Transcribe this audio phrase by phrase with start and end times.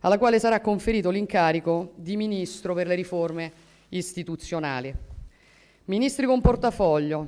[0.00, 3.52] alla quale sarà conferito l'incarico di Ministro per le riforme
[3.90, 4.92] istituzionali.
[5.84, 7.24] Ministri con portafoglio.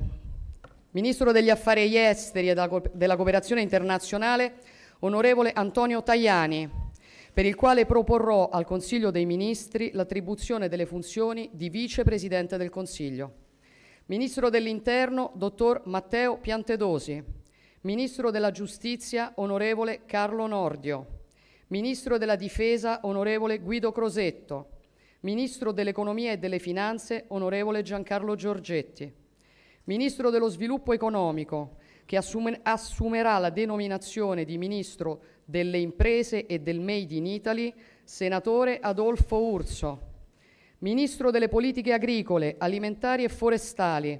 [0.91, 2.53] Ministro degli Affari Esteri e
[2.91, 4.55] della Cooperazione Internazionale,
[4.99, 6.69] onorevole Antonio Tajani,
[7.31, 12.69] per il quale proporrò al Consiglio dei Ministri l'attribuzione delle funzioni di Vice Presidente del
[12.69, 13.31] Consiglio.
[14.07, 17.23] Ministro dell'Interno, dottor Matteo Piantedosi.
[17.83, 21.15] Ministro della Giustizia, onorevole Carlo Nordio.
[21.69, 24.69] Ministro della Difesa, onorevole Guido Crosetto.
[25.21, 29.11] Ministro dell'Economia e delle Finanze, onorevole Giancarlo Giorgetti.
[29.83, 36.79] Ministro dello Sviluppo Economico, che assume, assumerà la denominazione di Ministro delle Imprese e del
[36.79, 40.01] Made in Italy, senatore Adolfo Urso.
[40.77, 44.17] Ministro delle Politiche Agricole, Alimentari e Forestali,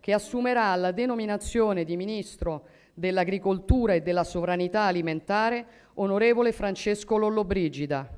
[0.00, 5.66] che assumerà la denominazione di Ministro dell'Agricoltura e della Sovranità Alimentare,
[6.00, 8.08] onorevole Francesco Lollobrigida.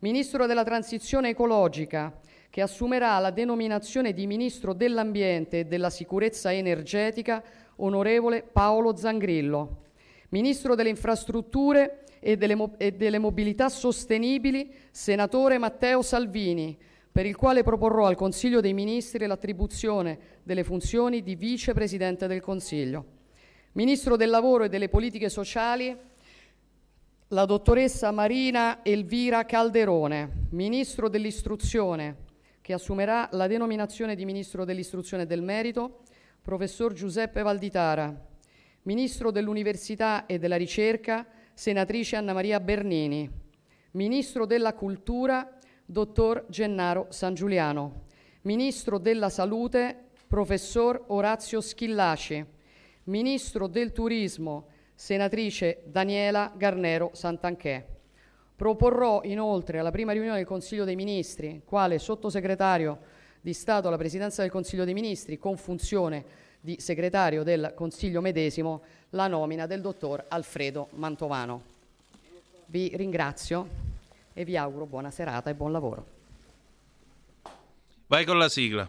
[0.00, 2.18] Ministro della Transizione Ecologica,
[2.50, 7.42] che assumerà la denominazione di Ministro dell'Ambiente e della Sicurezza Energetica,
[7.76, 9.82] onorevole Paolo Zangrillo.
[10.30, 16.76] Ministro delle Infrastrutture e delle, e delle Mobilità Sostenibili, senatore Matteo Salvini,
[17.12, 22.40] per il quale proporrò al Consiglio dei Ministri l'attribuzione delle funzioni di Vice Presidente del
[22.40, 23.20] Consiglio.
[23.74, 26.10] Ministro del Lavoro e delle Politiche Sociali,
[27.32, 32.24] la dottoressa Marina Elvira Calderone, Ministro dell'Istruzione,
[32.60, 36.00] che assumerà la denominazione di Ministro dell'Istruzione e del Merito,
[36.42, 38.14] Professor Giuseppe Valditara,
[38.82, 43.30] Ministro dell'Università e della Ricerca, Senatrice Anna Maria Bernini,
[43.92, 48.04] Ministro della Cultura, Dottor Gennaro San Giuliano,
[48.42, 52.44] Ministro della Salute, Professor Orazio Schillaci,
[53.04, 57.86] Ministro del Turismo, senatrice Daniela Garnero Santanchè.
[58.54, 62.98] Proporrò inoltre alla prima riunione del Consiglio dei Ministri, quale sottosegretario
[63.40, 66.24] di Stato alla Presidenza del Consiglio dei Ministri, con funzione
[66.60, 71.62] di segretario del Consiglio medesimo, la nomina del dottor Alfredo Mantovano.
[72.66, 73.68] Vi ringrazio
[74.32, 76.06] e vi auguro buona serata e buon lavoro.
[78.06, 78.88] Vai con la sigla.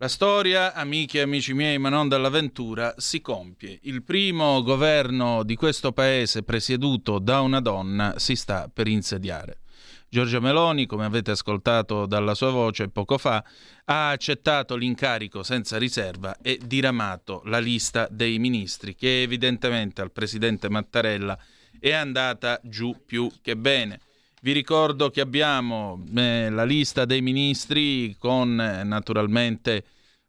[0.00, 3.80] La storia, amiche e amici miei, ma non dall'avventura, si compie.
[3.82, 9.58] Il primo governo di questo paese presieduto da una donna si sta per insediare.
[10.08, 13.44] Giorgia Meloni, come avete ascoltato dalla sua voce poco fa,
[13.86, 20.70] ha accettato l'incarico senza riserva e diramato la lista dei ministri, che evidentemente al presidente
[20.70, 21.36] Mattarella
[21.76, 23.98] è andata giù più che bene.
[24.40, 29.84] Vi ricordo che abbiamo eh, la lista dei ministri con eh, naturalmente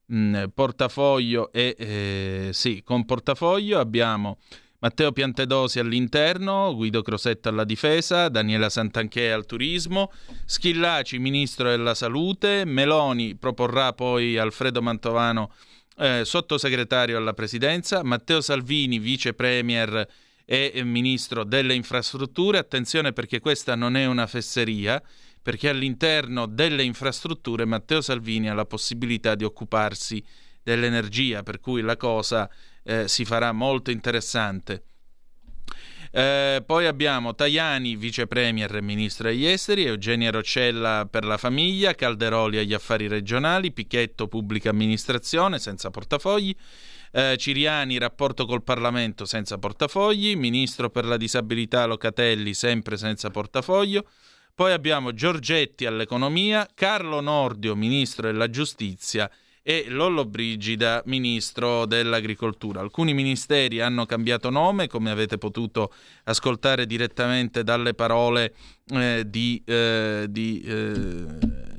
[0.06, 4.40] mh, mm, portafoglio e eh, sì, con portafoglio abbiamo
[4.80, 10.12] Matteo Piantedosi all'interno, Guido Crosetto alla difesa, Daniela Santanché al turismo,
[10.46, 15.52] Schillaci ministro della salute, Meloni proporrà poi Alfredo Mantovano
[15.98, 20.08] eh, sottosegretario alla presidenza, Matteo Salvini vice premier
[20.52, 22.58] e ministro delle infrastrutture.
[22.58, 25.00] Attenzione perché questa non è una fesseria,
[25.44, 30.24] perché all'interno delle infrastrutture Matteo Salvini ha la possibilità di occuparsi
[30.64, 32.50] dell'energia, per cui la cosa
[32.84, 34.86] eh, si farà molto interessante.
[36.12, 41.94] Eh, poi abbiamo Tajani, vice premier e ministro degli esteri, Eugenia Roccella per la famiglia,
[41.94, 46.56] Calderoli agli affari regionali, Pichetto pubblica amministrazione senza portafogli,
[47.12, 54.08] eh, Ciriani rapporto col Parlamento senza portafogli, ministro per la disabilità Locatelli sempre senza portafoglio,
[54.54, 59.30] poi abbiamo Giorgetti all'economia, Carlo Nordio ministro della giustizia
[59.70, 62.80] e Lollo Brigida, ministro dell'agricoltura.
[62.80, 65.94] Alcuni ministeri hanno cambiato nome, come avete potuto
[66.24, 68.56] ascoltare direttamente dalle parole
[68.88, 71.26] eh, di, eh, di eh,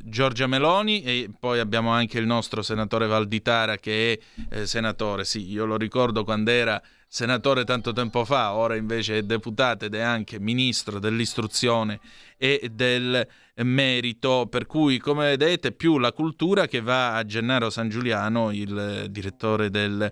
[0.05, 4.13] Giorgia Meloni e poi abbiamo anche il nostro senatore Valditara che
[4.49, 6.81] è eh, senatore, sì, io lo ricordo quando era
[7.13, 11.99] senatore tanto tempo fa, ora invece è deputato ed è anche ministro dell'istruzione
[12.37, 13.27] e del
[13.57, 19.09] merito, per cui come vedete più la cultura che va a Gennaro San Giuliano, il
[19.11, 20.11] direttore del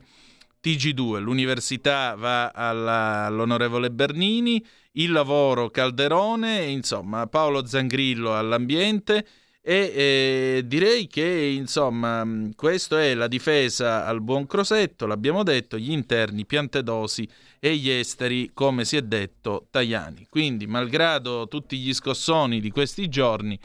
[0.60, 4.60] TG2, l'università va alla, all'onorevole Bernini,
[4.94, 9.24] il lavoro Calderone, insomma Paolo Zangrillo all'ambiente
[9.60, 12.26] e eh, direi che insomma
[12.56, 17.28] questa è la difesa al buon Crosetto, l'abbiamo detto, gli interni Piantedosi
[17.58, 20.26] e gli esteri, come si è detto, Tajani.
[20.30, 23.58] Quindi, malgrado tutti gli scossoni di questi giorni,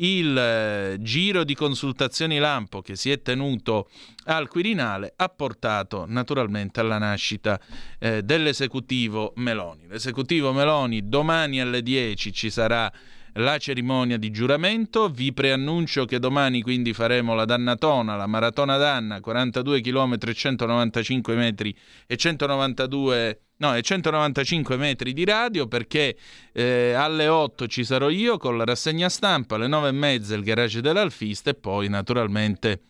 [0.00, 3.90] il eh, giro di consultazioni lampo che si è tenuto
[4.24, 7.60] al Quirinale ha portato naturalmente alla nascita
[7.98, 9.86] eh, dell'esecutivo Meloni.
[9.88, 12.90] L'esecutivo Meloni domani alle 10 ci sarà
[13.34, 15.08] la cerimonia di giuramento.
[15.08, 21.34] Vi preannuncio che domani quindi faremo la Dannatona, la Maratona Danna, 42 km e 195
[21.34, 26.16] metri e 192 No, è 195 metri di radio perché
[26.50, 30.42] eh, alle 8 ci sarò io con la rassegna stampa, alle 9 e mezza il
[30.42, 32.80] garage dell'Alfista e poi naturalmente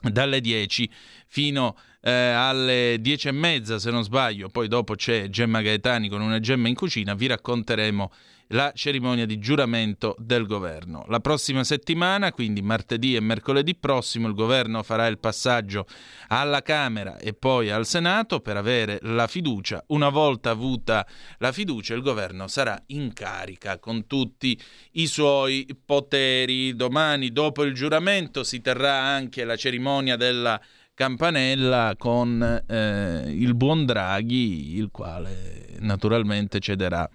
[0.00, 0.90] dalle 10
[1.26, 6.20] fino eh, alle 10 e mezza se non sbaglio, poi dopo c'è Gemma Gaetani con
[6.20, 8.10] una gemma in cucina, vi racconteremo
[8.52, 11.04] la cerimonia di giuramento del governo.
[11.08, 15.86] La prossima settimana, quindi martedì e mercoledì prossimo, il governo farà il passaggio
[16.28, 19.84] alla Camera e poi al Senato per avere la fiducia.
[19.88, 21.06] Una volta avuta
[21.38, 24.58] la fiducia, il governo sarà in carica con tutti
[24.92, 26.74] i suoi poteri.
[26.74, 30.60] Domani, dopo il giuramento, si terrà anche la cerimonia della
[30.98, 37.08] campanella con eh, il buon Draghi, il quale naturalmente cederà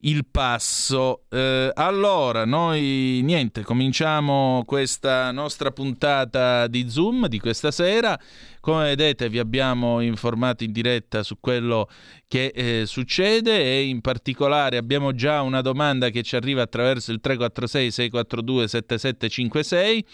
[0.00, 1.22] il passo.
[1.30, 8.18] Eh, allora, noi niente, cominciamo questa nostra puntata di Zoom di questa sera.
[8.60, 11.88] Come vedete vi abbiamo informato in diretta su quello
[12.28, 17.20] che eh, succede e in particolare abbiamo già una domanda che ci arriva attraverso il
[17.20, 20.04] 346 642 7756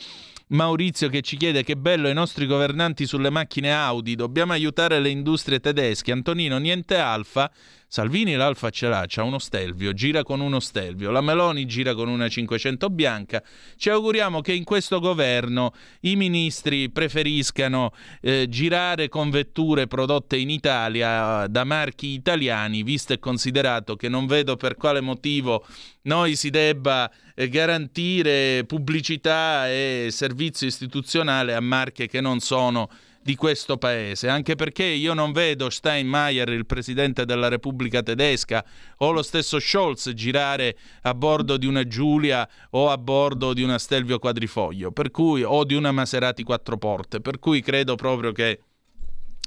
[0.48, 5.10] Maurizio che ci chiede che bello i nostri governanti sulle macchine Audi, dobbiamo aiutare le
[5.10, 6.10] industrie tedesche.
[6.10, 7.50] Antonino, niente alfa.
[7.90, 11.10] Salvini l'alfa ce l'ha, c'ha uno stelvio, gira con uno stelvio.
[11.10, 13.42] La Meloni gira con una 500 bianca.
[13.78, 20.50] Ci auguriamo che in questo governo i ministri preferiscano eh, girare con vetture prodotte in
[20.50, 25.64] Italia da marchi italiani, visto e considerato che non vedo per quale motivo
[26.02, 32.90] noi si debba eh, garantire pubblicità e servizio istituzionale a marche che non sono
[33.28, 38.64] di questo paese, anche perché io non vedo Steinmeier, il presidente della Repubblica tedesca,
[39.00, 43.78] o lo stesso Scholz girare a bordo di una Giulia o a bordo di una
[43.78, 48.60] Stelvio quadrifoglio, per cui, o di una Maserati quattro porte, per cui credo proprio che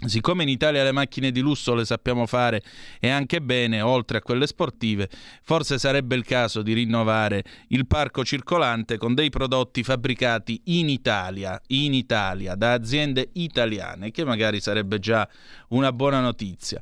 [0.03, 2.63] Siccome in Italia le macchine di lusso le sappiamo fare
[2.99, 5.07] e anche bene, oltre a quelle sportive,
[5.43, 11.61] forse sarebbe il caso di rinnovare il parco circolante con dei prodotti fabbricati in Italia,
[11.67, 15.27] in Italia, da aziende italiane, che magari sarebbe già
[15.69, 16.81] una buona notizia.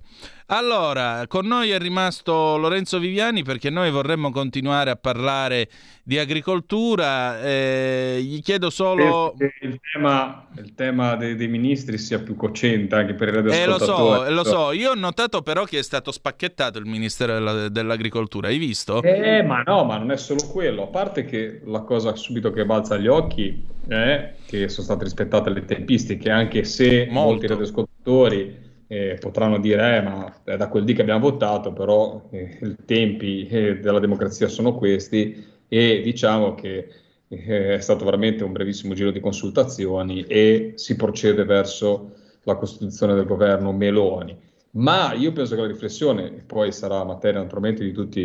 [0.52, 5.70] Allora, con noi è rimasto Lorenzo Viviani perché noi vorremmo continuare a parlare
[6.02, 7.40] di agricoltura.
[7.40, 9.36] Eh, gli chiedo solo.
[9.38, 13.78] Il tema, il tema dei, dei, ministri sia più cocente anche per il eh, lo
[13.78, 14.72] so, lo so.
[14.72, 18.48] Io ho notato però che è stato spacchettato il Ministero della, dell'Agricoltura.
[18.48, 19.04] Hai visto?
[19.04, 20.82] Eh, ma no, ma non è solo quello.
[20.82, 25.52] A parte che la cosa subito che balza agli occhi è che sono state rispettate
[25.52, 27.30] le tempistiche, anche se Molto.
[27.30, 32.28] molti radioascoltatori eh, potranno dire eh, ma è da quel dì che abbiamo votato, però
[32.32, 36.88] eh, i tempi eh, della democrazia sono questi e diciamo che
[37.28, 43.14] eh, è stato veramente un brevissimo giro di consultazioni e si procede verso la costituzione
[43.14, 44.36] del governo Meloni.
[44.72, 48.22] Ma io penso che la riflessione, poi sarà materia naturalmente di tutti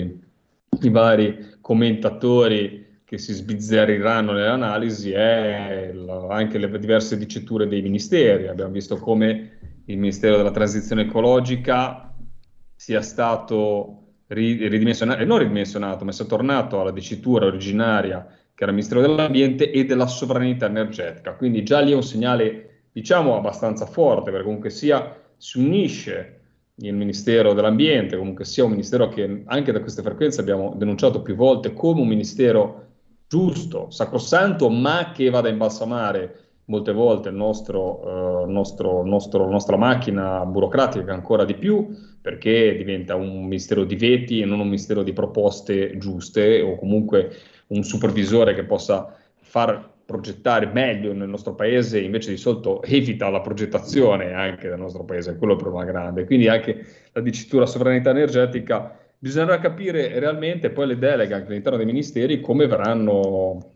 [0.80, 5.92] i vari commentatori che si sbizzarriranno nell'analisi, è
[6.30, 8.48] anche le diverse diciture dei ministeri.
[8.48, 12.14] Abbiamo visto come il Ministero della Transizione Ecologica
[12.74, 18.76] sia stato ridimensionato, e non ridimensionato, ma sia tornato alla dicitura originaria che era il
[18.76, 21.34] Ministero dell'Ambiente e della sovranità energetica.
[21.34, 26.40] Quindi già lì è un segnale, diciamo, abbastanza forte, perché comunque sia si unisce
[26.76, 31.34] il Ministero dell'Ambiente, comunque sia un Ministero che anche da queste frequenze abbiamo denunciato più
[31.34, 32.86] volte come un Ministero
[33.26, 39.76] giusto, sacrosanto, ma che vada a imbalsamare molte volte il nostro, eh, nostro, nostro, nostra
[39.76, 41.88] macchina burocratica ancora di più,
[42.20, 47.30] perché diventa un ministero di veti e non un ministero di proposte giuste o comunque
[47.68, 53.40] un supervisore che possa far progettare meglio nel nostro paese, invece di solito evita la
[53.40, 56.24] progettazione anche del nostro paese, quello è il problema grande.
[56.24, 61.86] Quindi anche la dicitura sovranità energetica bisognerà capire realmente poi le deleghe anche all'interno dei
[61.86, 63.73] ministeri come verranno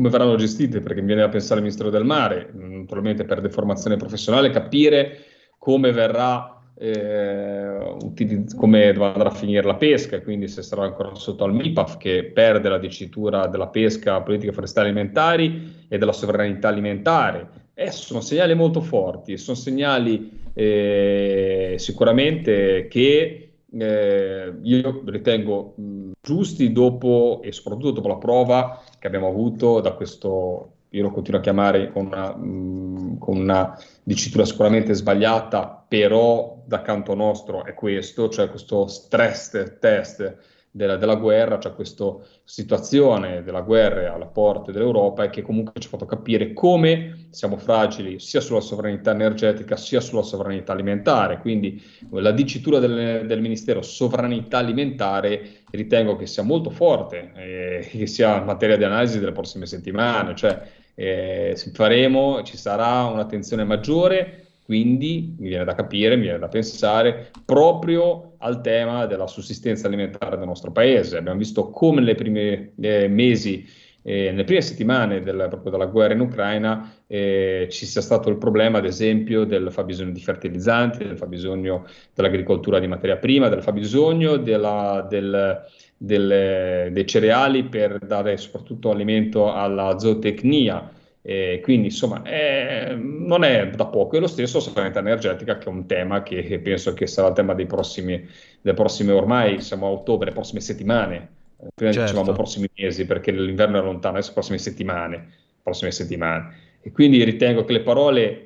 [0.00, 3.96] come verranno gestite, perché mi viene da pensare al Ministero del Mare, naturalmente per deformazione
[3.96, 5.18] professionale, capire
[5.58, 11.44] come verrà eh, utilizz- come andrà a finire la pesca, quindi se sarà ancora sotto
[11.44, 17.48] al MIPAF che perde la dicitura della pesca, politica forestale alimentari e della sovranità alimentare.
[17.74, 26.72] Eh, sono segnali molto forti, sono segnali eh, sicuramente che eh, io ritengo mh, giusti
[26.72, 31.42] dopo e soprattutto dopo la prova che abbiamo avuto da questo io lo continuo a
[31.42, 38.28] chiamare con una, mh, con una, dicitura sicuramente sbagliata, però da canto nostro è questo,
[38.28, 40.36] cioè questo stress test
[40.70, 45.88] della, della guerra, cioè questa situazione della guerra alle porte dell'Europa e che comunque ci
[45.88, 51.38] ha fatto capire come siamo fragili sia sulla sovranità energetica sia sulla sovranità alimentare.
[51.38, 58.06] Quindi la dicitura del, del Ministero sovranità alimentare ritengo che sia molto forte e che
[58.06, 60.60] sia materia di analisi delle prossime settimane, cioè
[60.94, 67.32] eh, faremo, ci sarà un'attenzione maggiore quindi mi viene da capire, mi viene da pensare
[67.44, 71.16] proprio al tema della sussistenza alimentare del nostro paese.
[71.16, 73.66] Abbiamo visto come nei primi eh, mesi,
[74.04, 78.36] eh, nelle prime settimane del, proprio della guerra in Ucraina eh, ci sia stato il
[78.36, 81.84] problema, ad esempio, del fabbisogno di fertilizzanti, del fabbisogno
[82.14, 85.64] dell'agricoltura di materia prima, del fabbisogno della, del,
[85.96, 93.68] del, dei cereali per dare soprattutto alimento alla zootecnia eh, quindi insomma eh, non è
[93.70, 97.28] da poco, e lo stesso sovranità energetica che è un tema che penso che sarà
[97.28, 98.26] il tema dei prossimi,
[98.60, 101.28] delle prossime ormai siamo a ottobre, prossime settimane,
[101.74, 102.10] prima certo.
[102.10, 105.28] dicevamo prossimi mesi perché l'inverno è lontano, adesso prossime settimane,
[105.62, 106.68] prossime settimane.
[106.80, 108.44] E quindi ritengo che le parole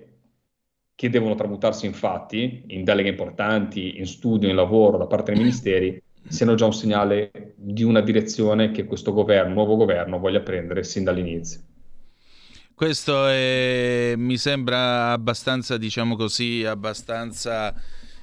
[0.97, 5.41] che devono tramutarsi in fatti, in deleghe importanti, in studio, in lavoro da parte dei
[5.41, 10.83] ministeri, siano già un segnale di una direzione che questo governo, nuovo governo, voglia prendere
[10.83, 11.61] sin dall'inizio.
[12.75, 17.73] Questo è, mi sembra abbastanza, diciamo così, abbastanza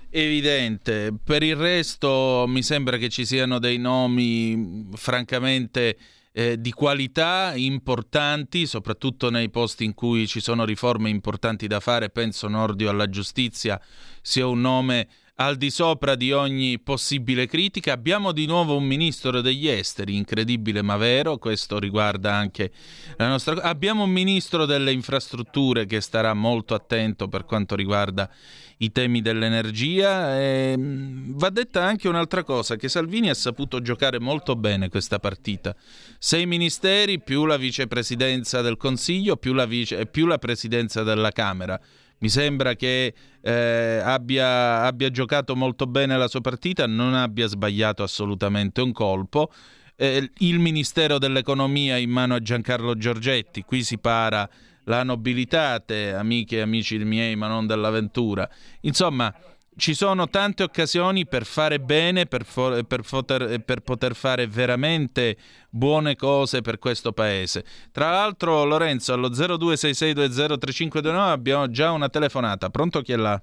[0.10, 1.14] evidente.
[1.24, 5.98] Per il resto mi sembra che ci siano dei nomi francamente
[6.34, 12.10] eh, di qualità importanti, soprattutto nei posti in cui ci sono riforme importanti da fare.
[12.10, 13.80] Penso Nordio alla giustizia
[14.22, 17.94] sia un nome al di sopra di ogni possibile critica.
[17.94, 22.72] Abbiamo di nuovo un ministro degli esteri, incredibile ma vero, questo riguarda anche
[23.18, 23.62] la nostra...
[23.62, 28.30] Abbiamo un ministro delle infrastrutture che starà molto attento per quanto riguarda
[28.78, 30.40] i temi dell'energia.
[30.40, 30.76] E...
[30.78, 35.76] Mm, va detta anche un'altra cosa, che Salvini ha saputo giocare molto bene questa partita.
[36.20, 40.06] Sei ministeri più la vicepresidenza del Consiglio più la, vice...
[40.06, 41.80] più la presidenza della Camera
[42.22, 48.04] mi sembra che eh, abbia, abbia, giocato molto bene la sua partita, non abbia sbagliato
[48.04, 49.52] assolutamente un colpo.
[49.96, 54.48] Eh, il Ministero dell'Economia in mano a Giancarlo Giorgetti, qui si para
[54.86, 58.48] la nobilitate, amiche e amici miei, ma non dell'avventura.
[58.82, 59.34] Insomma,
[59.78, 65.38] ci sono tante occasioni per fare bene, per, fo- per, poter, per, poter, fare veramente
[65.72, 67.64] buone cose per questo paese.
[67.92, 72.70] Tra l'altro, Lorenzo, allo 0266203529 abbiamo già una telefonata.
[72.70, 73.42] Pronto chi è là?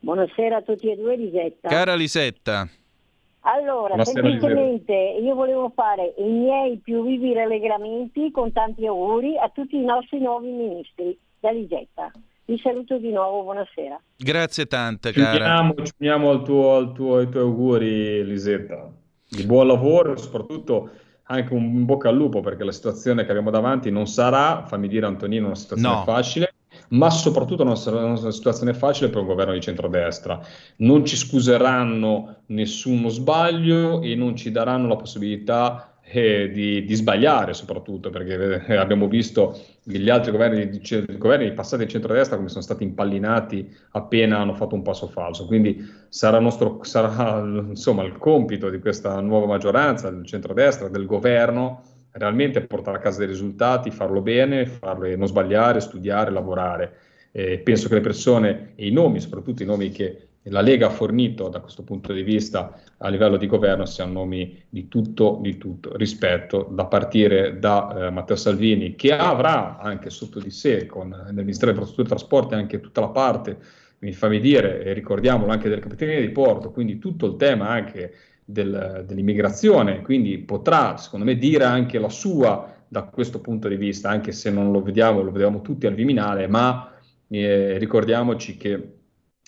[0.00, 1.68] Buonasera a tutti e due, Lisetta.
[1.68, 2.66] Cara Lisetta.
[3.46, 9.50] Allora, Buonasera, semplicemente io volevo fare i miei più vivi rallegramenti con tanti auguri a
[9.50, 12.10] tutti i nostri nuovi ministri da Lisetta.
[12.46, 14.00] Vi saluto di nuovo, buonasera.
[14.16, 15.30] Grazie tante, cara.
[15.32, 18.90] Ci uniamo, ci uniamo al tuo, al tuo, ai tuoi auguri, Lisetta.
[19.28, 20.90] Di buon lavoro e soprattutto
[21.24, 25.06] anche un bocca al lupo perché la situazione che abbiamo davanti non sarà, fammi dire
[25.06, 26.02] Antonino, una situazione no.
[26.02, 26.54] facile,
[26.88, 30.40] ma soprattutto non sarà una situazione facile per un governo di centrodestra.
[30.76, 37.54] Non ci scuseranno nessuno sbaglio e non ci daranno la possibilità eh, di, di, sbagliare
[37.54, 42.62] soprattutto, perché eh, abbiamo visto gli altri governi, i governi passati di centrodestra come sono
[42.62, 45.46] stati impallinati appena hanno fatto un passo falso.
[45.46, 51.82] Quindi sarà, nostro, sarà insomma, il compito di questa nuova maggioranza, del centrodestra, del governo,
[52.12, 56.92] realmente portare a casa dei risultati, farlo bene, farlo, non sbagliare, studiare, lavorare.
[57.32, 60.90] Eh, penso che le persone e i nomi, soprattutto i nomi che la Lega ha
[60.90, 65.56] fornito da questo punto di vista a livello di governo siano nomi di tutto, di
[65.56, 65.96] tutto.
[65.96, 71.44] Rispetto, da partire da eh, Matteo Salvini, che avrà anche sotto di sé, con, nel
[71.44, 73.58] Ministero delle Infrastrutture e Trasporti, anche tutta la parte,
[74.00, 78.12] mi fammi dire, e ricordiamolo anche delle capitanerie di porto, quindi tutto il tema anche
[78.44, 84.10] del, dell'immigrazione, quindi potrà, secondo me, dire anche la sua da questo punto di vista,
[84.10, 86.92] anche se non lo vediamo, lo vediamo tutti al Viminale, ma
[87.28, 88.93] eh, ricordiamoci che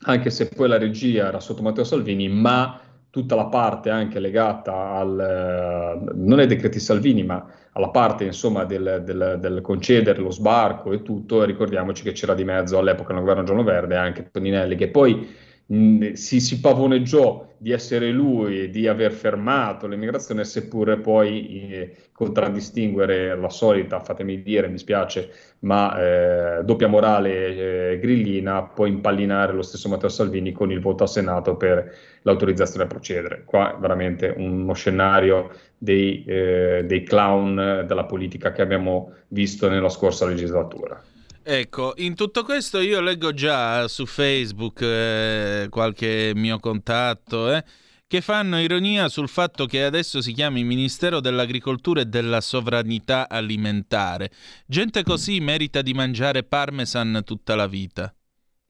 [0.05, 4.91] anche se poi la regia era sotto Matteo Salvini, ma tutta la parte anche legata
[4.91, 10.93] al, non ai decreti Salvini, ma alla parte insomma del, del, del, concedere lo sbarco
[10.93, 15.35] e tutto, ricordiamoci che c'era di mezzo all'epoca nel governo giallo-verde anche Toninelli, che poi
[15.67, 23.35] si, si pavoneggiò di essere lui e di aver fermato l'immigrazione, seppure poi eh, contraddistinguere
[23.35, 25.31] la solita, fatemi dire, mi spiace,
[25.61, 31.03] ma eh, doppia morale eh, grillina, poi impallinare lo stesso Matteo Salvini con il voto
[31.03, 31.93] al Senato per
[32.23, 33.43] l'autorizzazione a procedere.
[33.45, 40.27] Qua veramente uno scenario dei, eh, dei clown della politica che abbiamo visto nella scorsa
[40.27, 41.03] legislatura.
[41.49, 47.63] Ecco, in tutto questo io leggo già su Facebook eh, qualche mio contatto eh,
[48.09, 54.33] che fanno ironia sul fatto che adesso si chiami Ministero dell'Agricoltura e della Sovranità Alimentare.
[54.67, 58.13] Gente così merita di mangiare parmesan tutta la vita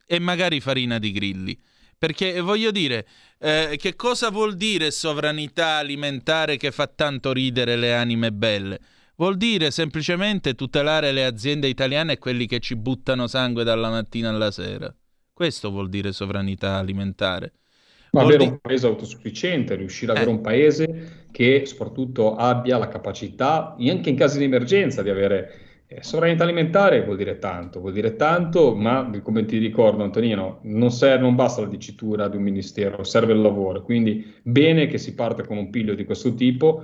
[0.05, 1.59] e magari farina di grilli.
[1.97, 7.95] Perché voglio dire, eh, che cosa vuol dire sovranità alimentare che fa tanto ridere le
[7.95, 8.81] anime belle?
[9.19, 14.29] Vuol dire semplicemente tutelare le aziende italiane e quelli che ci buttano sangue dalla mattina
[14.29, 14.95] alla sera.
[15.33, 17.53] Questo vuol dire sovranità alimentare.
[18.13, 20.21] Ma avere un paese autosufficiente, riuscire ad eh.
[20.21, 25.85] avere un paese che soprattutto abbia la capacità, anche in caso di emergenza, di avere
[25.87, 30.91] eh, sovranità alimentare vuol dire tanto, vuol dire tanto, ma come ti ricordo Antonino, non,
[30.91, 35.15] serve, non basta la dicitura di un ministero, serve il lavoro, quindi bene che si
[35.15, 36.83] parte con un piglio di questo tipo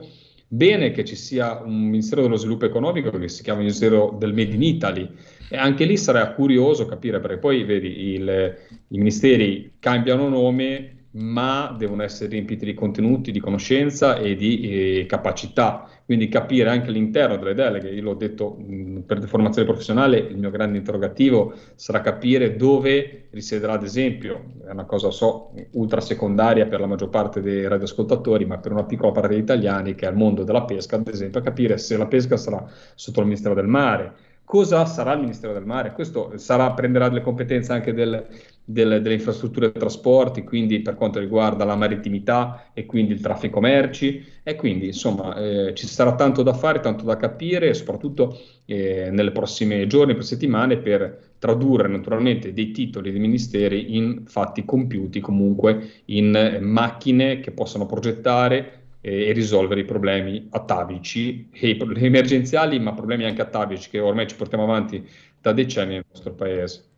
[0.55, 4.53] Bene che ci sia un Ministero dello Sviluppo Economico che si chiama Ministero del Made
[4.53, 5.09] in Italy
[5.49, 8.55] e anche lì sarà curioso capire perché poi vedi il,
[8.89, 14.61] i ministeri cambiano nome ma devono essere riempiti di contenuti, di conoscenza e di
[15.01, 15.89] eh, capacità.
[16.05, 20.51] Quindi capire anche all'interno delle deleghe, io l'ho detto mh, per formazione professionale, il mio
[20.51, 26.81] grande interrogativo sarà capire dove risiederà, ad esempio, è una cosa so ultra secondaria per
[26.81, 30.17] la maggior parte dei radioascoltatori, ma per una piccola parte degli italiani che è il
[30.17, 34.13] mondo della pesca, ad esempio, capire se la pesca sarà sotto il Ministero del Mare,
[34.45, 35.93] cosa sarà il Ministero del Mare?
[35.93, 38.27] Questo sarà, prenderà delle competenze anche del,
[38.65, 43.61] del, delle infrastrutture e trasporti, quindi per quanto riguarda la marittimità e quindi il traffico
[43.61, 49.09] merci e quindi insomma eh, ci sarà tanto da fare, tanto da capire soprattutto eh,
[49.11, 55.21] nelle prossime giorni, per settimane per tradurre naturalmente dei titoli di ministeri in fatti compiuti
[55.21, 62.95] comunque in eh, macchine che possano progettare e risolvere i problemi atavici e emergenziali, ma
[62.95, 65.05] problemi anche atavici che ormai ci portiamo avanti
[65.41, 66.92] da decenni nel nostro paese.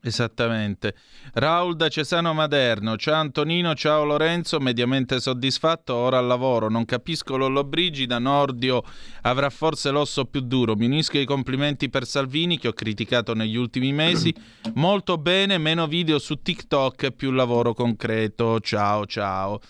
[0.00, 0.94] Esattamente.
[1.34, 7.36] Raul da Cesano Maderno, ciao Antonino, ciao Lorenzo, mediamente soddisfatto, ora al lavoro, non capisco
[7.36, 8.82] Lollobrigida, Nordio
[9.22, 13.56] avrà forse l'osso più duro, mi unisco ai complimenti per Salvini che ho criticato negli
[13.56, 14.32] ultimi mesi,
[14.74, 19.60] molto bene, meno video su TikTok più lavoro concreto, ciao ciao.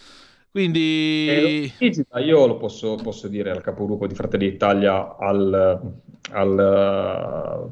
[0.51, 1.73] Quindi...
[1.79, 5.81] Eh, io lo posso, posso, dire al capogruppo di Fratelli d'Italia al,
[6.33, 7.71] al,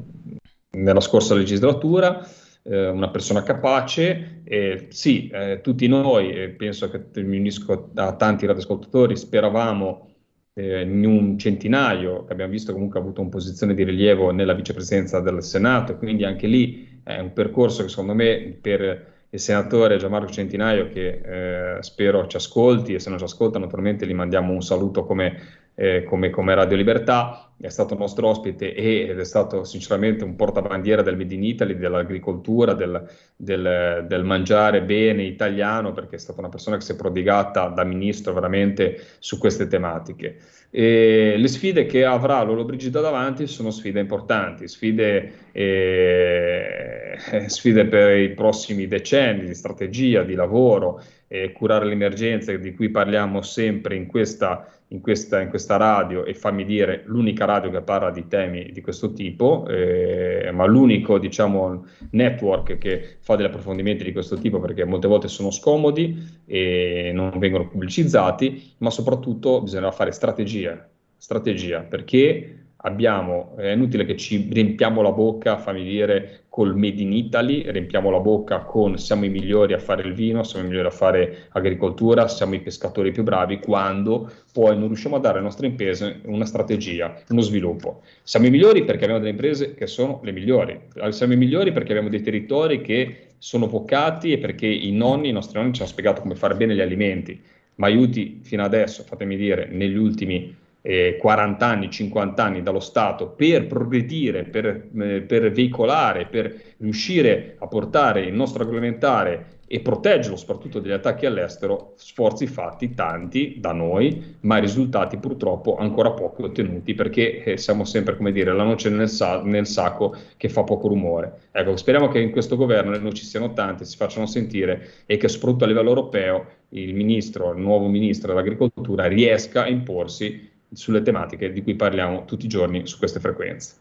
[0.70, 2.26] nella scorsa legislatura,
[2.68, 4.42] eh, una persona capace.
[4.44, 10.08] Eh, sì, eh, tutti noi, e penso che mi unisco a tanti radioascoltatori, speravamo
[10.54, 14.54] eh, in un centinaio, che abbiamo visto comunque ha avuto una posizione di rilievo nella
[14.54, 19.96] vicepresidenza del Senato, quindi anche lì è un percorso che secondo me per il senatore
[19.96, 24.52] Gianmarco Centinaio che eh, spero ci ascolti e se non ci ascolta naturalmente gli mandiamo
[24.52, 25.38] un saluto come,
[25.74, 31.00] eh, come, come Radio Libertà, è stato nostro ospite ed è stato sinceramente un portabandiera
[31.00, 36.50] del Made in Italy, dell'agricoltura, del, del, del, mangiare bene italiano, perché è stata una
[36.50, 40.36] persona che si è prodigata da ministro veramente su queste tematiche.
[40.70, 47.16] E le sfide che avrà Lolo Brigida davanti sono sfide importanti, sfide, eh,
[47.46, 52.90] sfide per i prossimi decenni di strategia, di lavoro, eh, curare le emergenze di cui
[52.90, 57.80] parliamo sempre in questa in questa, in questa, radio e fammi dire l'unica radio che
[57.82, 64.04] parla di temi di questo tipo, eh, ma l'unico diciamo, network che fa degli approfondimenti
[64.04, 69.90] di questo tipo perché molte volte sono scomodi e non vengono pubblicizzati, ma soprattutto bisogna
[69.90, 76.76] fare strategia, strategia perché abbiamo, è inutile che ci riempiamo la bocca, fammi dire, col
[76.76, 80.64] Made in Italy, riempiamo la bocca con siamo i migliori a fare il vino, siamo
[80.64, 85.18] i migliori a fare agricoltura, siamo i pescatori più bravi, quando poi non riusciamo a
[85.18, 88.02] dare alle nostre imprese una strategia, uno sviluppo.
[88.22, 91.90] Siamo i migliori perché abbiamo delle imprese che sono le migliori, siamo i migliori perché
[91.90, 95.90] abbiamo dei territori che sono vocati e perché i nonni, i nostri nonni ci hanno
[95.90, 97.38] spiegato come fare bene gli alimenti,
[97.74, 103.30] ma aiuti fino adesso, fatemi dire, negli ultimi eh, 40 anni, 50 anni dallo Stato
[103.30, 110.36] per progredire, per, eh, per, veicolare, per riuscire a portare il nostro agroalimentare e proteggerlo
[110.36, 116.94] soprattutto dagli attacchi all'estero, sforzi fatti tanti da noi, ma risultati purtroppo ancora poco ottenuti
[116.94, 120.86] perché eh, siamo sempre, come dire, la noce nel, sa- nel, sacco che fa poco
[120.86, 121.48] rumore.
[121.50, 125.26] Ecco, speriamo che in questo governo le noci siano tante, si facciano sentire e che
[125.26, 131.52] soprattutto a livello europeo il ministro, il nuovo ministro dell'agricoltura riesca a imporsi sulle tematiche
[131.52, 133.74] di cui parliamo tutti i giorni su queste frequenze.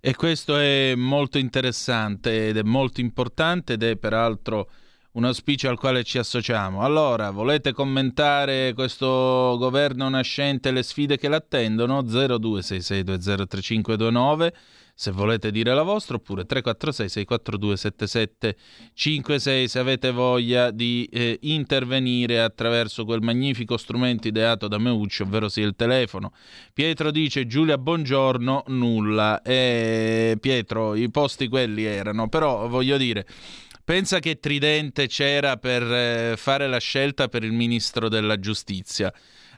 [0.00, 4.70] E questo è molto interessante ed è molto importante ed è peraltro
[5.12, 6.82] un auspicio al quale ci associamo.
[6.82, 12.02] Allora, volete commentare questo governo nascente e le sfide che l'attendono?
[12.02, 14.52] 0266203529
[15.00, 22.42] se volete dire la vostra oppure 346 642 7756 se avete voglia di eh, intervenire
[22.42, 26.32] attraverso quel magnifico strumento ideato da Meucci, ovvero sia il telefono.
[26.74, 29.40] Pietro dice Giulia buongiorno, nulla.
[29.40, 33.24] E Pietro, i posti quelli erano, però voglio dire
[33.90, 39.12] Pensa che Tridente c'era per eh, fare la scelta per il ministro della giustizia.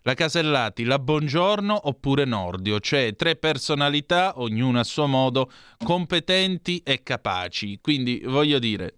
[0.05, 5.53] La Casellati, la Buongiorno oppure Nordio, cioè tre personalità, ognuna a suo modo,
[5.85, 7.79] competenti e capaci.
[7.83, 8.95] Quindi voglio dire,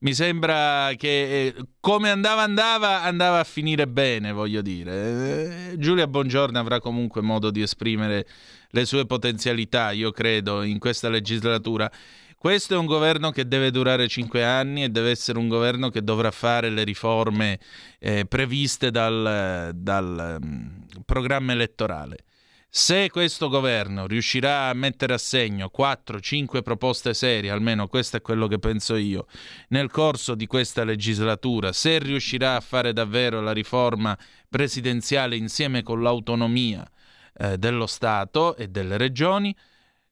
[0.00, 5.70] mi sembra che eh, come andava andava andava a finire bene, voglio dire.
[5.70, 8.26] Eh, Giulia Buongiorno avrà comunque modo di esprimere
[8.70, 11.88] le sue potenzialità, io credo, in questa legislatura.
[12.44, 16.04] Questo è un governo che deve durare cinque anni e deve essere un governo che
[16.04, 17.58] dovrà fare le riforme
[17.98, 22.18] eh, previste dal, dal um, programma elettorale.
[22.68, 28.46] Se questo governo riuscirà a mettere a segno 4-5 proposte serie, almeno questo è quello
[28.46, 29.24] che penso io,
[29.68, 34.14] nel corso di questa legislatura, se riuscirà a fare davvero la riforma
[34.50, 36.86] presidenziale insieme con l'autonomia
[37.38, 39.56] eh, dello Stato e delle regioni,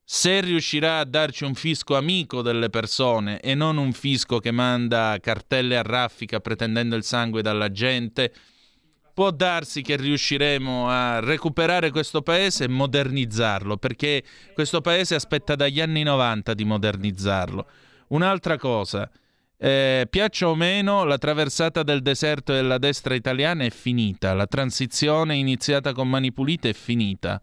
[0.04, 5.16] se riuscirà a darci un fisco amico delle persone e non un fisco che manda
[5.20, 8.32] cartelle a raffica pretendendo il sangue dalla gente,
[9.14, 14.22] può darsi che riusciremo a recuperare questo paese e modernizzarlo, perché
[14.54, 17.66] questo paese aspetta dagli anni 90 di modernizzarlo.
[18.08, 19.10] Un'altra cosa,
[19.58, 25.36] eh, piaccia o meno, la traversata del deserto della destra italiana è finita, la transizione
[25.36, 27.40] iniziata con Mani Pulite è finita.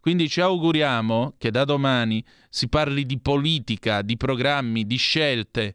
[0.00, 5.74] Quindi ci auguriamo che da domani si parli di politica, di programmi, di scelte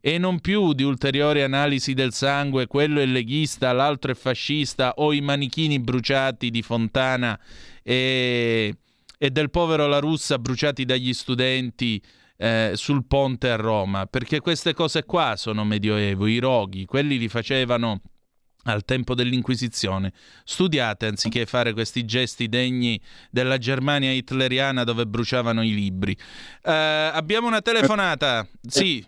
[0.00, 5.12] e non più di ulteriori analisi del sangue, quello è leghista, l'altro è fascista o
[5.12, 7.38] i manichini bruciati di Fontana
[7.82, 8.74] e,
[9.18, 12.02] e del povero La Russa bruciati dagli studenti
[12.38, 17.28] eh, sul ponte a Roma, perché queste cose qua sono medioevo, i roghi, quelli li
[17.28, 18.00] facevano
[18.64, 20.12] al tempo dell'Inquisizione.
[20.44, 26.16] Studiate anziché fare questi gesti degni della Germania hitleriana dove bruciavano i libri.
[26.62, 28.46] Uh, abbiamo una telefonata.
[28.66, 29.04] Sì,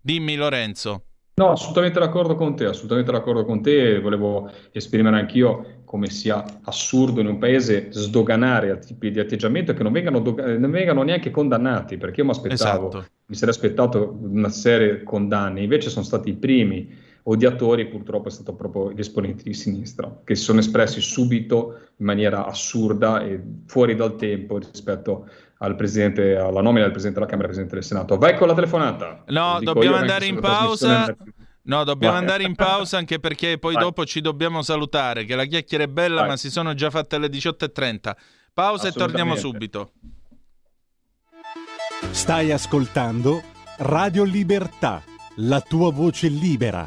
[0.00, 1.04] dimmi Lorenzo.
[1.36, 3.98] No, assolutamente d'accordo con te, assolutamente d'accordo con te.
[3.98, 9.92] Volevo esprimere anch'io come sia assurdo in un paese sdoganare tipi di atteggiamento che non
[9.92, 13.06] vengano, non vengano neanche condannati, perché io mi aspettavo, esatto.
[13.26, 18.30] mi sarei aspettato una serie di condanne, invece sono stati i primi odiatori purtroppo è
[18.30, 23.40] stato proprio gli esponenti di sinistra, che si sono espressi subito in maniera assurda e
[23.66, 27.74] fuori dal tempo rispetto al presidente, alla nomina del presidente della Camera e del presidente
[27.74, 28.18] del Senato.
[28.18, 29.24] Vai con la telefonata.
[29.28, 31.16] No, dobbiamo andare in pausa.
[31.66, 32.22] No, dobbiamo Vai.
[32.22, 33.82] andare in pausa anche perché poi Vai.
[33.82, 36.28] dopo ci dobbiamo salutare, che la chiacchiera è bella, Vai.
[36.30, 38.14] ma si sono già fatte le 18.30.
[38.52, 39.92] Pausa e torniamo subito.
[42.10, 43.42] Stai ascoltando
[43.78, 45.02] Radio Libertà,
[45.36, 46.86] la tua voce libera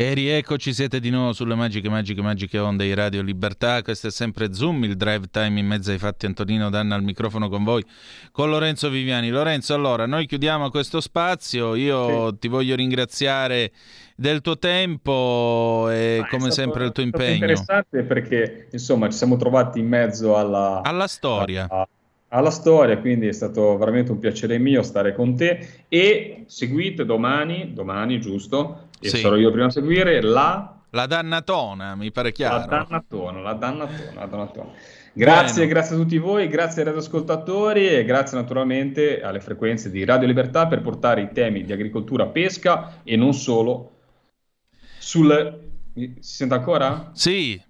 [0.00, 3.82] E rieccoci, siete di nuovo sulle magiche, magiche, magiche onde di Radio Libertà.
[3.82, 6.24] Questo è sempre Zoom, il drive time in mezzo ai fatti.
[6.24, 7.84] Antonino Danna al microfono con voi,
[8.30, 9.28] con Lorenzo Viviani.
[9.30, 11.74] Lorenzo, allora, noi chiudiamo questo spazio.
[11.74, 12.38] Io sì.
[12.38, 13.72] ti voglio ringraziare
[14.14, 17.30] del tuo tempo e Ma come sempre il tuo impegno.
[17.30, 20.80] È interessante perché, insomma, ci siamo trovati in mezzo alla...
[20.84, 21.66] Alla storia.
[21.68, 21.88] A,
[22.28, 27.72] alla storia, quindi è stato veramente un piacere mio stare con te e seguite domani,
[27.72, 29.18] domani giusto, e sì.
[29.18, 30.74] sarò io prima a seguire la...
[30.90, 32.58] La dannatona, mi pare chiaro.
[32.58, 34.70] La dannatona, la dannatona, la dannatona.
[35.12, 35.72] Grazie, Bene.
[35.72, 40.66] grazie a tutti voi, grazie ai radioascoltatori e grazie naturalmente alle frequenze di Radio Libertà
[40.66, 43.92] per portare i temi di agricoltura, pesca e non solo
[44.98, 45.66] sul...
[45.94, 47.10] Si sente ancora?
[47.12, 47.60] Sì,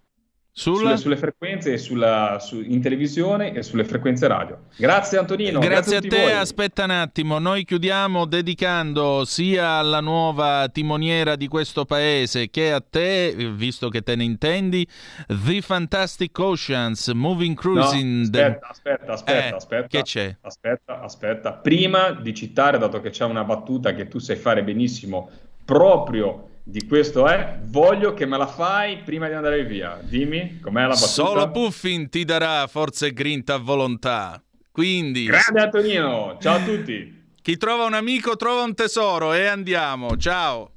[0.59, 0.77] sulla...
[0.79, 4.59] Sulle, sulle, frequenze sulla, su, in televisione e sulle frequenze radio.
[4.77, 5.61] Grazie Antonino.
[5.61, 6.31] Grazie, grazie a, a te.
[6.31, 6.41] Voi.
[6.41, 12.81] Aspetta un attimo, noi chiudiamo dedicando sia alla nuova timoniera di questo paese che a
[12.81, 14.87] te, visto che te ne intendi,
[15.29, 18.29] The Fantastic Oceans, Moving Cruising.
[18.29, 19.87] No, aspetta, aspetta, aspetta, eh, aspetta.
[19.87, 20.37] Che c'è?
[20.41, 21.53] Aspetta, aspetta.
[21.53, 25.31] Prima di citare, dato che c'è una battuta che tu sai fare benissimo,
[25.65, 29.99] proprio di questo è voglio che me la fai prima di andare via.
[30.03, 31.07] Dimmi com'è la battuta.
[31.07, 34.43] Solo Puffin ti darà forza e grinta a volontà.
[34.71, 37.17] Quindi Grande Antonino, ciao a tutti.
[37.41, 40.15] Chi trova un amico trova un tesoro e andiamo.
[40.19, 40.73] Ciao.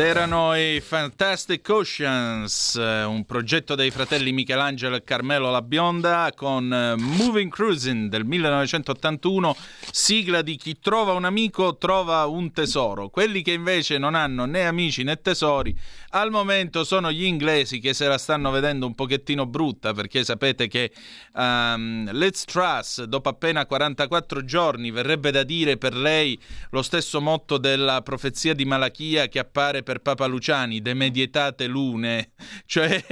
[0.00, 6.72] Erano i Fantastic Oceans, eh, un progetto dei fratelli Michelangelo e Carmelo La Bionda con
[6.72, 9.56] eh, Moving Cruising del 1981,
[9.92, 13.08] sigla di chi trova un amico trova un tesoro.
[13.08, 15.76] Quelli che invece non hanno né amici né tesori,
[16.10, 20.68] al momento sono gli inglesi che se la stanno vedendo un pochettino brutta perché sapete
[20.68, 20.92] che
[21.34, 26.38] um, Let's Truss dopo appena 44 giorni verrebbe da dire per lei
[26.70, 32.32] lo stesso motto della profezia di Malachia che appare per Papa Luciani, de medietate lune,
[32.66, 33.02] cioè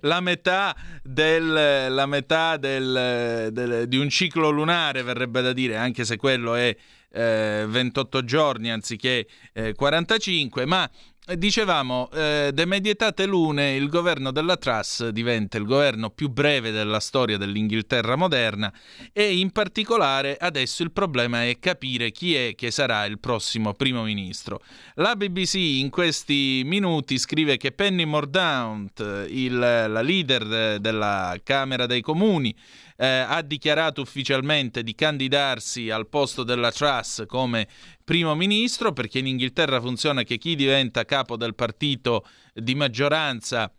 [0.00, 6.04] la metà, del, la metà del, del, di un ciclo lunare verrebbe da dire, anche
[6.04, 6.76] se quello è
[7.12, 10.90] eh, 28 giorni anziché eh, 45, ma
[11.34, 17.00] Dicevamo, eh, de medietate lune il governo della Truss diventa il governo più breve della
[17.00, 18.72] storia dell'Inghilterra moderna
[19.12, 24.04] e in particolare adesso il problema è capire chi è che sarà il prossimo primo
[24.04, 24.62] ministro.
[24.94, 32.02] La BBC in questi minuti scrive che Penny Mordaunt, il, la leader della Camera dei
[32.02, 32.54] Comuni,
[32.96, 37.68] eh, ha dichiarato ufficialmente di candidarsi al posto della Truss come
[38.04, 43.72] primo ministro, perché in Inghilterra funziona che chi diventa capo del partito di maggioranza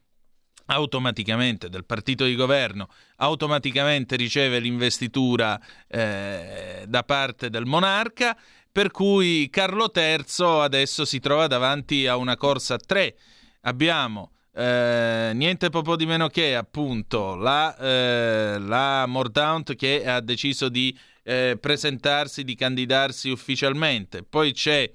[0.68, 8.38] automaticamente del partito di governo, automaticamente riceve l'investitura eh, da parte del monarca,
[8.72, 13.18] per cui Carlo III adesso si trova davanti a una corsa a tre.
[13.62, 20.68] Abbiamo eh, niente po' di meno che appunto la, eh, la Mordaunt che ha deciso
[20.68, 24.24] di eh, presentarsi, di candidarsi ufficialmente.
[24.24, 24.90] Poi c'è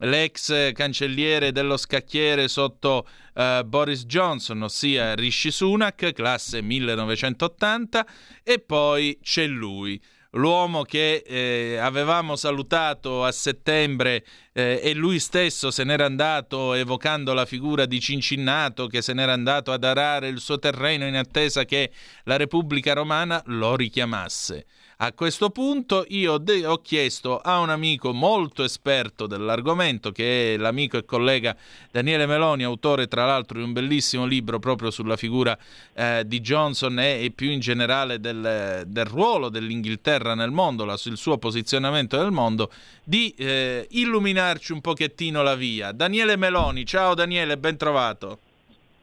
[0.00, 8.06] l'ex cancelliere dello scacchiere sotto uh, Boris Johnson, ossia Rishi Sunak, classe 1980,
[8.42, 9.98] e poi c'è lui
[10.32, 17.32] l'uomo che eh, avevamo salutato a settembre eh, e lui stesso se n'era andato evocando
[17.32, 21.64] la figura di Cincinnato che se n'era andato ad arare il suo terreno in attesa
[21.64, 21.90] che
[22.24, 24.66] la Repubblica Romana lo richiamasse.
[24.98, 30.56] A questo punto io de- ho chiesto a un amico molto esperto dell'argomento, che è
[30.56, 31.54] l'amico e collega
[31.90, 35.54] Daniele Meloni, autore tra l'altro di un bellissimo libro proprio sulla figura
[35.92, 40.94] eh, di Johnson e, e, più in generale del, del, ruolo dell'Inghilterra nel mondo, la,
[40.94, 42.70] il suo posizionamento nel mondo,
[43.04, 45.92] di eh, illuminarci un pochettino la via.
[45.92, 48.38] Daniele Meloni, ciao Daniele, ben trovato.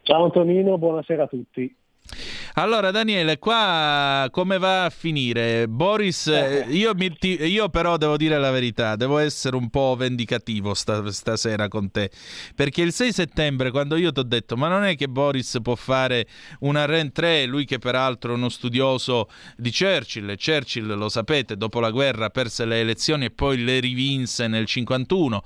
[0.02, 1.82] Ciao Antonino, buonasera a tutti.
[2.56, 5.68] Allora Daniele, qua come va a finire?
[5.68, 6.66] Boris, eh.
[6.70, 11.68] io, mi, io, però devo dire la verità, devo essere un po' vendicativo sta, stasera
[11.68, 12.12] con te,
[12.56, 15.76] perché il 6 settembre quando io ti ho detto ma non è che Boris può
[15.76, 16.28] fare
[16.60, 21.90] una rentrée, lui che peraltro è uno studioso di Churchill, Churchill lo sapete, dopo la
[21.90, 25.44] guerra perse le elezioni e poi le rivinse nel 51,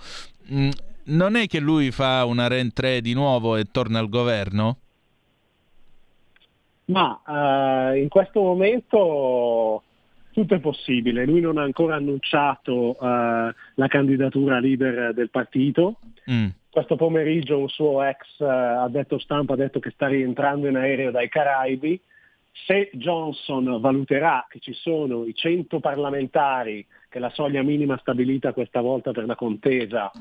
[0.52, 0.70] mm,
[1.06, 4.80] non è che lui fa una rentrée di nuovo e torna al governo?
[6.88, 9.84] Ma uh, in questo momento
[10.32, 11.26] tutto è possibile.
[11.26, 16.00] Lui non ha ancora annunciato uh, la candidatura leader del partito.
[16.32, 16.47] Mm.
[16.69, 21.12] Questo pomeriggio un suo ex uh, addetto stampa ha detto che sta rientrando in aereo
[21.12, 22.00] dai Caraibi.
[22.52, 28.54] Se Johnson valuterà che ci sono i 100 parlamentari, che è la soglia minima stabilita
[28.54, 30.12] questa volta per la contesa,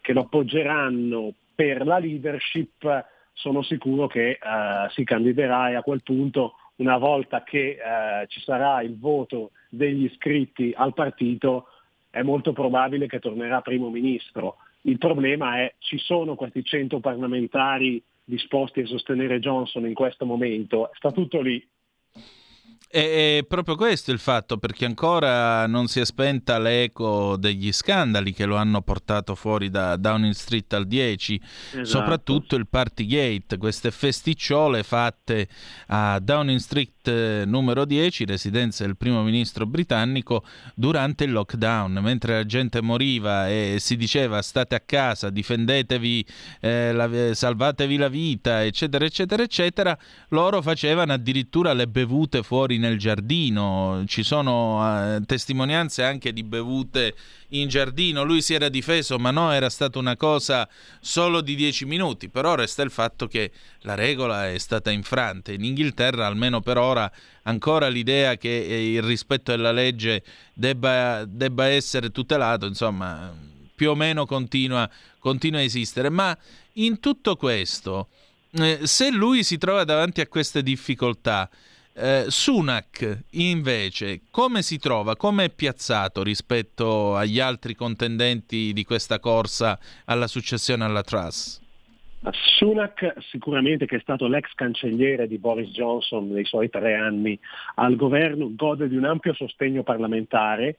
[0.00, 3.04] che lo appoggeranno per la leadership,
[3.40, 8.40] sono sicuro che uh, si candiderà e a quel punto, una volta che uh, ci
[8.40, 11.66] sarà il voto degli iscritti al partito,
[12.10, 14.56] è molto probabile che tornerà primo ministro.
[14.82, 20.90] Il problema è ci sono questi 100 parlamentari disposti a sostenere Johnson in questo momento,
[20.94, 21.66] sta tutto lì.
[22.92, 28.46] È proprio questo il fatto, perché ancora non si è spenta l'eco degli scandali che
[28.46, 31.84] lo hanno portato fuori da Downing Street al 10, esatto.
[31.84, 35.46] soprattutto il Partygate, queste festicciole fatte
[35.86, 40.44] a Downing Street eh, numero 10, residenza del primo ministro britannico,
[40.74, 46.24] durante il lockdown, mentre la gente moriva e si diceva state a casa, difendetevi,
[46.60, 52.98] eh, la, salvatevi la vita, eccetera, eccetera, eccetera, loro facevano addirittura le bevute fuori nel
[52.98, 57.14] giardino, ci sono eh, testimonianze anche di bevute
[57.50, 60.68] in giardino, lui si era difeso ma no, era stata una cosa
[61.00, 65.64] solo di dieci minuti, però resta il fatto che la regola è stata infranta, in
[65.64, 67.10] Inghilterra almeno per ora
[67.44, 73.94] ancora l'idea che eh, il rispetto della legge debba, debba essere tutelato, insomma più o
[73.94, 76.36] meno continua, continua a esistere, ma
[76.74, 78.08] in tutto questo,
[78.52, 81.48] eh, se lui si trova davanti a queste difficoltà,
[82.00, 89.20] eh, Sunak invece come si trova, come è piazzato rispetto agli altri contendenti di questa
[89.20, 91.60] corsa alla successione alla Truss?
[92.58, 97.38] Sunak sicuramente che è stato l'ex cancelliere di Boris Johnson nei suoi tre anni
[97.76, 100.76] al governo gode di un ampio sostegno parlamentare,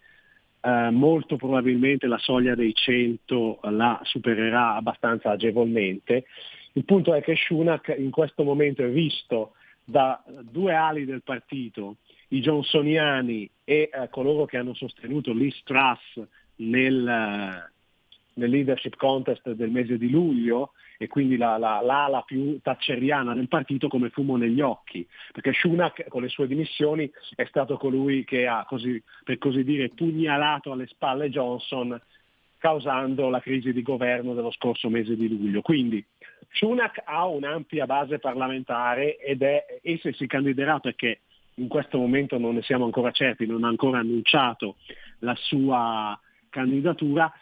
[0.62, 6.26] eh, molto probabilmente la soglia dei 100 la supererà abbastanza agevolmente.
[6.74, 9.54] Il punto è che Sunak in questo momento è visto
[9.92, 11.98] da due ali del partito,
[12.30, 16.24] i johnsoniani e eh, coloro che hanno sostenuto Liz Truss
[16.56, 17.70] nel,
[18.34, 23.50] nel, leadership contest del mese di luglio e quindi la, la, l'ala più tacceriana del
[23.50, 28.48] partito come fumo negli occhi, perché Schunak con le sue dimissioni è stato colui che
[28.48, 32.00] ha, così, per così dire, pugnalato alle spalle Johnson
[32.62, 35.62] causando la crisi di governo dello scorso mese di luglio.
[35.62, 36.06] Quindi
[36.52, 41.22] Sunak ha un'ampia base parlamentare ed è, e se si candiderà perché
[41.56, 44.76] in questo momento non ne siamo ancora certi, non ha ancora annunciato
[45.20, 46.18] la sua
[46.52, 47.34] candidatura,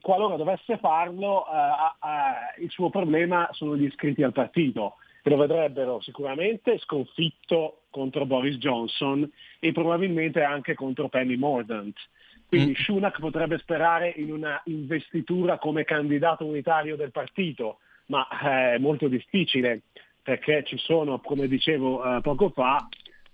[0.00, 5.36] qualora dovesse farlo eh, eh, il suo problema sono gli iscritti al partito che lo
[5.36, 11.96] vedrebbero sicuramente sconfitto contro Boris Johnson e probabilmente anche contro Penny Mordaunt.
[12.48, 12.74] Quindi mm.
[12.74, 19.08] Schunak potrebbe sperare in una investitura come candidato unitario del partito, ma eh, è molto
[19.08, 19.82] difficile
[20.22, 22.86] perché ci sono, come dicevo eh, poco fa,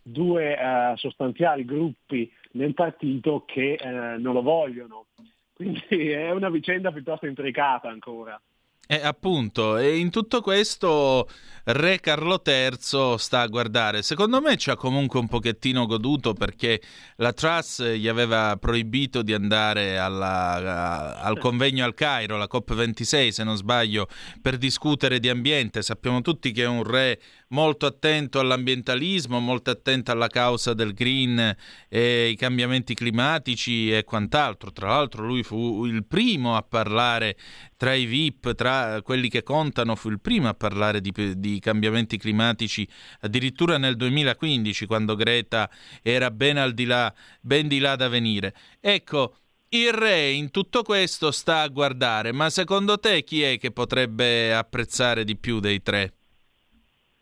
[0.03, 3.89] due eh, sostanziali gruppi nel partito che eh,
[4.19, 5.07] non lo vogliono.
[5.55, 8.41] Quindi è una vicenda piuttosto intricata ancora.
[8.87, 11.29] Eh, appunto, e in tutto questo
[11.65, 14.03] Re Carlo III sta a guardare.
[14.03, 16.83] Secondo me ci ha comunque un pochettino goduto perché
[17.17, 23.45] la Truss gli aveva proibito di andare alla, al convegno al Cairo, la COP26 se
[23.45, 24.09] non sbaglio,
[24.43, 25.83] per discutere di ambiente.
[25.83, 27.21] Sappiamo tutti che è un re
[27.53, 31.57] molto attento all'ambientalismo, molto attento alla causa del green
[31.89, 34.73] e i cambiamenti climatici e quant'altro.
[34.73, 37.37] Tra l'altro lui fu il primo a parlare
[37.77, 42.17] tra i VIP, tra quelli che contano, fu il primo a parlare di, di cambiamenti
[42.17, 42.87] climatici
[43.21, 45.71] addirittura nel 2015 quando Greta
[46.03, 48.55] era ben al di là, ben di là da venire.
[48.81, 49.37] Ecco,
[49.71, 54.55] il re in tutto questo sta a guardare, ma secondo te chi è che potrebbe
[54.55, 56.15] apprezzare di più dei tre?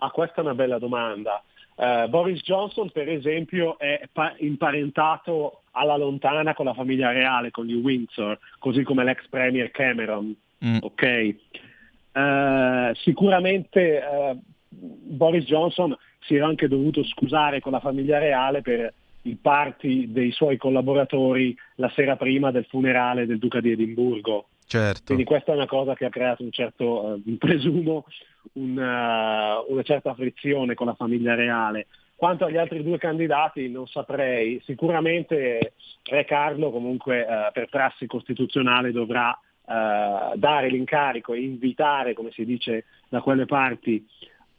[0.01, 1.43] Ah, questa è una bella domanda.
[1.75, 7.65] Uh, Boris Johnson, per esempio, è pa- imparentato alla lontana con la famiglia reale, con
[7.65, 10.35] gli Windsor, così come l'ex premier Cameron.
[10.65, 10.79] Mm.
[10.83, 11.39] Okay?
[12.13, 14.39] Uh, sicuramente uh,
[14.69, 18.93] Boris Johnson si era anche dovuto scusare con la famiglia reale per
[19.23, 24.49] i parti dei suoi collaboratori la sera prima del funerale del duca di Edimburgo.
[24.67, 25.03] Certo.
[25.07, 28.05] Quindi questa è una cosa che ha creato un certo, presumo,
[28.55, 31.87] una, una certa frizione con la famiglia reale.
[32.17, 35.73] Quanto agli altri due candidati non saprei, sicuramente
[36.03, 42.45] Re Carlo comunque uh, per prassi costituzionale dovrà uh, dare l'incarico e invitare, come si
[42.45, 44.07] dice da quelle parti,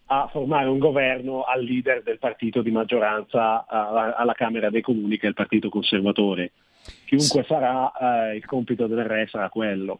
[0.07, 5.17] a formare un governo al leader del partito di maggioranza uh, alla Camera dei Comuni,
[5.17, 6.51] che è il Partito Conservatore.
[7.05, 9.99] Chiunque sarà, uh, il compito del re sarà quello.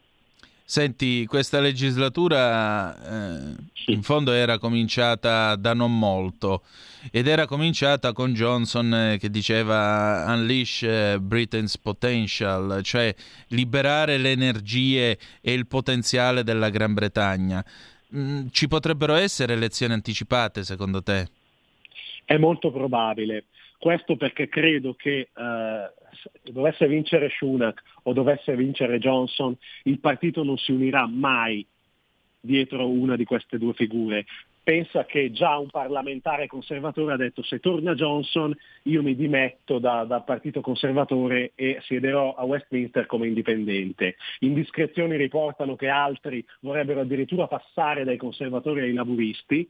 [0.71, 3.91] Senti, questa legislatura eh, sì.
[3.91, 6.63] in fondo era cominciata da non molto
[7.11, 13.13] ed era cominciata con Johnson eh, che diceva unleash eh, Britain's potential, cioè
[13.47, 17.61] liberare le energie e il potenziale della Gran Bretagna.
[18.15, 21.27] Mm, ci potrebbero essere elezioni anticipate secondo te?
[22.23, 23.43] È molto probabile.
[23.77, 25.91] Questo perché credo che eh,
[26.43, 31.65] dovesse vincere Schunak o dovesse vincere Johnson, il partito non si unirà mai
[32.39, 34.25] dietro una di queste due figure.
[34.63, 40.03] Pensa che già un parlamentare conservatore ha detto se torna Johnson io mi dimetto da,
[40.03, 44.17] dal partito conservatore e siederò a Westminster come indipendente.
[44.39, 49.67] Indiscrezioni riportano che altri vorrebbero addirittura passare dai conservatori ai laburisti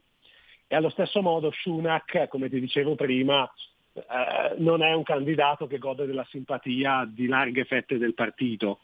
[0.66, 3.50] e allo stesso modo Schunak, come ti dicevo prima,
[3.94, 8.80] eh, non è un candidato che gode della simpatia di larghe fette del partito.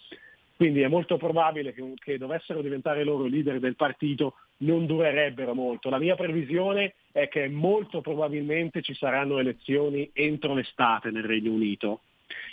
[0.56, 5.88] Quindi è molto probabile che, che, dovessero diventare loro leader del partito non durerebbero molto.
[5.88, 12.00] La mia previsione è che molto probabilmente ci saranno elezioni entro l'estate nel Regno Unito.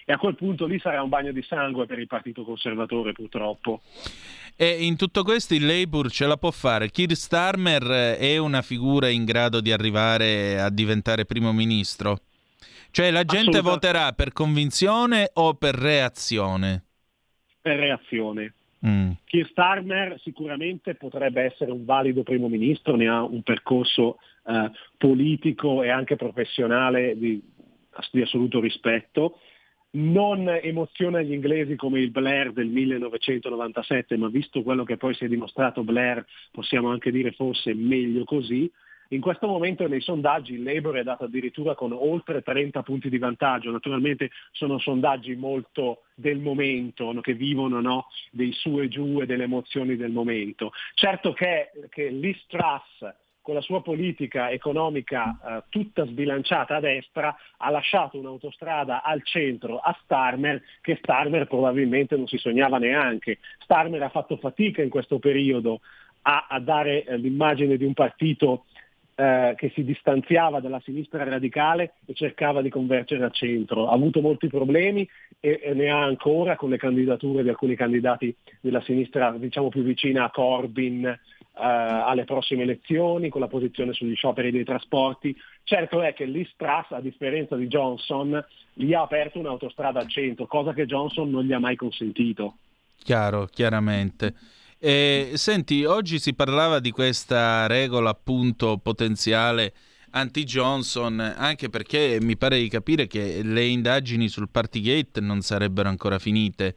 [0.06, 3.82] E a quel punto lì sarà un bagno di sangue per il Partito Conservatore, purtroppo.
[4.56, 6.92] E in tutto questo il Labour ce la può fare.
[6.92, 12.20] Keir Starmer è una figura in grado di arrivare a diventare primo ministro?
[12.96, 16.86] Cioè la gente voterà per convinzione o per reazione?
[17.60, 18.54] Per reazione.
[18.88, 19.12] Mm.
[19.26, 25.84] Keir Starmer sicuramente potrebbe essere un valido primo ministro, ne ha un percorso eh, politico
[25.84, 27.44] e anche professionale di,
[28.12, 29.40] di assoluto rispetto
[29.96, 35.26] non emoziona gli inglesi come il Blair del 1997, ma visto quello che poi si
[35.26, 38.72] è dimostrato Blair, possiamo anche dire forse meglio così.
[39.10, 43.18] In questo momento nei sondaggi il Labour è dato addirittura con oltre 30 punti di
[43.18, 48.08] vantaggio, naturalmente sono sondaggi molto del momento, che vivono no?
[48.32, 50.72] dei su e giù e delle emozioni del momento.
[50.94, 52.44] Certo che, che Liz
[53.46, 59.78] con la sua politica economica eh, tutta sbilanciata a destra, ha lasciato un'autostrada al centro
[59.78, 63.38] a Starmer che Starmer probabilmente non si sognava neanche.
[63.60, 65.82] Starmer ha fatto fatica in questo periodo
[66.24, 68.66] a, a dare eh, l'immagine di un partito
[69.16, 73.88] eh, che si distanziava dalla sinistra radicale e cercava di convergere al centro.
[73.88, 75.08] Ha avuto molti problemi
[75.40, 79.84] e, e, ne ha ancora con le candidature di alcuni candidati della sinistra diciamo più
[79.84, 81.18] vicina a Corbyn eh,
[81.54, 85.36] alle prossime elezioni, con la posizione sugli scioperi dei trasporti.
[85.64, 88.44] Certo è che Liz a differenza di Johnson,
[88.74, 92.56] gli ha aperto un'autostrada al centro, cosa che Johnson non gli ha mai consentito.
[93.02, 94.34] Chiaro, chiaramente.
[94.78, 99.74] E, senti, oggi si parlava di questa regola appunto potenziale
[100.12, 106.20] anti-Johnson, anche perché mi pare di capire che le indagini sul Partygate non sarebbero ancora
[106.20, 106.76] finite.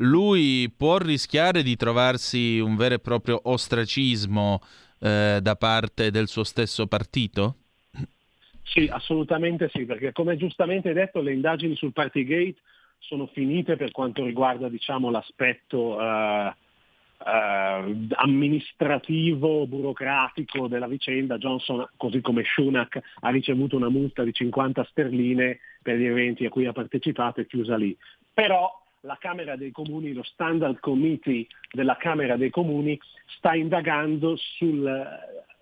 [0.00, 4.60] lui può rischiare di trovarsi un vero e proprio ostracismo
[5.00, 7.56] eh, da parte del suo stesso partito?
[8.62, 12.56] Sì, assolutamente sì, perché come giustamente detto le indagini sul Partygate
[12.98, 16.52] sono finite per quanto riguarda diciamo, l'aspetto uh,
[17.24, 21.38] uh, amministrativo, burocratico della vicenda.
[21.38, 26.50] Johnson, così come Schunak, ha ricevuto una multa di 50 sterline per gli eventi a
[26.50, 27.96] cui ha partecipato e chiusa lì.
[28.32, 32.98] Però la Camera dei Comuni, lo Standard Committee della Camera dei Comuni
[33.36, 35.08] sta indagando sul,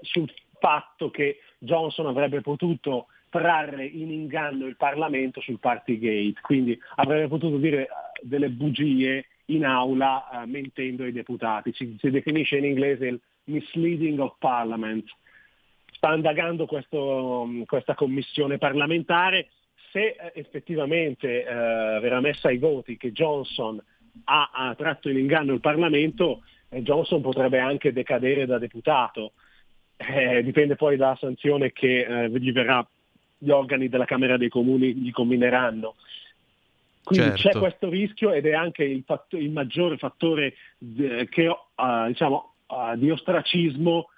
[0.01, 7.29] sul fatto che Johnson avrebbe potuto trarre in inganno il Parlamento sul Partygate, quindi avrebbe
[7.29, 7.89] potuto dire eh,
[8.23, 11.72] delle bugie in aula uh, mentendo ai deputati.
[11.72, 15.09] Si, si, definisce in inglese il misleading of parliament.
[15.92, 19.49] Sta indagando questo, questa commissione parlamentare.
[19.90, 23.82] Se eh, effettivamente eh, verrà messa ai voti che Johnson
[24.24, 29.32] ha, ha tratto in inganno il Parlamento, eh, Johnson potrebbe anche decadere da deputato.
[29.96, 32.86] Eh, dipende poi dalla sanzione che eh, gli verrà
[33.38, 35.94] gli organi della Camera dei Comuni gli combineranno.
[37.09, 37.49] Quindi certo.
[37.49, 42.53] c'è questo rischio ed è anche il, fatt- il maggiore fattore de- che, uh, diciamo,
[42.67, 44.11] uh, di ostracismo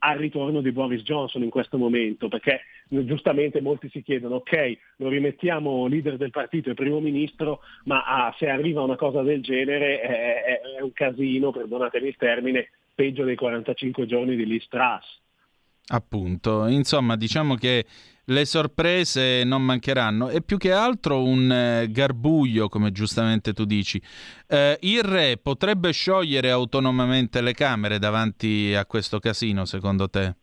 [0.00, 5.08] al ritorno di Boris Johnson in questo momento, perché giustamente molti si chiedono, ok, lo
[5.08, 10.02] rimettiamo leader del partito e primo ministro, ma ah, se arriva una cosa del genere
[10.02, 15.22] è, è, è un casino, perdonatemi il termine, peggio dei 45 giorni di Liz Truss.
[15.86, 17.86] Appunto, insomma, diciamo che
[18.26, 24.00] le sorprese non mancheranno e più che altro un eh, garbuglio, come giustamente tu dici.
[24.48, 30.34] Eh, il re potrebbe sciogliere autonomamente le Camere davanti a questo casino, secondo te?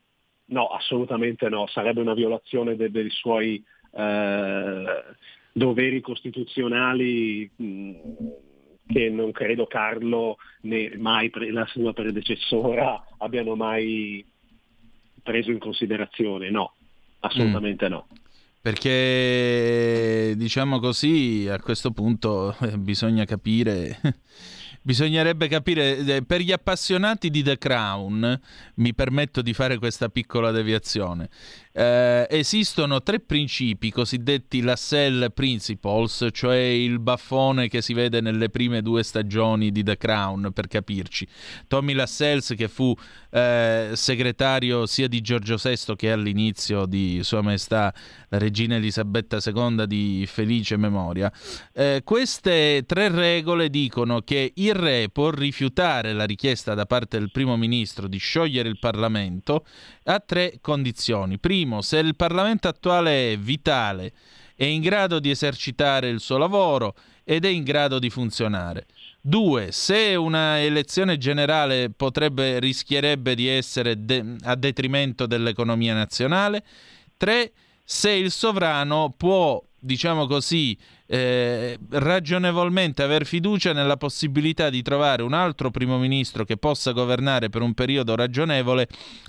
[0.45, 3.63] No, assolutamente no, sarebbe una violazione de- dei suoi
[3.93, 5.03] eh,
[5.51, 7.49] doveri costituzionali.
[7.55, 7.91] Mh,
[8.91, 14.25] che non credo Carlo né mai la sua predecessora abbiano mai
[15.23, 16.73] preso in considerazione, no,
[17.21, 17.91] assolutamente mm.
[17.91, 18.07] no.
[18.61, 23.99] Perché diciamo così, a questo punto eh, bisogna capire
[24.81, 28.39] bisognerebbe capire eh, per gli appassionati di The Crown,
[28.75, 31.29] mi permetto di fare questa piccola deviazione.
[31.73, 38.81] Eh, esistono tre principi cosiddetti Lassell Principles, cioè il baffone che si vede nelle prime
[38.81, 41.27] due stagioni di The Crown, per capirci.
[41.67, 42.93] Tommy Lassells, che fu
[43.31, 47.93] eh, segretario sia di Giorgio VI che all'inizio di Sua Maestà
[48.27, 51.31] la Regina Elisabetta II di felice memoria.
[51.73, 57.31] Eh, queste tre regole dicono che il re può rifiutare la richiesta da parte del
[57.31, 59.65] primo ministro di sciogliere il Parlamento
[60.03, 61.39] a tre condizioni.
[61.61, 64.13] Primo, se il Parlamento attuale è vitale,
[64.55, 68.87] è in grado di esercitare il suo lavoro ed è in grado di funzionare.
[69.21, 76.63] Due, se una elezione generale potrebbe, rischierebbe di essere de- a detrimento dell'economia nazionale.
[77.15, 77.51] Tre,
[77.83, 80.75] se il sovrano può, diciamo così,
[81.13, 87.49] eh, ragionevolmente aver fiducia nella possibilità di trovare un altro primo ministro che possa governare
[87.49, 88.87] per un periodo ragionevole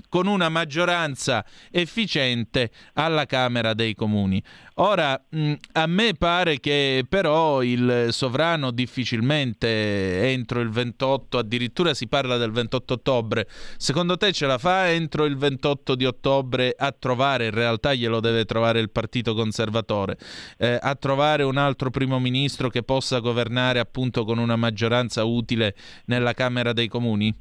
[0.08, 4.40] con una maggioranza efficiente alla Camera dei Comuni.
[4.76, 12.06] Ora, mh, a me pare che però il sovrano difficilmente entro il 28, addirittura si
[12.06, 16.92] parla del 28 ottobre, secondo te ce la fa entro il 28 di ottobre a
[16.96, 20.16] trovare, in realtà glielo deve trovare il Partito Conservatore,
[20.56, 25.24] eh, a trovare un altro altro primo ministro che possa governare appunto con una maggioranza
[25.24, 25.74] utile
[26.06, 27.34] nella Camera dei Comuni?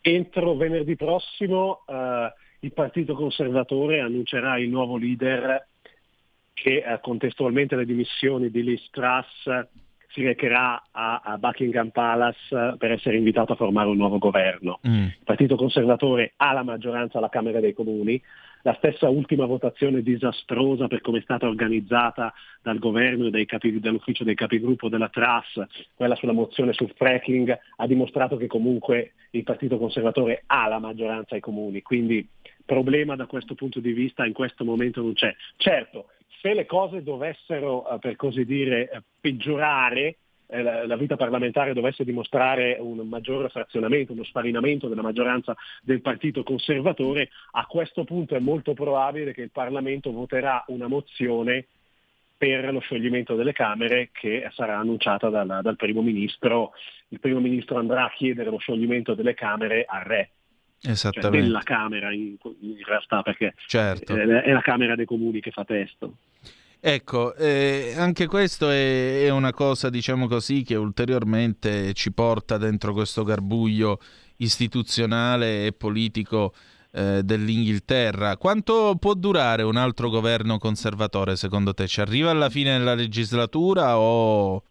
[0.00, 5.66] Entro venerdì prossimo eh, il Partito Conservatore annuncerà il nuovo leader
[6.54, 9.66] che eh, contestualmente alle dimissioni di Liz Truss
[10.08, 14.78] si recherà a, a, Buckingham Palace per essere invitato a formare un nuovo governo.
[14.88, 15.02] Mm.
[15.02, 18.22] Il Partito Conservatore ha la maggioranza alla Camera dei Comuni,
[18.64, 24.24] la stessa ultima votazione disastrosa per come è stata organizzata dal governo e capi, dall'ufficio
[24.24, 29.76] dei capigruppo della TRAS, quella sulla mozione sul fracking, ha dimostrato che comunque il Partito
[29.76, 32.26] Conservatore ha la maggioranza ai comuni, quindi
[32.64, 35.34] problema da questo punto di vista in questo momento non c'è.
[35.56, 36.06] Certo,
[36.40, 40.16] se le cose dovessero, eh, per così dire, eh, peggiorare,
[40.62, 47.30] la vita parlamentare dovesse dimostrare un maggiore frazionamento, uno sfarinamento della maggioranza del partito conservatore,
[47.52, 51.66] a questo punto è molto probabile che il Parlamento voterà una mozione
[52.36, 56.72] per lo scioglimento delle Camere che sarà annunciata dal, dal primo ministro.
[57.08, 60.30] Il primo ministro andrà a chiedere lo scioglimento delle Camere al re.
[61.30, 64.14] Cioè della Camera in, in realtà perché certo.
[64.14, 66.16] è la Camera dei Comuni che fa testo.
[66.86, 72.92] Ecco, eh, anche questo è, è, una cosa, diciamo così, che ulteriormente ci porta dentro
[72.92, 73.98] questo garbuglio
[74.36, 76.52] istituzionale e politico
[76.92, 78.36] eh, dell'Inghilterra.
[78.36, 81.86] Quanto può durare un altro governo conservatore secondo te?
[81.86, 84.62] Ci arriva alla fine della legislatura o...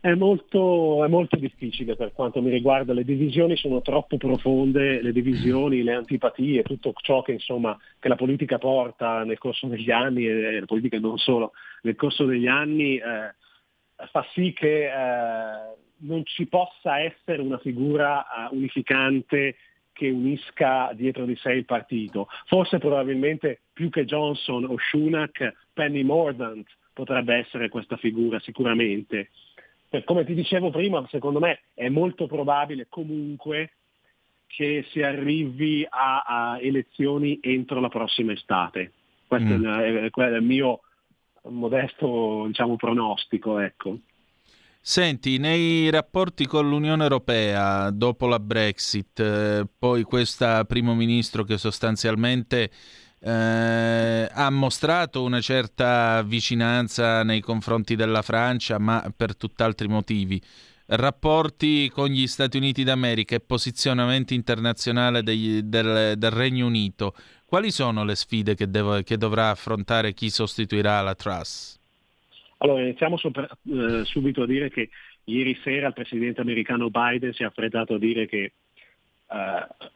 [0.00, 5.12] È molto, è molto, difficile per quanto mi riguarda, le divisioni sono troppo profonde, le
[5.12, 10.26] divisioni, le antipatie, tutto ciò che, insomma, che la politica porta nel corso degli anni,
[10.26, 13.34] e la politica non solo, nel corso degli anni eh,
[14.06, 19.56] fa sì che eh, non ci possa essere una figura uh, unificante
[19.92, 22.28] che unisca dietro di sé il partito.
[22.46, 29.30] Forse probabilmente più che Johnson o Schunak, Penny Mordant potrebbe essere questa figura sicuramente.
[29.90, 33.72] Eh, come ti dicevo prima, secondo me è molto probabile comunque
[34.46, 38.92] che si arrivi a, a elezioni entro la prossima estate.
[39.26, 39.64] Questo mm.
[39.64, 40.80] è, è, il mio
[41.44, 43.58] modesto diciamo, pronostico.
[43.58, 43.98] Ecco.
[44.80, 51.58] Senti, nei rapporti con l'Unione Europea dopo la Brexit, eh, poi questa primo ministro che
[51.58, 52.70] sostanzialmente
[53.20, 60.40] eh, ha mostrato una certa vicinanza nei confronti della Francia, ma per tutt'altri motivi.
[60.90, 67.14] Rapporti con gli Stati Uniti d'America e posizionamento internazionale degli, del, del, Regno Unito.
[67.44, 71.78] Quali sono le sfide che, devo, che dovrà affrontare chi sostituirà la Truss?
[72.58, 74.88] Allora, iniziamo sopra, eh, subito a dire che
[75.24, 78.52] ieri sera il presidente americano Biden si è affrettato a dire che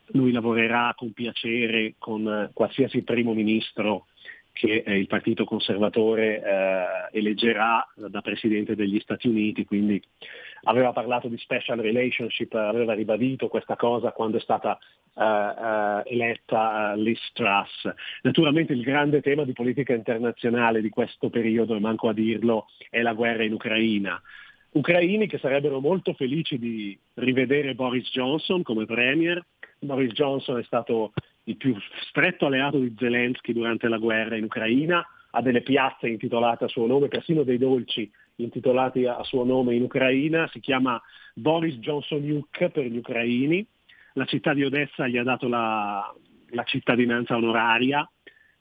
[0.08, 4.06] lui lavorerà con piacere con uh, qualsiasi primo ministro
[4.52, 10.00] che eh, il Partito Conservatore eh, eleggerà da Presidente degli Stati Uniti, quindi
[10.64, 14.78] aveva parlato di special relationship, aveva ribadito questa cosa quando è stata
[15.14, 17.90] eh, eletta Liz Truss.
[18.22, 23.00] Naturalmente il grande tema di politica internazionale di questo periodo, e manco a dirlo, è
[23.00, 24.20] la guerra in Ucraina
[24.72, 29.44] ucraini che sarebbero molto felici di rivedere Boris Johnson come premier.
[29.78, 31.12] Boris Johnson è stato
[31.44, 31.74] il più
[32.08, 36.86] stretto alleato di Zelensky durante la guerra in Ucraina, ha delle piazze intitolate a suo
[36.86, 41.00] nome, persino dei dolci intitolati a suo nome in Ucraina, si chiama
[41.34, 43.66] Boris Johnson Yuk per gli ucraini,
[44.14, 46.14] la città di Odessa gli ha dato la,
[46.50, 48.08] la cittadinanza onoraria,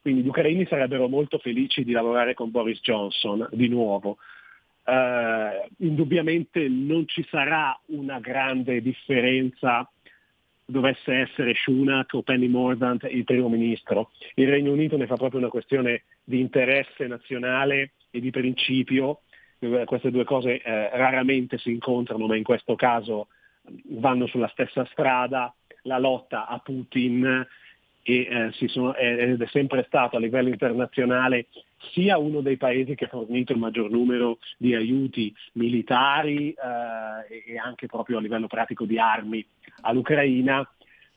[0.01, 4.17] quindi gli ucraini sarebbero molto felici di lavorare con Boris Johnson di nuovo
[4.83, 9.89] eh, indubbiamente non ci sarà una grande differenza
[10.71, 14.11] dovesse essere Schunak o Penny Mordant il primo ministro.
[14.35, 19.21] Il Regno Unito ne fa proprio una questione di interesse nazionale e di principio.
[19.85, 23.27] Queste due cose eh, raramente si incontrano, ma in questo caso
[23.89, 25.53] vanno sulla stessa strada.
[25.83, 27.45] La lotta a Putin
[28.03, 31.47] e, eh, sono, ed è sempre stato a livello internazionale
[31.91, 37.57] sia uno dei paesi che ha fornito il maggior numero di aiuti militari eh, e
[37.57, 39.45] anche proprio a livello pratico di armi
[39.81, 40.67] all'Ucraina,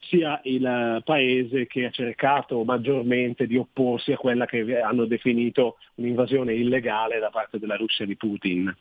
[0.09, 6.55] sia il paese che ha cercato maggiormente di opporsi a quella che hanno definito un'invasione
[6.55, 8.75] illegale da parte della Russia di Putin.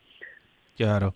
[0.74, 1.14] Chiaro.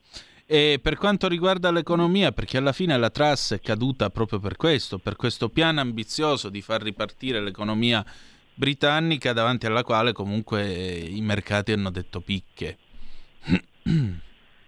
[0.50, 4.96] E per quanto riguarda l'economia, perché alla fine la Truss è caduta proprio per questo,
[4.96, 8.02] per questo piano ambizioso di far ripartire l'economia
[8.58, 12.76] britannica davanti alla quale comunque i mercati hanno detto picche.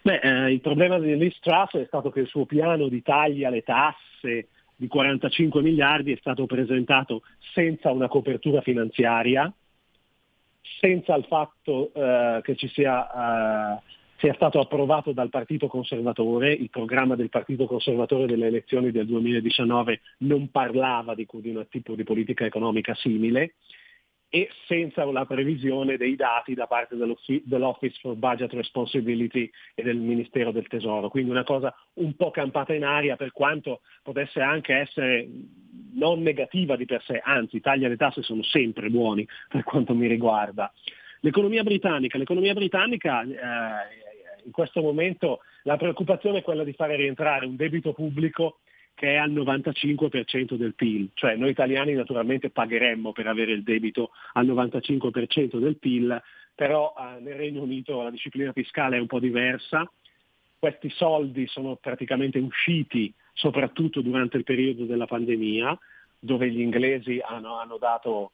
[0.03, 3.43] Beh, eh, il problema di Liz Truss è stato che il suo piano di tagli
[3.43, 7.23] alle tasse di 45 miliardi è stato presentato
[7.53, 9.53] senza una copertura finanziaria,
[10.79, 13.83] senza il fatto eh, che ci sia eh,
[14.21, 20.01] sia stato approvato dal Partito Conservatore, il programma del Partito Conservatore delle elezioni del 2019
[20.19, 23.55] non parlava di, di un tipo di politica economica simile
[24.33, 30.53] e senza la previsione dei dati da parte dell'Office for Budget Responsibility e del Ministero
[30.53, 31.09] del Tesoro.
[31.09, 35.29] Quindi una cosa un po' campata in aria per quanto potesse anche essere
[35.95, 39.95] non negativa di per sé, anzi i tagli alle tasse sono sempre buoni per quanto
[39.95, 40.73] mi riguarda.
[41.23, 47.47] L'economia britannica, l'economia britannica eh, in questo momento la preoccupazione è quella di fare rientrare
[47.47, 48.61] un debito pubblico
[49.01, 54.11] che è al 95% del PIL, cioè noi italiani naturalmente pagheremmo per avere il debito
[54.35, 56.23] al 95% del PIL,
[56.55, 59.91] però eh, nel Regno Unito la disciplina fiscale è un po' diversa,
[60.59, 65.79] questi soldi sono praticamente usciti soprattutto durante il periodo della pandemia,
[66.19, 68.33] dove gli inglesi hanno, hanno dato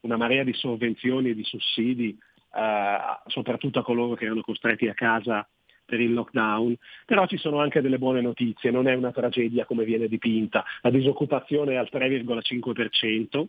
[0.00, 2.18] una marea di sovvenzioni e di sussidi
[2.56, 5.48] eh, soprattutto a coloro che erano costretti a casa
[5.88, 6.76] per il lockdown,
[7.06, 10.90] però ci sono anche delle buone notizie, non è una tragedia come viene dipinta, la
[10.90, 13.46] disoccupazione è al 3,5%,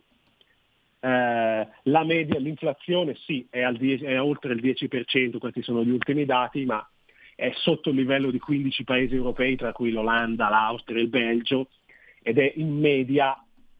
[1.00, 5.90] eh, la media, l'inflazione sì, è, al 10, è oltre il 10%, questi sono gli
[5.90, 6.86] ultimi dati, ma
[7.34, 11.68] è sotto il livello di 15 paesi europei, tra cui l'Olanda, l'Austria e il Belgio,
[12.22, 13.36] ed è in media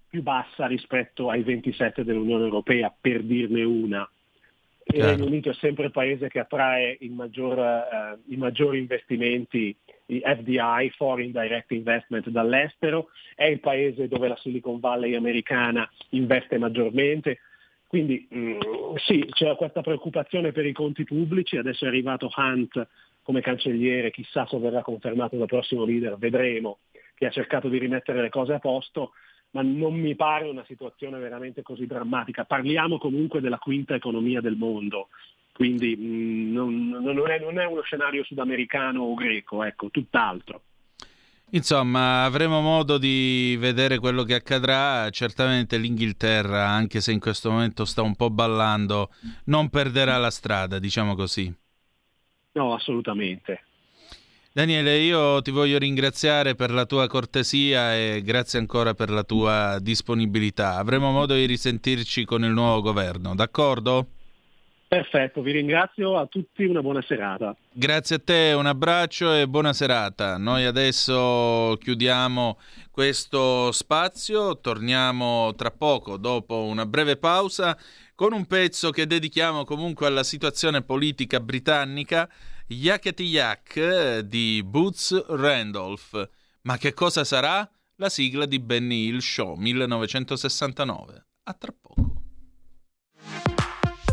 [0.07, 4.07] più bassa rispetto ai 27 dell'Unione Europea, per dirne una.
[4.93, 9.77] Il Regno Unito è sempre il paese che attrae maggior, eh, i maggiori investimenti,
[10.07, 16.59] i FDI, Foreign Direct Investment dall'estero, è il paese dove la Silicon Valley americana investe
[16.59, 17.39] maggiormente.
[17.87, 18.59] Quindi mh, mm,
[18.97, 22.87] sì, c'è questa preoccupazione per i conti pubblici, adesso è arrivato Hunt
[23.23, 26.79] come cancelliere, chissà se verrà confermato dal prossimo leader, vedremo,
[27.15, 29.13] che ha cercato di rimettere le cose a posto,
[29.53, 32.45] ma non mi pare una situazione veramente così drammatica.
[32.45, 35.09] Parliamo comunque della quinta economia del mondo,
[35.53, 40.63] quindi mh, mm, non, non, è, non, è, uno scenario sudamericano o greco, ecco, tutt'altro.
[41.53, 45.11] Insomma, avremo modo di vedere quello che accadrà.
[45.11, 49.11] Certamente l'Inghilterra, anche se in questo momento sta un po' ballando,
[49.47, 51.53] non perderà la strada, diciamo così.
[52.53, 53.65] No, assolutamente.
[54.53, 59.79] Daniele, io ti voglio ringraziare per la tua cortesia e grazie ancora per la tua
[59.81, 60.75] disponibilità.
[60.75, 64.09] Avremo modo di risentirci con il nuovo governo, d'accordo?
[64.89, 67.55] Perfetto, vi ringrazio a tutti, una buona serata.
[67.71, 70.37] Grazie a te, un abbraccio e buona serata.
[70.37, 72.59] Noi adesso chiudiamo
[72.91, 77.79] questo spazio, torniamo tra poco dopo una breve pausa
[78.21, 82.29] con un pezzo che dedichiamo comunque alla situazione politica britannica
[82.67, 86.29] Yakety Yak di Boots Randolph.
[86.65, 87.67] Ma che cosa sarà?
[87.95, 91.27] La sigla di Benny Hill Show 1969.
[91.45, 92.13] A tra poco.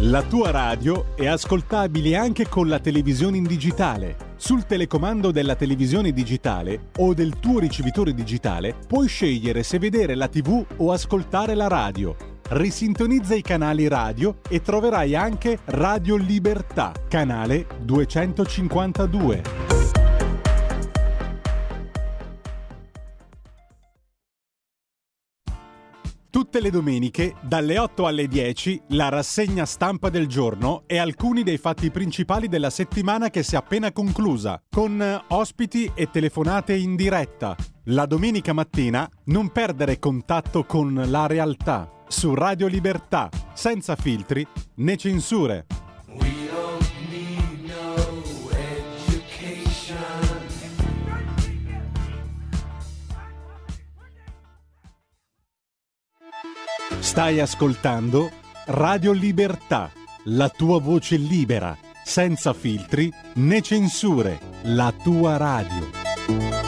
[0.03, 4.35] La tua radio è ascoltabile anche con la televisione in digitale.
[4.37, 10.29] Sul telecomando della televisione digitale o del tuo ricevitore digitale puoi scegliere se vedere la
[10.29, 17.67] TV o ascoltare la radio risintonizza i canali radio e troverai anche Radio Libertà, canale
[17.81, 19.65] 252.
[26.29, 31.57] Tutte le domeniche, dalle 8 alle 10, la rassegna stampa del giorno e alcuni dei
[31.57, 37.55] fatti principali della settimana che si è appena conclusa, con ospiti e telefonate in diretta.
[37.85, 44.45] La domenica mattina non perdere contatto con la realtà su Radio Libertà, senza filtri
[44.75, 45.65] né censure.
[56.99, 58.29] Stai ascoltando
[58.65, 59.89] Radio Libertà,
[60.25, 66.66] la tua voce libera, senza filtri né censure, la tua radio.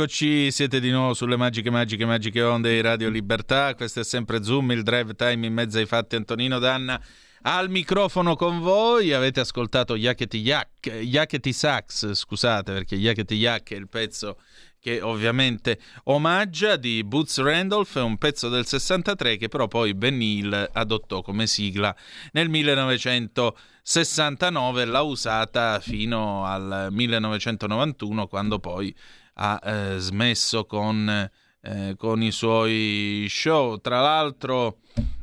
[0.00, 3.74] Eccoci, siete di nuovo sulle magiche, magiche, magiche onde di Radio Libertà.
[3.74, 6.14] Questo è sempre Zoom, il drive time in mezzo ai fatti.
[6.14, 7.02] Antonino Danna
[7.42, 9.12] al microfono con voi.
[9.12, 14.38] Avete ascoltato Yakety Yak, Yakety Sax, scusate perché Yakety Yak è il pezzo
[14.78, 20.70] che ovviamente omaggia di Boots Randolph, un pezzo del 63 che però poi Ben Hill
[20.74, 21.92] adottò come sigla
[22.30, 28.94] nel 1969 l'ha usata fino al 1991 quando poi
[29.40, 31.30] ha eh, smesso con,
[31.60, 33.80] eh, con, i suoi show.
[33.80, 34.78] Tra l'altro,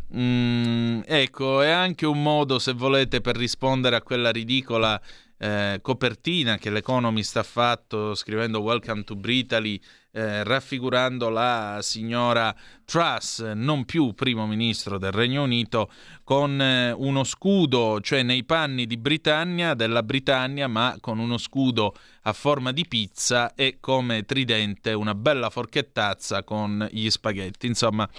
[0.09, 4.99] mh, mm, ecco, è anche un modo, se volete, per rispondere a quella ridicola
[5.38, 9.82] eh, copertina che l'Economist ha fatto scrivendo Welcome to Britaly,
[10.16, 12.55] eh, raffigurando la signora
[12.86, 15.91] Truss, non più primo ministro del Regno Unito,
[16.24, 21.93] con eh, uno scudo, cioè nei panni di Britannia, della Britannia, ma con uno scudo
[22.22, 27.68] a forma di pizza e come tridente una bella forchettazza con gli spaghetti.
[27.68, 28.09] Insomma,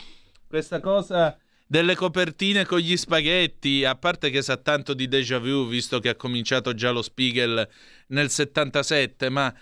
[0.47, 1.35] questa cosa
[1.67, 6.11] delle copertine con gli spaghetti, a parte che sa tanto di déjà vu, visto che
[6.11, 7.67] ha cominciato già lo Spiegel
[8.09, 9.53] nel 77, ma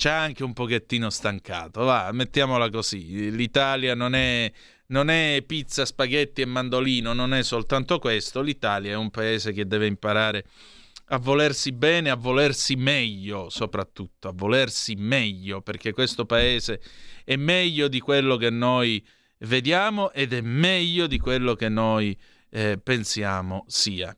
[0.00, 3.30] c'ha anche un pochettino stancato, va, mettiamola così.
[3.30, 4.50] L'Italia non è,
[4.86, 9.66] non è pizza, spaghetti e mandolino, non è soltanto questo, l'Italia è un paese che
[9.66, 10.46] deve imparare
[11.12, 16.80] a volersi bene, a volersi meglio soprattutto, a volersi meglio, perché questo paese
[17.22, 19.06] è meglio di quello che noi
[19.40, 24.16] vediamo ed è meglio di quello che noi eh, pensiamo sia.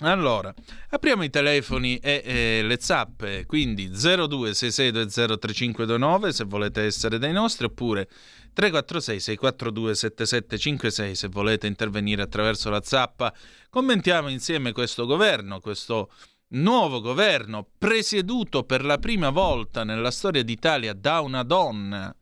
[0.00, 0.52] Allora,
[0.90, 8.08] apriamo i telefoni e eh, le zappe, quindi 0266203529 se volete essere dei nostri, oppure
[8.54, 13.32] 346 642 7756 se volete intervenire attraverso la zappa.
[13.70, 16.10] Commentiamo insieme questo governo, questo
[16.48, 22.12] nuovo governo presieduto per la prima volta nella storia d'Italia da una donna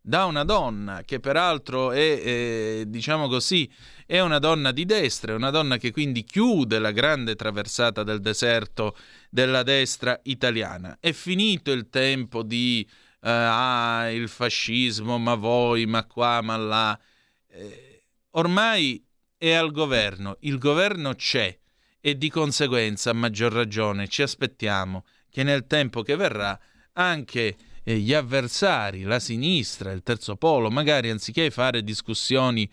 [0.00, 3.70] da una donna che peraltro è, eh, diciamo così,
[4.06, 8.20] è una donna di destra, è una donna che quindi chiude la grande traversata del
[8.20, 8.96] deserto
[9.28, 10.96] della destra italiana.
[11.00, 12.86] È finito il tempo di
[13.22, 17.00] eh, ah, il fascismo, ma voi, ma qua, ma là.
[17.48, 19.04] Eh, ormai
[19.36, 21.56] è al governo, il governo c'è
[22.00, 26.58] e di conseguenza, a maggior ragione, ci aspettiamo che nel tempo che verrà
[26.94, 32.68] anche eh, gli avversari, la sinistra, il terzo polo, magari anziché fare discussioni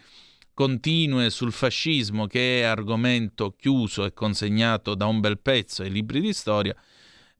[0.53, 6.19] continue sul fascismo, che è argomento chiuso e consegnato da un bel pezzo ai libri
[6.19, 6.75] di storia,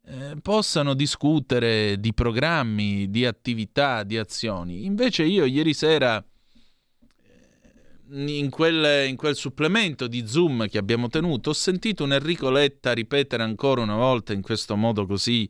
[0.06, 4.86] eh, possano discutere di programmi, di attività, di azioni.
[4.86, 6.24] Invece io ieri sera
[8.10, 12.50] eh, in quel, in quel, supplemento di Zoom che abbiamo tenuto, ho sentito un Enrico
[12.50, 15.50] Letta ripetere ancora una volta in questo modo così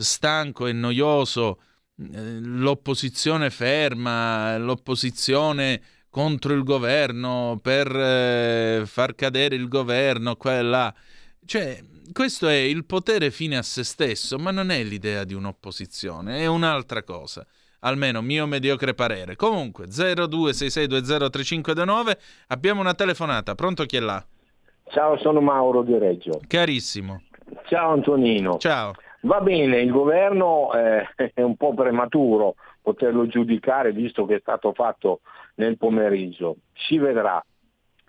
[0.00, 1.60] stanco e noioso,
[1.96, 5.80] eh, l'opposizione ferma, l'opposizione
[6.10, 10.92] contro il governo per eh, far cadere il governo, qua e là.
[11.44, 11.78] Cioè,
[12.12, 16.46] questo è il potere fine a se stesso, ma non è l'idea di un'opposizione, è
[16.46, 17.46] un'altra cosa.
[17.82, 19.36] Almeno mio mediocre parere.
[19.36, 23.54] Comunque, 0266203529, abbiamo una telefonata.
[23.54, 24.22] Pronto chi è là?
[24.92, 26.40] Ciao, sono Mauro di Reggio.
[26.46, 27.22] Carissimo.
[27.66, 28.58] Ciao Antonino.
[28.58, 28.92] Ciao.
[29.22, 34.72] Va bene, il governo eh, è un po' prematuro poterlo giudicare visto che è stato
[34.72, 35.20] fatto
[35.56, 36.56] nel pomeriggio.
[36.72, 37.44] Si vedrà.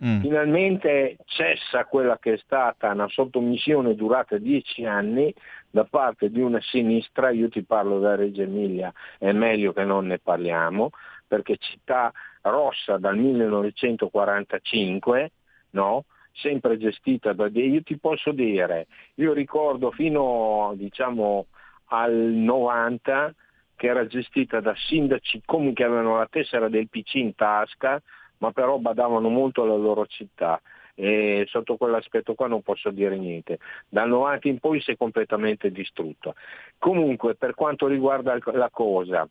[0.03, 0.21] Mm.
[0.21, 5.31] Finalmente cessa quella che è stata una sottomissione durata dieci anni
[5.69, 10.07] da parte di una sinistra, io ti parlo da Reggio Emilia, è meglio che non
[10.07, 10.89] ne parliamo,
[11.27, 15.31] perché città rossa dal 1945,
[15.71, 16.05] no?
[16.33, 21.47] Sempre gestita da dei, io ti posso dire, io ricordo fino diciamo
[21.85, 23.33] al 90
[23.75, 28.01] che era gestita da sindaci comunque avevano la tessera del PC in tasca,
[28.37, 30.61] ma però badavano molto alla loro città
[30.95, 33.59] e sotto quell'aspetto qua non posso dire niente.
[33.89, 36.33] Dal 90 in poi si è completamente distrutta.
[36.77, 39.27] Comunque per quanto riguarda la cosa,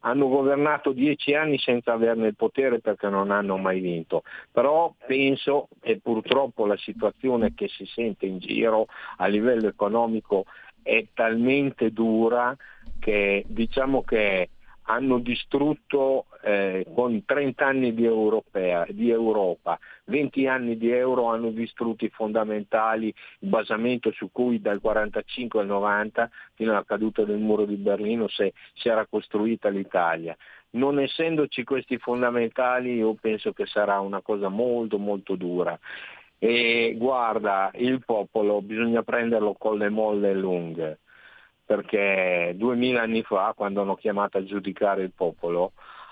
[0.00, 5.68] hanno governato dieci anni senza averne il potere perché non hanno mai vinto, però penso,
[5.80, 8.86] e purtroppo la situazione che si sente in giro
[9.16, 10.44] a livello economico
[10.82, 12.56] è talmente dura
[12.98, 14.50] che diciamo che
[14.84, 21.50] hanno distrutto eh, con 30 anni di, Europea, di, Europa, 20 anni di euro hanno
[21.50, 23.06] distrutto i fondamentali,
[23.40, 28.26] il basamento su cui dal 45 al 90 fino alla caduta del muro di Berlino
[28.28, 30.36] si, si era costruita l'Italia.
[30.70, 35.78] Non essendoci questi fondamentali io penso che sarà una cosa molto molto dura.
[36.38, 41.00] E guarda, il popolo bisogna prenderlo con le molle lunghe
[41.70, 45.70] perché duemila anni fa, quando hanno chiamato a giudicare il popolo,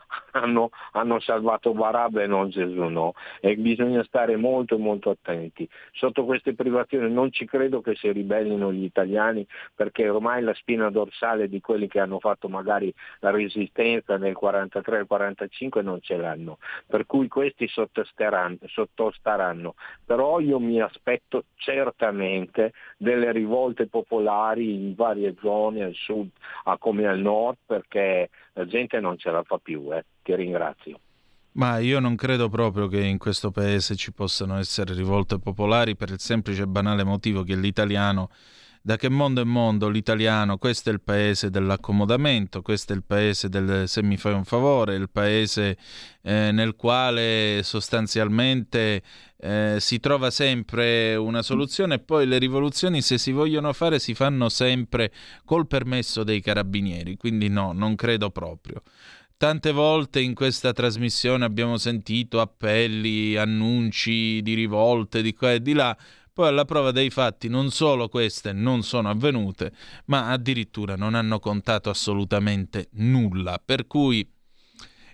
[0.33, 3.15] hanno, hanno, salvato Barabba e non Gesù no.
[3.41, 5.69] E bisogna stare molto molto attenti.
[5.93, 10.91] Sotto queste privazioni non ci credo che si ribellino gli italiani perché ormai la spina
[10.91, 16.59] dorsale di quelli che hanno fatto magari la resistenza nel 43 45 non ce l'hanno.
[16.87, 25.83] Per cui questi sottostaranno, però io mi aspetto certamente delle rivolte popolari in varie zone
[25.83, 26.31] al sud
[26.79, 29.98] come al nord perché la gente non ce la fa più, eh.
[30.23, 31.01] Ti ringrazio.
[31.53, 36.11] Ma io non credo proprio che in questo paese ci possano essere rivolte popolari per
[36.11, 38.31] il semplice e banale motivo che l'italiano,
[38.81, 43.49] da che mondo è mondo, l'italiano, questo è il paese dell'accomodamento, questo è il paese
[43.49, 45.77] del se mi fai un favore, il paese
[46.23, 49.03] eh, nel quale sostanzialmente
[49.37, 54.15] eh, si trova sempre una soluzione e poi le rivoluzioni se si vogliono fare si
[54.15, 55.13] fanno sempre
[55.45, 58.81] col permesso dei carabinieri, quindi no, non credo proprio.
[59.39, 65.75] Tante volte in questa trasmissione abbiamo sentito appelli, annunci di rivolte di qua e di
[65.75, 65.97] là,
[66.33, 69.71] poi alla prova dei fatti non solo queste non sono avvenute,
[70.07, 74.29] ma addirittura non hanno contato assolutamente nulla, per cui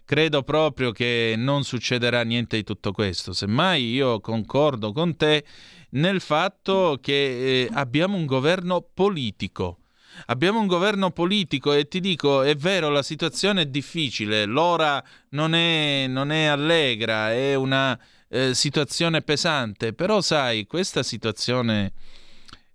[0.06, 3.34] credo proprio che non succederà niente di tutto questo.
[3.34, 5.44] Semmai io concordo con te
[5.90, 9.80] nel fatto che eh, abbiamo un governo politico.
[10.26, 15.54] Abbiamo un governo politico e ti dico, è vero, la situazione è difficile, l'ora non
[15.54, 17.98] è, non è allegra, è una
[18.28, 21.92] eh, situazione pesante, però sai, questa situazione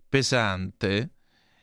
[0.07, 1.11] pesante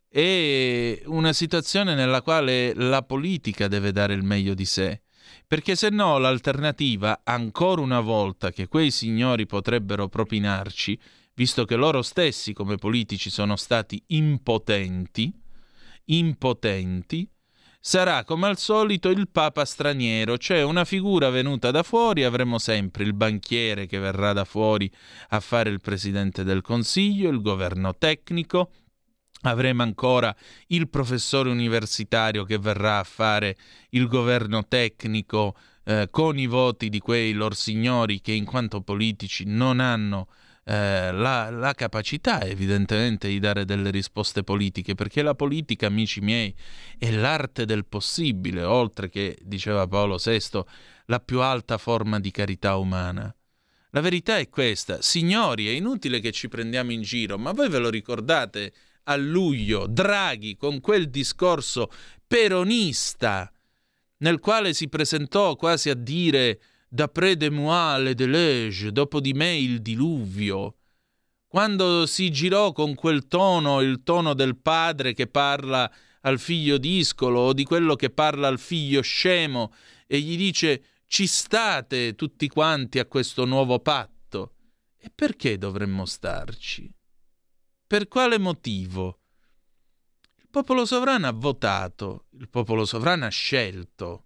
[0.09, 5.01] è una situazione nella quale la politica deve dare il meglio di sé
[5.47, 10.99] perché se no l'alternativa, ancora una volta, che quei signori potrebbero propinarci,
[11.35, 15.33] visto che loro stessi come politici sono stati impotenti,
[16.07, 17.29] impotenti,
[17.81, 23.05] sarà come al solito il papa straniero, cioè una figura venuta da fuori, avremo sempre
[23.05, 24.91] il banchiere che verrà da fuori
[25.29, 28.71] a fare il presidente del consiglio, il governo tecnico,
[29.43, 30.35] Avremo ancora
[30.69, 33.57] il professore universitario che verrà a fare
[33.91, 39.45] il governo tecnico eh, con i voti di quei lor signori che in quanto politici
[39.47, 40.29] non hanno
[40.69, 46.53] eh, la, la, capacità evidentemente di dare delle risposte politiche, perché la politica, amici miei,
[46.99, 50.65] è l'arte del possibile, oltre che, diceva Paolo VI,
[51.07, 53.33] la più alta forma di carità umana.
[53.91, 57.79] La verità è questa, signori, è inutile che ci prendiamo in giro, ma voi ve
[57.79, 58.73] lo ricordate
[59.05, 61.93] a luglio Draghi con quel discorso
[62.27, 63.49] peronista
[64.19, 69.57] nel quale si presentò quasi a dire d'après de moi le déluge, dopo di me
[69.57, 70.77] il diluvio,
[71.47, 75.91] quando si girò con quel tono, il tono del padre che parla
[76.23, 79.73] al figlio discolo o di quello che parla al figlio scemo
[80.07, 84.55] e gli dice ci state tutti quanti a questo nuovo patto.
[84.99, 86.93] E perché dovremmo starci?
[87.87, 89.21] Per quale motivo?
[90.37, 94.26] Il popolo sovrano ha votato, il popolo sovrano ha scelto.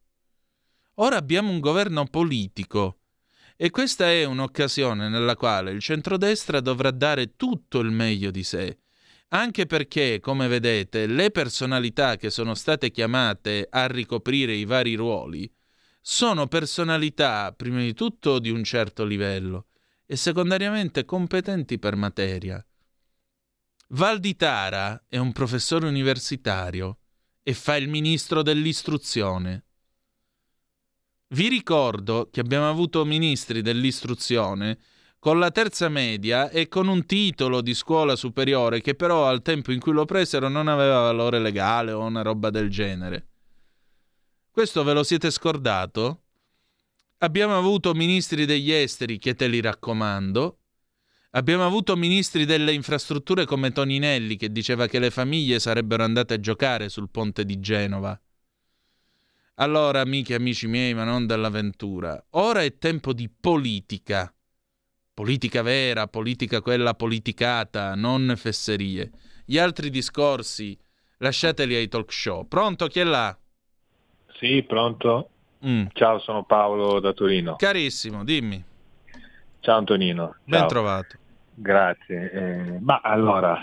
[1.03, 2.99] Ora abbiamo un governo politico
[3.57, 8.81] e questa è un'occasione nella quale il centrodestra dovrà dare tutto il meglio di sé,
[9.29, 15.51] anche perché, come vedete, le personalità che sono state chiamate a ricoprire i vari ruoli
[16.03, 19.69] sono personalità, prima di tutto, di un certo livello
[20.05, 22.63] e secondariamente competenti per materia.
[23.89, 26.99] Valditara è un professore universitario
[27.43, 29.65] e fa il ministro dell'istruzione.
[31.33, 34.79] Vi ricordo che abbiamo avuto ministri dell'istruzione
[35.21, 39.71] con la terza media e con un titolo di scuola superiore che però al tempo
[39.71, 43.29] in cui lo presero non aveva valore legale o una roba del genere.
[44.51, 46.23] Questo ve lo siete scordato?
[47.19, 50.57] Abbiamo avuto ministri degli esteri che te li raccomando,
[51.35, 56.41] Abbiamo avuto ministri delle infrastrutture come Toninelli che diceva che le famiglie sarebbero andate a
[56.41, 58.21] giocare sul ponte di Genova.
[59.61, 64.33] Allora, amiche e amici miei, ma non dell'avventura, ora è tempo di politica.
[65.13, 69.11] Politica vera, politica quella politicata, non fesserie.
[69.45, 70.79] Gli altri discorsi
[71.19, 72.49] lasciateli ai talk show.
[72.49, 73.39] Pronto, chi è là?
[74.39, 75.29] Sì, pronto.
[75.67, 75.89] Mm.
[75.93, 77.57] Ciao, sono Paolo da Torino.
[77.57, 78.65] Carissimo, dimmi.
[79.61, 80.37] Ciao Antonino.
[80.45, 80.69] Ben Ciao.
[80.69, 81.19] trovato.
[81.53, 82.31] Grazie.
[82.31, 83.63] Eh, ma allora,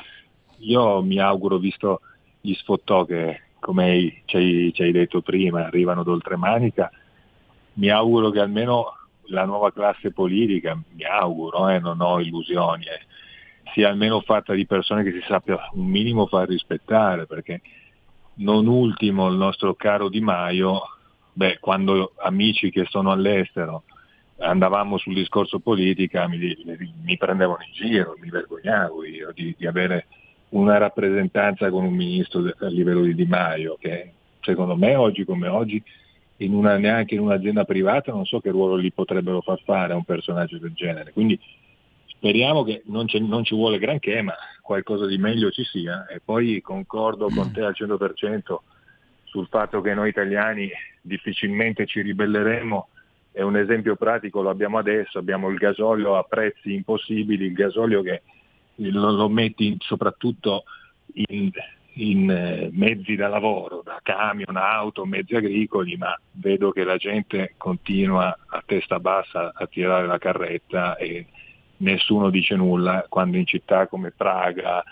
[0.58, 2.02] io mi auguro, visto
[2.40, 6.92] gli sfottò che, come ci hai, ci hai detto prima, arrivano d'oltremanica,
[7.74, 8.94] mi auguro che almeno
[9.26, 13.06] la nuova classe politica, mi auguro, eh, non ho illusioni, eh,
[13.74, 17.62] sia almeno fatta di persone che si sappia un minimo far rispettare, perché
[18.36, 20.82] non ultimo il nostro caro Di Maio,
[21.34, 23.84] beh, quando amici che sono all'estero
[24.40, 26.38] andavamo sul discorso politica mi,
[27.04, 30.08] mi prendevano in giro, mi vergognavo io di, di, avere
[30.50, 35.48] una rappresentanza con un ministro a livello di Di Maio che secondo me oggi come
[35.48, 35.82] oggi
[36.38, 39.96] in una, neanche in un'azienda privata non so che ruolo gli potrebbero far fare a
[39.96, 41.12] un personaggio del genere.
[41.12, 41.40] Quindi
[42.06, 46.06] speriamo che non, non, ci vuole granché, ma qualcosa di meglio ci sia.
[46.08, 48.56] E poi concordo con te al 100%
[49.24, 50.70] sul fatto che noi italiani
[51.02, 52.88] difficilmente ci ribelleremo
[53.32, 58.02] è un esempio pratico, lo abbiamo adesso, abbiamo il gasolio a prezzi impossibili, il gasolio
[58.02, 58.24] che
[58.78, 60.64] lo, lo metti soprattutto
[61.14, 61.50] in,
[61.94, 67.54] in eh, mezzi da lavoro, da camion, auto, mezzi agricoli, ma vedo che la gente
[67.58, 71.26] continua a testa bassa a tirare la carretta e
[71.78, 74.84] nessuno dice nulla quando in città come Praga,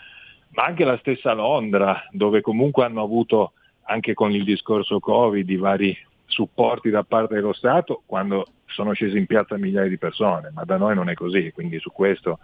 [0.49, 3.53] ma anche la stessa Londra, dove comunque hanno avuto
[3.88, 9.17] anche con il discorso Covid i vari supporti da parte dello Stato quando sono scesi
[9.17, 12.39] in piazza migliaia di persone, ma da noi non è così, quindi su questo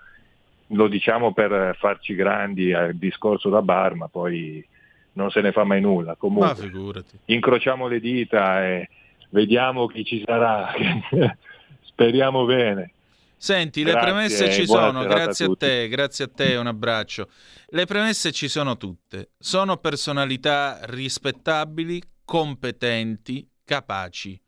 [0.72, 4.65] lo diciamo per farci grandi al discorso da bar, ma poi
[5.13, 6.15] non se ne fa mai nulla.
[6.15, 8.89] Comunque, incrociamo le dita e
[9.30, 10.72] vediamo chi ci sarà,
[11.82, 12.93] speriamo bene.
[13.41, 17.28] Senti, grazie, le premesse ci sono, grazie a, a te, grazie a te, un abbraccio.
[17.69, 24.39] Le premesse ci sono tutte, sono personalità rispettabili, competenti, capaci.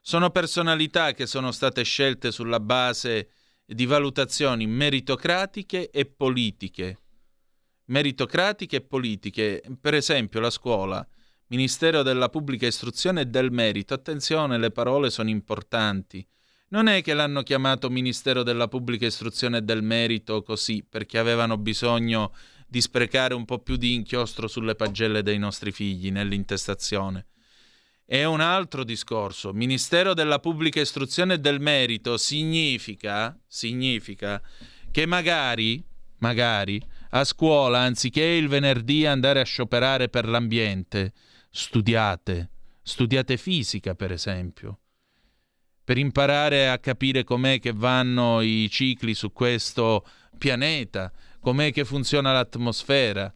[0.00, 3.28] Sono personalità che sono state scelte sulla base
[3.74, 6.98] di valutazioni meritocratiche e politiche.
[7.86, 11.06] Meritocratiche e politiche, per esempio la scuola,
[11.48, 13.92] Ministero della Pubblica Istruzione e del Merito.
[13.92, 16.26] Attenzione, le parole sono importanti.
[16.68, 21.58] Non è che l'hanno chiamato Ministero della Pubblica Istruzione e del Merito così perché avevano
[21.58, 22.32] bisogno
[22.66, 27.26] di sprecare un po' più di inchiostro sulle pagelle dei nostri figli nell'intestazione
[28.06, 29.52] è un altro discorso.
[29.52, 34.42] Ministero della Pubblica Istruzione e del Merito significa, significa
[34.90, 35.82] che magari,
[36.18, 36.80] magari
[37.10, 41.12] a scuola, anziché il venerdì andare a scioperare per l'ambiente,
[41.50, 42.50] studiate,
[42.82, 44.80] studiate fisica per esempio,
[45.82, 52.32] per imparare a capire com'è che vanno i cicli su questo pianeta, com'è che funziona
[52.32, 53.32] l'atmosfera.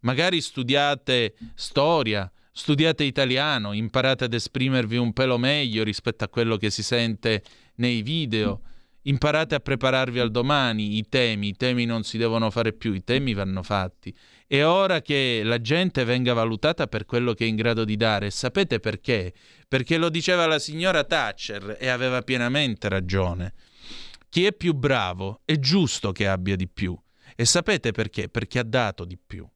[0.00, 6.70] Magari studiate storia, Studiate italiano, imparate ad esprimervi un pelo meglio rispetto a quello che
[6.70, 7.40] si sente
[7.76, 8.62] nei video.
[9.02, 13.04] Imparate a prepararvi al domani, i temi, i temi non si devono fare più, i
[13.04, 14.12] temi vanno fatti.
[14.44, 18.28] È ora che la gente venga valutata per quello che è in grado di dare.
[18.30, 19.32] Sapete perché?
[19.68, 23.54] Perché lo diceva la signora Thatcher e aveva pienamente ragione.
[24.28, 26.98] Chi è più bravo è giusto che abbia di più.
[27.36, 28.28] E sapete perché?
[28.28, 29.48] Perché ha dato di più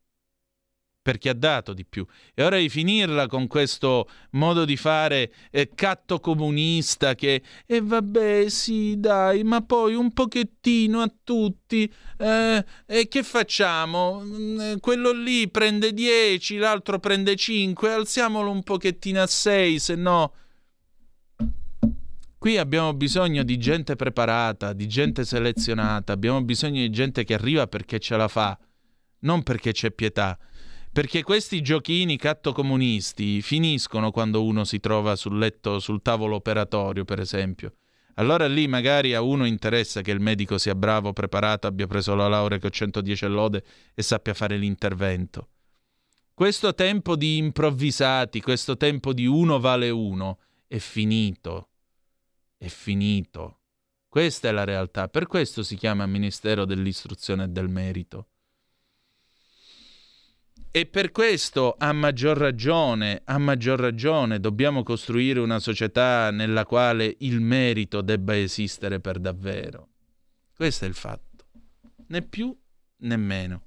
[1.02, 2.06] perché ha dato di più.
[2.32, 7.80] E ora di finirla con questo modo di fare eh, catto comunista che, e eh,
[7.82, 14.22] vabbè, sì, dai, ma poi un pochettino a tutti, eh, e che facciamo?
[14.24, 19.94] Mm, eh, quello lì prende 10, l'altro prende 5, alziamolo un pochettino a 6, se
[19.96, 20.34] no...
[22.42, 27.68] Qui abbiamo bisogno di gente preparata, di gente selezionata, abbiamo bisogno di gente che arriva
[27.68, 28.58] perché ce la fa,
[29.20, 30.36] non perché c'è pietà.
[30.92, 37.18] Perché questi giochini cattocomunisti finiscono quando uno si trova sul letto, sul tavolo operatorio, per
[37.18, 37.76] esempio.
[38.16, 42.28] Allora lì magari a uno interessa che il medico sia bravo, preparato, abbia preso la
[42.28, 43.64] laurea con 110 lode
[43.94, 45.48] e sappia fare l'intervento.
[46.34, 51.70] Questo tempo di improvvisati, questo tempo di uno vale uno, è finito.
[52.58, 53.60] È finito.
[54.08, 55.08] Questa è la realtà.
[55.08, 58.26] Per questo si chiama Ministero dell'Istruzione e del Merito.
[60.74, 67.14] E per questo, a maggior ragione, a maggior ragione, dobbiamo costruire una società nella quale
[67.18, 69.90] il merito debba esistere per davvero.
[70.56, 71.44] Questo è il fatto.
[72.06, 72.58] Né più
[73.00, 73.64] né meno.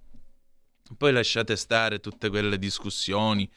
[0.97, 3.47] Poi lasciate stare tutte quelle discussioni,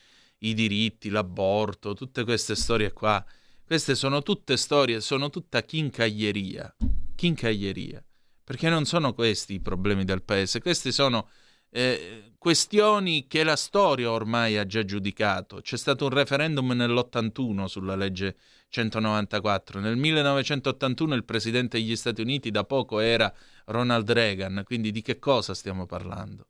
[0.40, 3.24] i diritti, l'aborto, tutte queste storie qua.
[3.64, 6.76] Queste sono tutte storie, sono tutta chincaglieria.
[7.14, 8.04] Chincaglieria.
[8.44, 11.30] Perché non sono questi i problemi del paese, questi sono
[11.70, 15.60] eh, questioni che la storia ormai ha già giudicato.
[15.60, 18.36] C'è stato un referendum nell'81 sulla legge
[18.68, 19.80] 194.
[19.80, 23.32] Nel 1981 il presidente degli Stati Uniti da poco era
[23.66, 26.46] Ronald Reagan, quindi di che cosa stiamo parlando?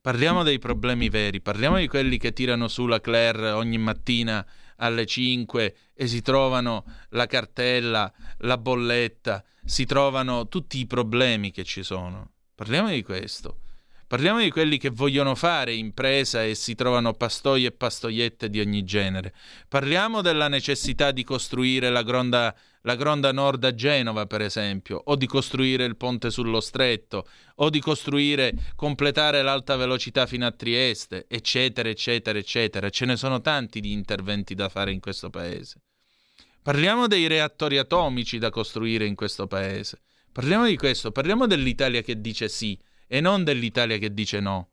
[0.00, 4.46] Parliamo dei problemi veri, parliamo di quelli che tirano su la Claire ogni mattina
[4.76, 11.64] alle 5 e si trovano la cartella, la bolletta, si trovano tutti i problemi che
[11.64, 12.30] ci sono.
[12.54, 13.58] Parliamo di questo
[14.10, 18.82] Parliamo di quelli che vogliono fare impresa e si trovano pastoi e pastoiette di ogni
[18.82, 19.32] genere.
[19.68, 25.14] Parliamo della necessità di costruire la gronda, la gronda nord a Genova, per esempio, o
[25.14, 31.26] di costruire il ponte sullo stretto, o di costruire, completare l'alta velocità fino a Trieste,
[31.28, 32.90] eccetera, eccetera, eccetera.
[32.90, 35.82] Ce ne sono tanti di interventi da fare in questo paese.
[36.60, 40.00] Parliamo dei reattori atomici da costruire in questo paese.
[40.32, 42.76] Parliamo di questo, parliamo dell'Italia che dice sì
[43.12, 44.68] e non dell'Italia che dice no.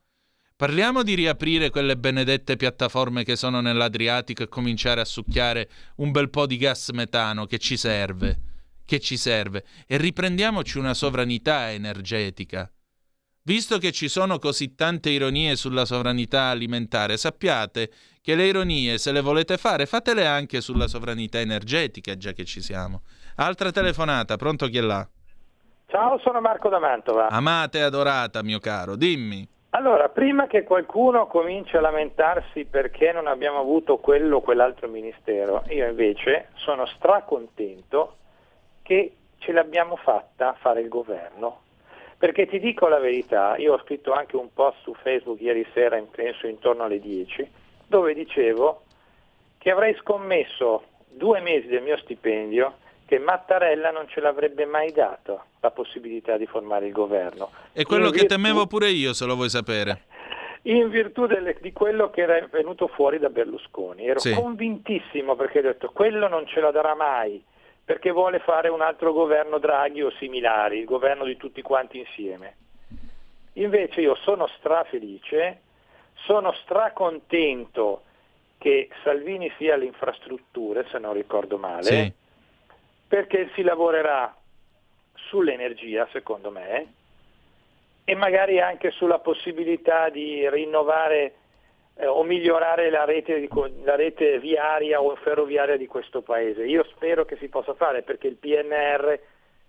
[0.55, 6.29] Parliamo di riaprire quelle benedette piattaforme che sono nell'Adriatico e cominciare a succhiare un bel
[6.29, 8.39] po' di gas metano che ci serve,
[8.85, 12.71] che ci serve, e riprendiamoci una sovranità energetica.
[13.41, 17.91] Visto che ci sono così tante ironie sulla sovranità alimentare, sappiate
[18.21, 22.61] che le ironie, se le volete fare, fatele anche sulla sovranità energetica, già che ci
[22.61, 23.01] siamo.
[23.37, 25.09] Altra telefonata, pronto chi è là?
[25.89, 27.27] Ciao, sono Marco da Mantova.
[27.27, 29.47] Amata e adorata, mio caro, dimmi.
[29.69, 35.63] Allora, prima che qualcuno cominci a lamentarsi perché non abbiamo avuto quello o quell'altro ministero,
[35.69, 38.17] io invece sono stracontento
[38.81, 41.61] che ce l'abbiamo fatta fare il governo.
[42.17, 46.03] Perché ti dico la verità, io ho scritto anche un post su Facebook ieri sera,
[46.11, 47.49] penso intorno alle 10,
[47.87, 48.81] dove dicevo
[49.57, 52.73] che avrei scommesso due mesi del mio stipendio
[53.07, 57.51] che Mattarella non ce l'avrebbe mai dato la possibilità di formare il governo.
[57.71, 60.01] È quello in che virtù, temevo pure io, se lo vuoi sapere.
[60.63, 64.05] In virtù delle, di quello che era venuto fuori da Berlusconi.
[64.05, 64.33] Ero sì.
[64.33, 67.41] convintissimo perché ho detto quello non ce la darà mai,
[67.85, 72.57] perché vuole fare un altro governo Draghi o similari, il governo di tutti quanti insieme.
[73.53, 75.61] Invece io sono strafelice,
[76.25, 78.01] sono stracontento
[78.57, 81.83] che Salvini sia alle infrastrutture, se non ricordo male.
[81.83, 82.25] Sì
[83.07, 84.35] perché si lavorerà
[85.13, 86.93] sull'energia, secondo me,
[88.03, 91.33] e magari anche sulla possibilità di rinnovare
[91.95, 93.47] eh, o migliorare la rete,
[93.83, 96.65] la rete, viaria o ferroviaria di questo Paese.
[96.65, 99.19] Io spero che si possa fare perché il PNR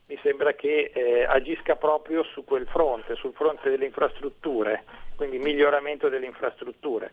[0.06, 4.85] mi sembra che eh, agisca proprio su quel fronte, sul fronte delle infrastrutture,
[5.16, 7.12] quindi miglioramento delle infrastrutture.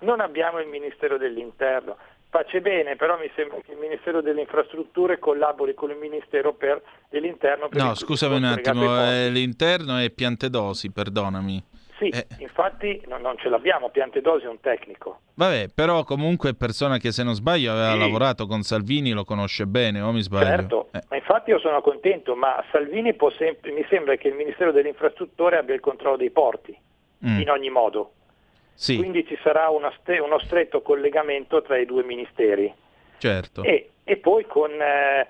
[0.00, 1.96] Non abbiamo il Ministero dell'Interno,
[2.28, 6.82] Pace bene, però mi sembra che il Ministero delle Infrastrutture collabori con il Ministero per
[7.08, 7.68] dell'Interno.
[7.68, 11.64] Per no, scusami un attimo, eh, l'interno è Piantedosi, perdonami.
[11.98, 12.26] Sì, eh.
[12.38, 15.20] infatti no, non ce l'abbiamo, Piantedosi è un tecnico.
[15.34, 17.98] Vabbè, però comunque è persona che se non sbaglio aveva sì.
[17.98, 20.44] lavorato con Salvini, lo conosce bene, o mi sbaglio?
[20.44, 21.00] Certo, eh.
[21.08, 25.56] ma infatti io sono contento, ma Salvini sem- mi sembra che il Ministero delle Infrastrutture
[25.56, 26.76] abbia il controllo dei porti,
[27.26, 27.40] mm.
[27.40, 28.12] in ogni modo.
[28.76, 28.96] Sì.
[28.98, 32.72] Quindi ci sarà st- uno stretto collegamento tra i due ministeri.
[33.16, 33.62] Certo.
[33.62, 35.26] E, e poi con, eh,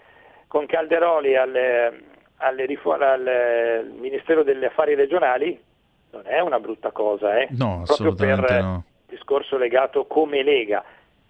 [0.49, 2.03] con Calderoli alle,
[2.39, 5.63] alle rifo- al Ministero degli Affari Regionali
[6.11, 7.49] non è una brutta cosa, eh?
[7.51, 8.85] no, proprio per no.
[9.07, 10.85] discorso legato come Lega.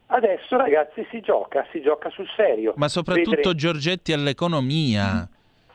[0.06, 2.72] Adesso ragazzi si gioca, si gioca sul serio.
[2.76, 3.54] Ma soprattutto Vedere...
[3.56, 5.28] Giorgetti all'economia.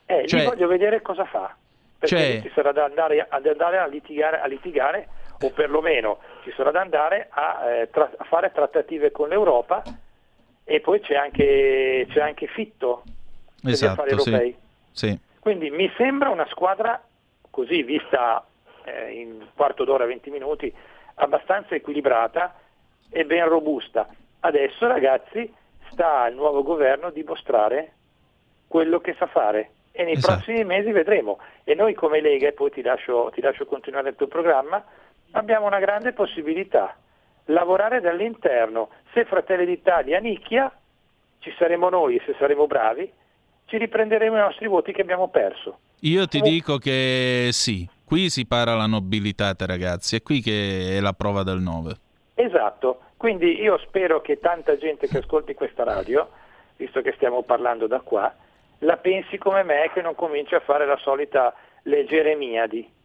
[0.05, 0.45] Eh, cioè...
[0.45, 1.55] voglio vedere cosa fa,
[1.99, 2.41] perché cioè...
[2.41, 5.07] ci sarà da andare, ad andare a litigare, a litigare
[5.41, 9.83] o perlomeno ci sarà da andare a, eh, tra- a fare trattative con l'Europa
[10.63, 13.03] e poi c'è anche, c'è anche Fitto
[13.61, 14.55] degli esatto, affari europei.
[14.91, 15.19] Sì, sì.
[15.39, 17.01] Quindi mi sembra una squadra
[17.49, 18.45] così vista
[18.85, 20.73] eh, in quarto d'ora, 20 minuti,
[21.15, 22.55] abbastanza equilibrata
[23.09, 24.07] e ben robusta.
[24.39, 25.51] Adesso ragazzi
[25.91, 27.93] sta al nuovo governo dimostrare
[28.67, 30.35] quello che sa fare e nei esatto.
[30.35, 31.39] prossimi mesi vedremo.
[31.63, 34.83] E noi come Lega, e poi ti lascio, ti lascio continuare il tuo programma,
[35.31, 36.95] abbiamo una grande possibilità,
[37.45, 38.89] lavorare dall'interno.
[39.13, 40.71] Se Fratelli d'Italia nicchia,
[41.39, 43.11] ci saremo noi, se saremo bravi,
[43.65, 45.79] ci riprenderemo i nostri voti che abbiamo perso.
[46.01, 50.99] Io ti dico che sì, qui si para la nobiltà, ragazzi, è qui che è
[50.99, 51.95] la prova del 9.
[52.35, 56.29] Esatto, quindi io spero che tanta gente che ascolti questa radio,
[56.75, 58.33] visto che stiamo parlando da qua,
[58.79, 61.53] la pensi come me e che non cominci a fare la solita
[61.83, 62.99] leggeremiadi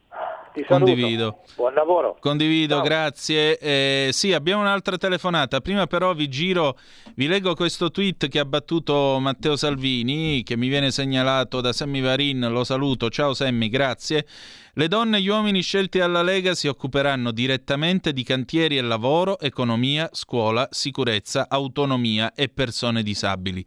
[0.57, 1.41] ti Condivido.
[1.55, 2.17] Buon lavoro.
[2.19, 2.83] Condivido, Ciao.
[2.83, 3.57] grazie.
[3.59, 5.61] Eh, sì, abbiamo un'altra telefonata.
[5.61, 6.77] Prima però vi giro,
[7.15, 12.01] vi leggo questo tweet che ha battuto Matteo Salvini, che mi viene segnalato da Sammy
[12.01, 12.47] Varin.
[12.49, 13.09] Lo saluto.
[13.09, 14.25] Ciao Sammy, grazie.
[14.73, 19.39] Le donne e gli uomini scelti alla Lega si occuperanno direttamente di cantieri e lavoro,
[19.39, 23.65] economia, scuola, sicurezza, autonomia e persone disabili.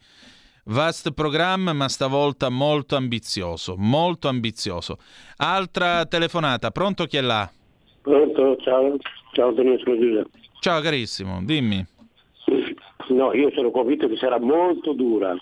[0.70, 4.98] Vast programma, ma stavolta molto ambizioso, molto ambizioso.
[5.38, 7.50] Altra telefonata, pronto chi è là?
[8.02, 8.96] Pronto, ciao,
[9.32, 10.30] ciao Antonio Giuseppe.
[10.60, 11.84] Ciao carissimo, dimmi.
[13.08, 15.34] No, io sono convinto che sarà molto dura,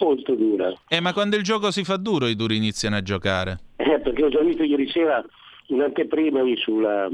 [0.00, 0.70] molto dura.
[0.86, 3.58] Eh, ma quando il gioco si fa duro i duri iniziano a giocare.
[3.76, 5.24] Eh, perché ho già visto ieri sera
[5.68, 7.08] un'anteprima sulla,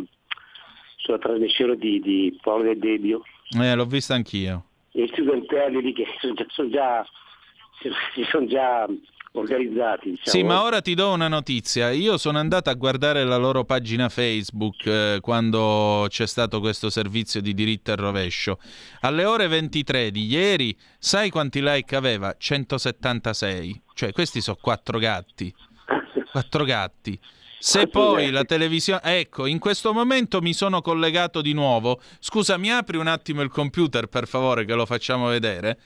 [0.96, 3.22] sulla trasmissione di, di Paolo Del Debbio.
[3.56, 4.64] Eh, l'ho vista anch'io.
[4.90, 7.06] E i studentelli lì che sono già, sono già,
[8.30, 8.86] sono già
[9.32, 10.10] organizzati.
[10.10, 10.30] Diciamo.
[10.30, 11.90] Sì, ma ora ti do una notizia.
[11.90, 17.40] Io sono andato a guardare la loro pagina Facebook eh, quando c'è stato questo servizio
[17.40, 18.58] di diritto e rovescio.
[19.00, 22.34] Alle ore 23 di ieri, sai quanti like aveva?
[22.36, 23.82] 176.
[23.94, 25.54] Cioè, questi sono quattro gatti.
[26.30, 27.18] Quattro gatti.
[27.60, 29.00] Se poi la televisione...
[29.02, 32.00] Ecco, in questo momento mi sono collegato di nuovo.
[32.20, 35.78] Scusa, mi apri un attimo il computer, per favore, che lo facciamo vedere?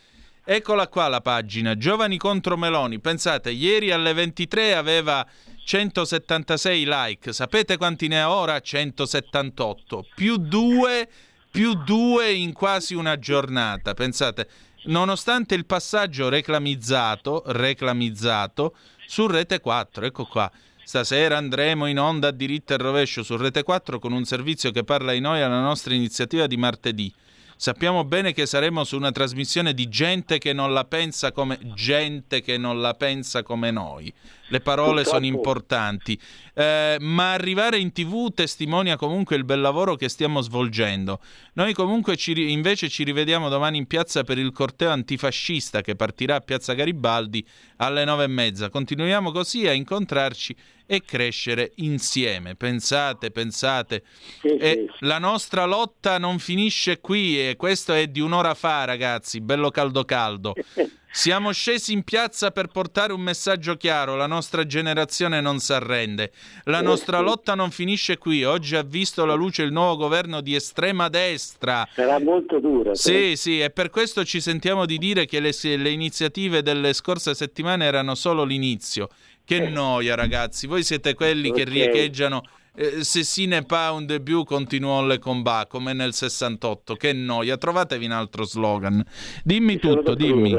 [0.45, 2.99] Eccola qua la pagina, Giovani contro Meloni.
[2.99, 5.25] Pensate, ieri alle 23 aveva
[5.65, 7.33] 176 like.
[7.33, 8.59] Sapete quanti ne ha ora?
[8.59, 10.05] 178.
[10.17, 11.09] Più 2,
[11.49, 13.95] più 2 in quasi una giornata.
[13.95, 14.49] Pensate,
[14.87, 18.75] nonostante il passaggio reclamizzato, reclamizzato
[19.07, 20.07] su Rete 4.
[20.07, 20.51] Ecco qua.
[20.83, 24.83] Stasera andremo in onda a diritto e rovescio su Rete 4 con un servizio che
[24.83, 27.15] parla di noi alla nostra iniziativa di martedì.
[27.63, 32.41] Sappiamo bene che saremo su una trasmissione di gente che non la pensa come gente
[32.41, 34.13] che non la pensa come noi.
[34.49, 36.19] Le parole sono importanti,
[36.55, 41.21] eh, ma arrivare in tv testimonia comunque il bel lavoro che stiamo svolgendo.
[41.53, 46.35] Noi comunque ci, invece ci rivediamo domani in piazza per il corteo antifascista che partirà
[46.35, 48.71] a Piazza Garibaldi alle nove e mezza.
[48.71, 50.57] Continuiamo così a incontrarci
[50.95, 52.55] e crescere insieme.
[52.55, 54.03] Pensate, pensate.
[54.43, 54.91] Sì, sì.
[55.01, 60.05] La nostra lotta non finisce qui e questo è di un'ora fa, ragazzi, bello caldo
[60.05, 60.53] caldo.
[61.15, 66.33] Siamo scesi in piazza per portare un messaggio chiaro, la nostra generazione non si arrende.
[66.65, 70.55] La nostra lotta non finisce qui, oggi ha visto la luce il nuovo governo di
[70.55, 71.87] estrema destra.
[71.93, 72.95] Sarà molto dura.
[72.95, 77.35] Sì, sì, e per questo ci sentiamo di dire che le, le iniziative delle scorse
[77.35, 79.11] settimane erano solo l'inizio
[79.45, 80.67] che noia, ragazzi.
[80.67, 81.65] Voi siete quelli okay.
[81.65, 82.43] che riecheggiano.
[82.75, 86.95] Eh, se si ne pa un debut continuò le combat come nel 68.
[86.95, 87.57] Che noia.
[87.57, 89.05] Trovatevi un altro slogan.
[89.45, 90.55] Dimmi tutto, dimmi.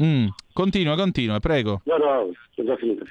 [0.00, 1.82] Mm, continua, continua, prego.
[1.84, 3.04] No, no, già finito.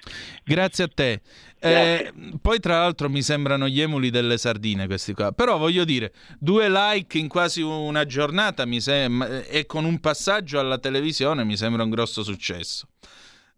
[0.43, 1.21] Grazie a te.
[1.59, 2.11] Eh,
[2.41, 5.31] poi tra l'altro mi sembrano gli emuli delle sardine questi qua.
[5.31, 10.59] Però voglio dire, due like in quasi una giornata mi sem- e con un passaggio
[10.59, 12.87] alla televisione mi sembra un grosso successo.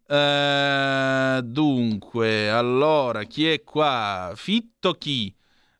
[0.06, 4.34] Uh, dunque, allora, chi è qua?
[4.36, 5.34] Fitto chi?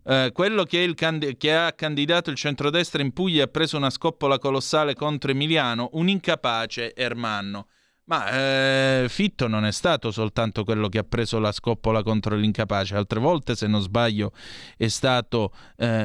[0.04, 4.40] Uh, quello che, cand- che, ha candidato il centrodestra in Puglia ha preso una scoppola
[4.40, 7.68] colossale contro Emiliano, un incapace Ermanno.
[8.06, 12.96] Ma eh, Fitto non è stato soltanto quello che ha preso la scoppola contro l'incapace,
[12.96, 14.34] altre volte, se non sbaglio,
[14.76, 15.54] è stato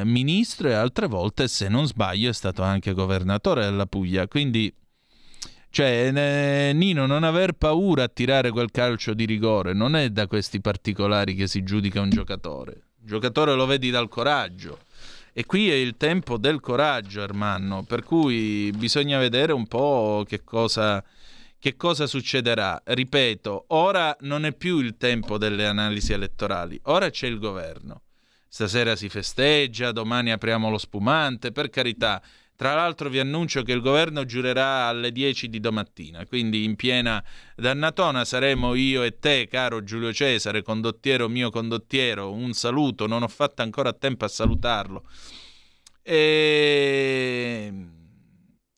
[0.05, 4.29] ministro e altre volte, se non sbaglio, è stato anche governatore della Puglia.
[4.29, 4.73] Quindi
[5.71, 10.27] cioè, eh, Nino, non aver paura a tirare quel calcio di rigore non è da
[10.27, 12.73] questi particolari che si giudica un giocatore.
[13.01, 14.81] Il giocatore lo vedi dal coraggio.
[15.33, 20.43] E qui è il tempo del coraggio, Ermanno, per cui bisogna vedere un po' che
[20.43, 21.05] cosa,
[21.61, 22.83] che cosa succederà.
[22.85, 28.03] Ripeto, ora non è più il tempo delle analisi elettorali, ora c'è il governo.
[28.49, 32.21] Stasera si festeggia, domani apriamo lo spumante, per carità,
[32.59, 37.23] tra l'altro vi annuncio che il governo giurerà alle 10 di domattina, quindi in piena
[37.55, 42.33] dannatona saremo io e te, caro Giulio Cesare, condottiero mio condottiero.
[42.33, 45.05] Un saluto, non ho fatto ancora tempo a salutarlo.
[46.03, 47.73] E...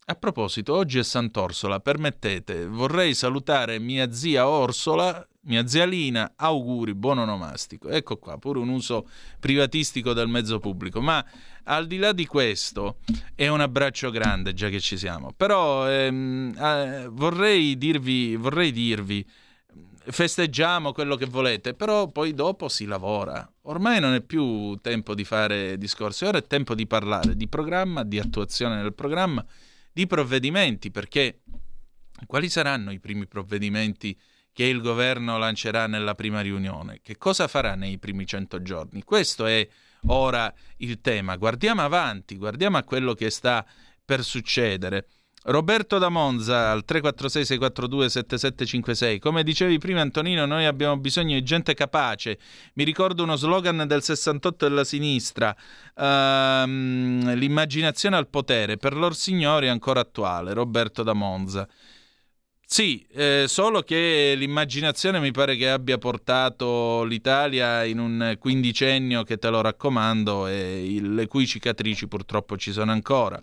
[0.04, 6.94] A proposito, oggi è Sant'Orsola, permettete, vorrei salutare mia zia Orsola, mia zia Lina, auguri,
[6.94, 7.88] buon onomastico.
[7.88, 9.08] Ecco qua, pure un uso
[9.38, 11.24] privatistico del mezzo pubblico, ma
[11.64, 12.98] al di là di questo,
[13.34, 15.32] è un abbraccio grande, già che ci siamo.
[15.36, 19.26] Però ehm, eh, vorrei dirvi, vorrei dirvi,
[20.02, 23.50] festeggiamo quello che volete, però poi dopo si lavora.
[23.62, 28.04] Ormai non è più tempo di fare discorsi, ora è tempo di parlare di programma,
[28.04, 29.44] di attuazione del programma,
[29.92, 31.40] di provvedimenti, perché
[32.26, 34.18] quali saranno i primi provvedimenti
[34.52, 37.00] che il governo lancerà nella prima riunione?
[37.02, 39.02] Che cosa farà nei primi cento giorni?
[39.02, 39.66] Questo è
[40.06, 41.36] ora il tema.
[41.36, 43.64] Guardiamo avanti, guardiamo a quello che sta
[44.04, 45.06] per succedere.
[45.42, 49.18] Roberto da Monza al 346 642 7756.
[49.18, 52.38] Come dicevi prima Antonino, noi abbiamo bisogno di gente capace.
[52.74, 55.56] Mi ricordo uno slogan del 68 della sinistra,
[55.94, 60.52] uh, l'immaginazione al potere, per lor signori è ancora attuale.
[60.52, 61.66] Roberto da Monza.
[62.72, 69.38] Sì, eh, solo che l'immaginazione mi pare che abbia portato l'Italia in un quindicennio che
[69.38, 73.42] te lo raccomando e il, le cui cicatrici purtroppo ci sono ancora.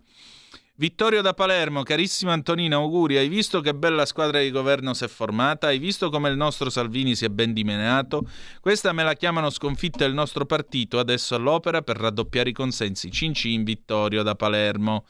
[0.75, 3.17] Vittorio da Palermo, carissimo Antonino, auguri.
[3.17, 5.67] Hai visto che bella squadra di governo si è formata?
[5.67, 8.29] Hai visto come il nostro Salvini si è ben dimenato?
[8.61, 13.11] Questa me la chiamano sconfitta del nostro partito, adesso all'opera per raddoppiare i consensi.
[13.11, 15.03] Cincin Vittorio da Palermo.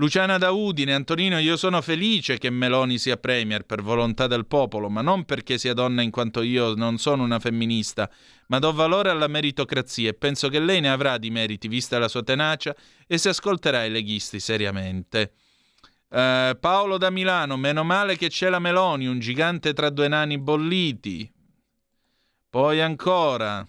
[0.00, 4.88] Luciana da Udine, Antonino, io sono felice che Meloni sia premier per volontà del popolo,
[4.88, 8.08] ma non perché sia donna in quanto io non sono una femminista,
[8.46, 12.06] ma do valore alla meritocrazia e penso che lei ne avrà di meriti vista la
[12.06, 12.76] sua tenacia
[13.08, 15.32] e si ascolterà i leghisti seriamente.
[16.10, 20.38] Uh, Paolo da Milano, meno male che c'è la Meloni, un gigante tra due nani
[20.38, 21.28] bolliti.
[22.48, 23.66] Poi ancora.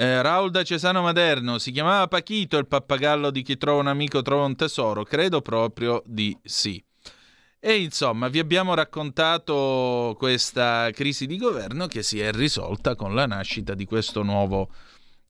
[0.00, 4.22] Eh, Raul da Cesano Maderno, si chiamava Pachito il pappagallo di chi trova un amico
[4.22, 5.02] trova un tesoro?
[5.02, 6.80] Credo proprio di sì.
[7.58, 13.26] E insomma, vi abbiamo raccontato questa crisi di governo che si è risolta con la
[13.26, 14.70] nascita di questo nuovo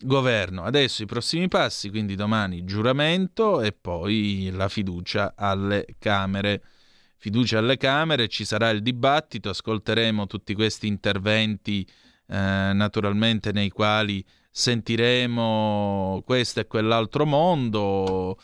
[0.01, 0.65] governo.
[0.65, 6.63] Adesso i prossimi passi, quindi domani giuramento e poi la fiducia alle Camere.
[7.17, 11.89] Fiducia alle Camere, ci sarà il dibattito, ascolteremo tutti questi interventi
[12.27, 18.37] eh, naturalmente nei quali sentiremo questo e quell'altro mondo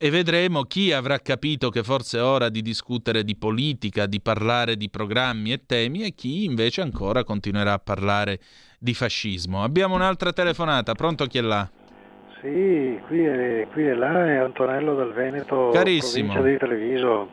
[0.00, 4.76] e vedremo chi avrà capito che forse è ora di discutere di politica, di parlare
[4.76, 8.38] di programmi e temi e chi invece ancora continuerà a parlare
[8.78, 9.64] di fascismo.
[9.64, 11.68] Abbiamo un'altra telefonata, pronto chi è là?
[12.40, 16.32] Sì, qui è, qui è là, è Antonello del Veneto, Carissimo.
[16.34, 17.30] provincia di Treviso.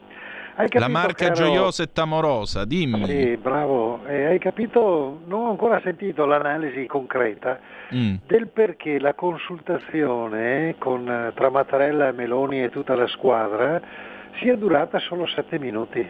[0.56, 1.36] La marca caro...
[1.36, 3.06] gioiosa e tamorosa, dimmi.
[3.06, 4.06] Sì, bravo.
[4.06, 7.60] E hai capito, non ho ancora sentito l'analisi concreta
[7.94, 8.16] mm.
[8.26, 13.82] del perché la consultazione con, tra Mattarella e Meloni e tutta la squadra
[14.40, 16.10] sia durata solo sette minuti.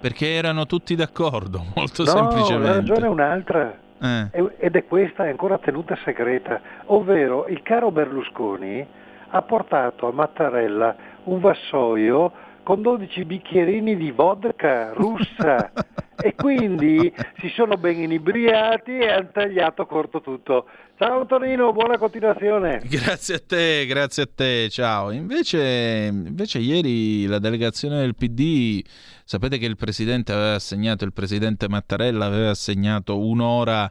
[0.00, 2.68] Perché erano tutti d'accordo, molto no, semplicemente.
[2.68, 3.78] La ragione è un'altra.
[4.00, 4.52] Eh.
[4.58, 8.86] Ed è questa, è ancora tenuta segreta, ovvero il caro Berlusconi
[9.30, 12.32] ha portato a Mattarella un vassoio
[12.68, 15.72] con 12 bicchierini di vodka russa
[16.20, 20.66] e quindi si sono ben inebriati e hanno tagliato corto tutto.
[20.98, 22.82] Ciao Antonino, buona continuazione.
[22.84, 25.12] Grazie a te, grazie a te, ciao.
[25.12, 28.84] Invece, invece ieri la delegazione del PD,
[29.24, 33.90] sapete che il presidente aveva assegnato, il presidente Mattarella aveva assegnato un'ora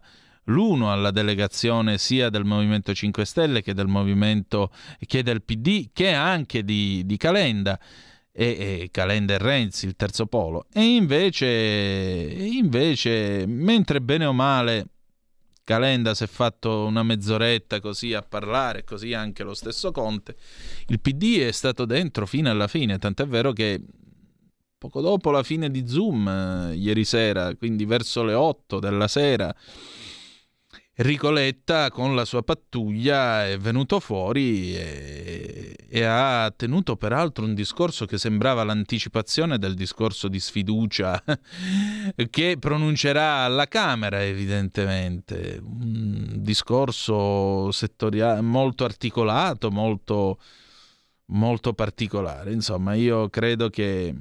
[0.49, 6.13] l'uno alla delegazione sia del Movimento 5 Stelle che del Movimento che del PD che
[6.13, 7.79] anche di, di Calenda
[8.39, 10.67] e, Calenda e Renzi, il terzo polo.
[10.71, 14.87] E invece, invece, mentre bene o male
[15.63, 20.37] Calenda si è fatto una mezz'oretta così a parlare, così anche lo stesso Conte,
[20.87, 23.81] il PD è stato dentro fino alla fine, tant'è vero che
[24.77, 29.53] poco dopo la fine di Zoom, eh, ieri sera, quindi verso le 8 della sera,
[30.99, 38.07] Ricoletta con la sua pattuglia è venuto fuori e, e, ha tenuto peraltro un discorso
[38.07, 41.21] che sembrava l'anticipazione del discorso di sfiducia
[42.31, 45.61] che pronuncerà alla Camera evidentemente.
[45.61, 50.39] Un discorso settoriale molto articolato, molto,
[51.25, 52.53] molto particolare.
[52.53, 54.15] Insomma, io credo che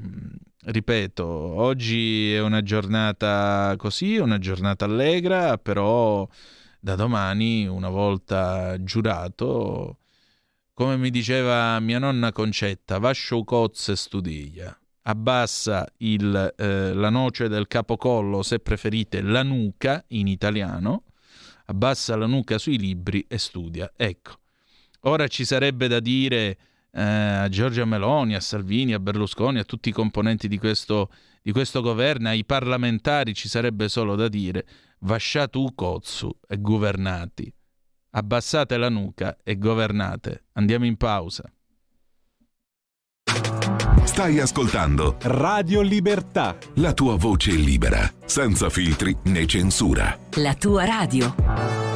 [0.63, 6.29] ripeto, oggi è una giornata così, una giornata allegra, però
[6.87, 9.99] da domani, una volta giurato,
[10.73, 14.81] come mi diceva mia nonna Concetta, vascio cozze e studia.
[15.03, 21.03] Abbassa il, eh, la noce del capocollo, se preferite la nuca in italiano,
[21.65, 23.91] abbassa la nuca sui libri e studia.
[23.97, 24.39] Ecco,
[25.01, 26.57] ora ci sarebbe da dire
[26.93, 31.11] eh, a Giorgia Meloni, a Salvini, a Berlusconi, a tutti i componenti di questo,
[31.43, 34.65] di questo governo, ai parlamentari ci sarebbe solo da dire
[35.01, 37.53] vasciate u cozzu e governati.
[38.11, 40.47] Abbassate la nuca e governate.
[40.53, 41.51] Andiamo in pausa.
[44.05, 46.57] Stai ascoltando Radio Libertà.
[46.77, 50.19] La tua voce libera, senza filtri né censura.
[50.37, 51.96] La tua radio.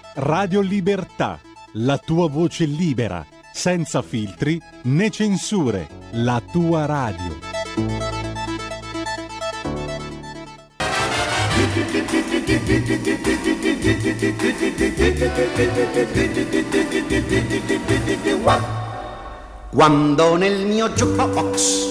[0.13, 1.39] Radio Libertà,
[1.73, 7.39] la tua voce libera, senza filtri né censure, la tua radio.
[19.71, 21.87] Quando nel mio jukebox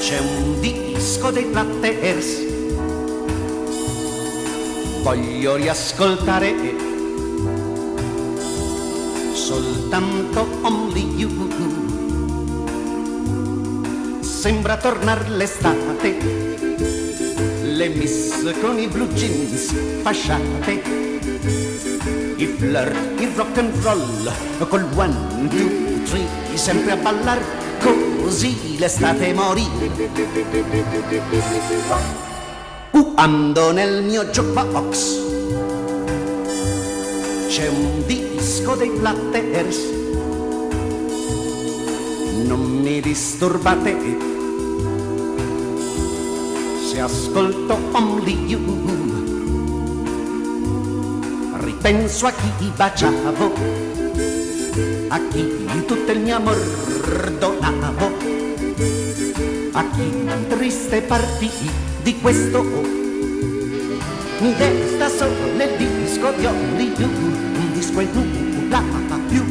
[0.00, 2.51] c'è un disco dei Platters,
[5.02, 6.54] voglio riascoltare
[9.34, 11.50] soltanto Only You.
[14.20, 16.16] Sembra tornar l'estate,
[17.64, 20.82] le miss con i blue jeans fasciate,
[22.36, 24.32] i flirt, il rock and roll
[24.68, 27.40] col one, two, three, sempre a ballar
[27.80, 29.66] così l'estate morì.
[33.02, 35.20] Quando nel mio jukebox.
[37.48, 39.78] C'è un disco dei Platters,
[42.46, 43.96] non mi disturbate.
[46.88, 48.60] Se ascolto Only You.
[51.58, 53.52] Ripenso a chi baciavo,
[55.08, 58.10] a chi tutto il mio amor donavo,
[59.72, 67.72] a chi triste partì di questo mi resta solo nel disco di Only You, un
[67.72, 68.82] disco e nulla
[69.28, 69.44] più.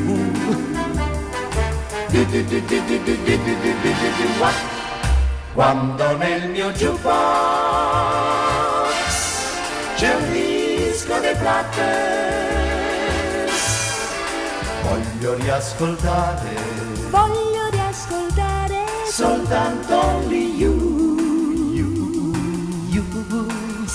[5.53, 7.11] Quando nel mio jukebox
[9.95, 12.71] c'è un disco dei Platters,
[14.83, 16.55] voglio riascoltare,
[17.09, 21.10] voglio riascoltare soltanto Only You.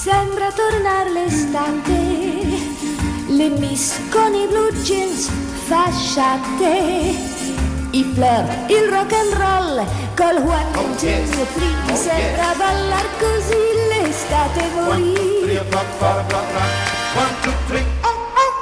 [0.07, 1.99] Sembra tornare l'estate,
[3.27, 5.29] le miss con i blue jeans
[5.67, 7.13] fasciate
[7.91, 9.85] i flirt, il rock and roll,
[10.15, 13.59] col one and two three, sembra ballar così
[13.89, 15.59] l'estate morì.
[17.17, 18.53] One, two, three, oh, oh,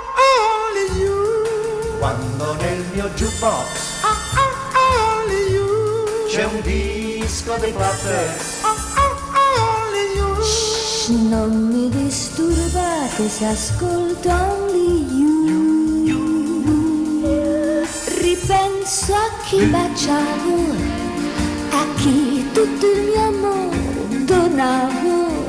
[0.64, 1.98] only you.
[1.98, 6.26] Quando nel mio jukebox, oh, oh, only you.
[6.26, 8.83] C'è un disco dei Platters, oh, oh,
[11.12, 16.04] non mi disturbate se ascolto only you.
[18.20, 20.56] Ripenso a chi baciavo,
[21.70, 25.44] a chi tutto il mio amore donavo,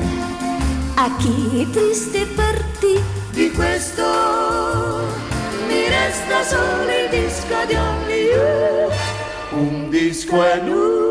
[0.96, 4.04] a chi triste partì di questo
[5.68, 8.90] mi resta solo il disco di Only You,
[9.52, 11.05] un disco e nulla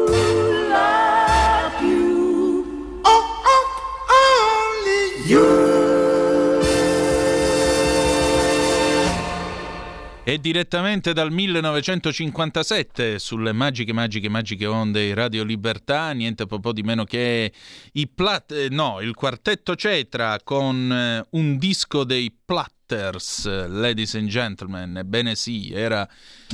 [10.28, 16.82] E direttamente dal 1957 sulle magiche, magiche, magiche onde di Radio Libertà, niente po' di
[16.82, 17.54] meno che
[17.92, 24.28] i plat- eh, no, il quartetto Cetra con eh, un disco dei Platters, ladies and
[24.28, 26.10] gentlemen, ebbene sì, era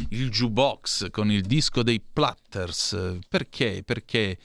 [0.09, 3.19] il jukebox con il disco dei Platters.
[3.29, 3.83] Perché?
[3.85, 4.37] Perché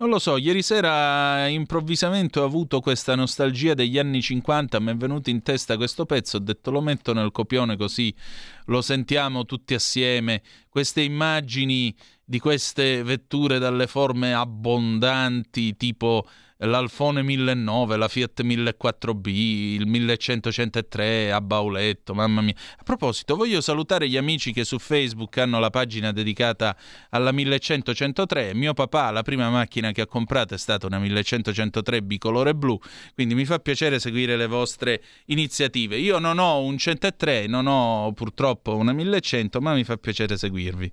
[0.00, 4.96] non lo so, ieri sera improvvisamente ho avuto questa nostalgia degli anni 50, mi è
[4.96, 8.14] venuto in testa questo pezzo, ho detto lo metto nel copione così
[8.66, 11.92] lo sentiamo tutti assieme, queste immagini
[12.24, 21.40] di queste vetture dalle forme abbondanti tipo l'Alfone 1009, la Fiat 1004B, il 1103 a
[21.40, 22.54] Bauletto, mamma mia.
[22.78, 26.76] A proposito, voglio salutare gli amici che su Facebook hanno la pagina dedicata
[27.10, 28.56] alla 1100-103.
[28.56, 32.78] Mio papà, la prima macchina che ha comprato è stata una 1100-103 bicolore blu,
[33.14, 35.96] quindi mi fa piacere seguire le vostre iniziative.
[35.96, 40.90] Io non ho un 103, non ho purtroppo una 1100, ma mi fa piacere seguirvi.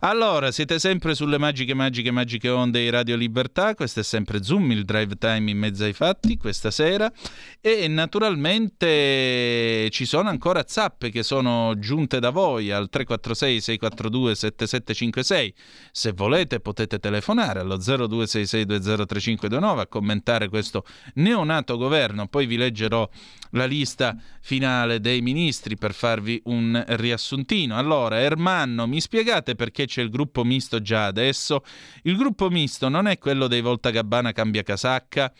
[0.00, 4.70] Allora, siete sempre sulle magiche, magiche, magiche onde di Radio Libertà, questo è sempre Zoom,
[4.70, 7.12] il drive drive time in mezzo ai fatti questa sera.
[7.60, 15.54] E naturalmente ci sono ancora zappe che sono giunte da voi al 346 642 7756
[15.92, 22.28] se volete potete telefonare allo 0266203529 a commentare questo neonato governo.
[22.28, 23.08] Poi vi leggerò
[23.52, 27.76] la lista finale dei ministri per farvi un riassuntino.
[27.76, 31.64] Allora Ermanno mi spiegate perché c'è il gruppo misto già adesso?
[32.02, 35.32] Il gruppo misto non è quello dei Volta Gabbana cambia casa sacca.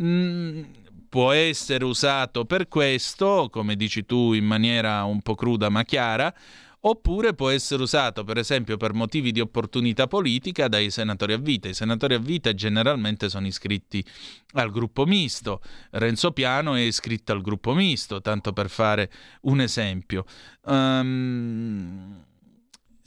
[0.00, 0.62] Mm,
[1.08, 6.32] può essere usato per questo, come dici tu, in maniera un po' cruda ma chiara,
[6.80, 11.68] oppure può essere usato per esempio per motivi di opportunità politica dai senatori a vita.
[11.68, 14.04] I senatori a vita generalmente sono iscritti
[14.52, 15.60] al gruppo misto,
[15.90, 19.10] Renzo Piano è iscritto al gruppo misto, tanto per fare
[19.42, 20.24] un esempio.
[20.64, 22.26] Um,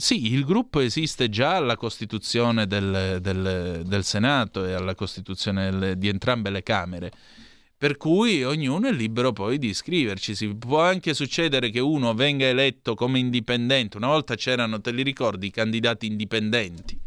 [0.02, 6.08] Sì, il gruppo esiste già alla Costituzione del, del, del Senato e alla Costituzione di
[6.08, 7.12] entrambe le Camere.
[7.78, 10.34] Per cui ognuno è libero poi di iscriverci.
[10.34, 13.98] Si può anche succedere che uno venga eletto come indipendente.
[13.98, 17.00] Una volta c'erano, te li ricordi, i candidati indipendenti.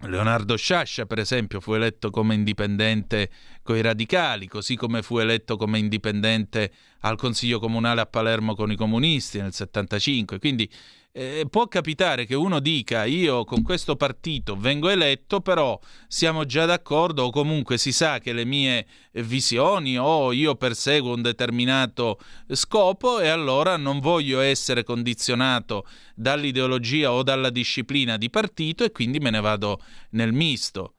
[0.00, 3.30] Leonardo Sciascia, per esempio, fu eletto come indipendente
[3.62, 8.70] con i radicali, così come fu eletto come indipendente al Consiglio Comunale a Palermo con
[8.70, 10.38] i comunisti nel 75.
[10.38, 10.68] Quindi
[11.14, 15.78] eh, può capitare che uno dica io con questo partito vengo eletto, però
[16.08, 21.22] siamo già d'accordo o comunque si sa che le mie visioni o io perseguo un
[21.22, 22.18] determinato
[22.50, 29.18] scopo e allora non voglio essere condizionato dall'ideologia o dalla disciplina di partito e quindi
[29.18, 29.80] me ne vado
[30.10, 30.94] nel misto.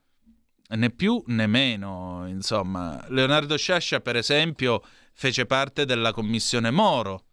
[0.74, 3.04] Né più né meno, insomma.
[3.10, 4.82] Leonardo Sciascia, per esempio,
[5.14, 7.26] fece parte della commissione Moro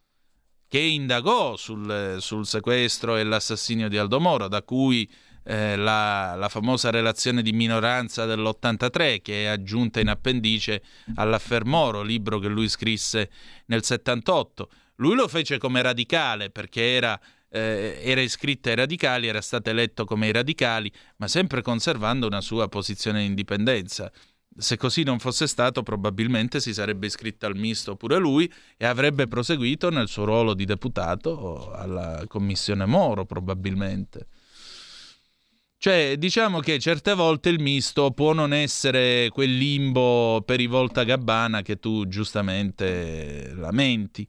[0.71, 5.11] che indagò sul, sul sequestro e l'assassinio di Aldo Moro, da cui
[5.43, 10.81] eh, la, la, famosa relazione di minoranza dell'83 che è aggiunta in appendice
[11.17, 13.31] all'Affer Moro, libro che lui scrisse
[13.67, 14.71] nel 78.
[14.99, 17.19] Lui lo fece come radicale perché era,
[17.49, 22.41] eh, era iscritto ai radicali, era stato eletto come i radicali, ma sempre conservando una
[22.41, 24.13] sua posizione di indipendenza.
[24.57, 29.29] Se così non fosse stato, probabilmente si sarebbe iscritto al misto pure lui e avrebbe
[29.29, 34.27] proseguito nel suo ruolo di deputato alla commissione Moro, probabilmente.
[35.79, 41.05] Cioè, diciamo che certe volte il misto può non essere quel limbo per i volta
[41.05, 44.29] gabbana che tu giustamente lamenti.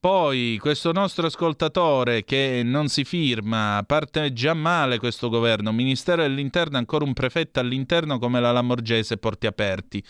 [0.00, 6.78] Poi questo nostro ascoltatore che non si firma, parte già male questo governo, Ministero dell'Interno
[6.78, 10.00] ancora un prefetto all'interno come la Lamorgese porti aperti.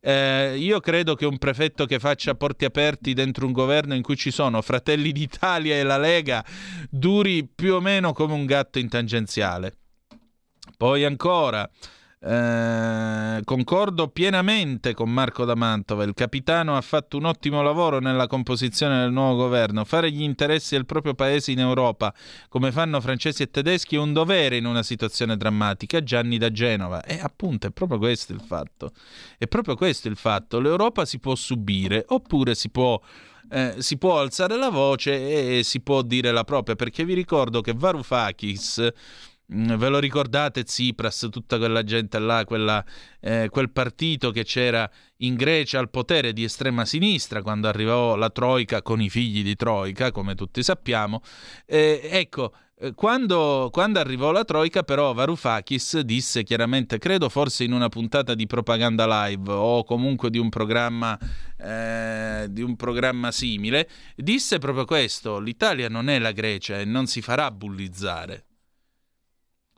[0.00, 4.16] Eh, io credo che un prefetto che faccia porti aperti dentro un governo in cui
[4.16, 6.44] ci sono Fratelli d'Italia e la Lega
[6.88, 9.76] duri più o meno come un gatto in tangenziale.
[10.76, 11.68] Poi ancora...
[12.24, 16.04] Eh, concordo pienamente con Marco da Mantova.
[16.04, 19.84] Il capitano ha fatto un ottimo lavoro nella composizione del nuovo governo.
[19.84, 22.14] Fare gli interessi del proprio paese in Europa,
[22.48, 26.00] come fanno francesi e tedeschi, è un dovere in una situazione drammatica.
[26.02, 27.02] Gianni da Genova.
[27.02, 28.92] E appunto è proprio questo il fatto.
[29.36, 30.60] È proprio questo il fatto.
[30.60, 33.00] L'Europa si può subire oppure si può.
[33.50, 37.60] Eh, si può alzare la voce e si può dire la propria, perché vi ricordo
[37.60, 38.92] che Varoufakis
[39.52, 42.84] ve lo ricordate Tsipras, tutta quella gente là, quella,
[43.20, 48.30] eh, quel partito che c'era in Grecia al potere di estrema sinistra quando arrivò la
[48.30, 51.22] Troica con i figli di Troica, come tutti sappiamo.
[51.66, 57.72] Eh, ecco, eh, quando, quando, arrivò la Troica, però, Varoufakis disse chiaramente, credo forse in
[57.72, 61.16] una puntata di propaganda live o comunque di un programma,
[61.58, 67.06] eh, di un programma simile, disse proprio questo: l'Italia non è la Grecia e non
[67.06, 68.46] si farà bullizzare.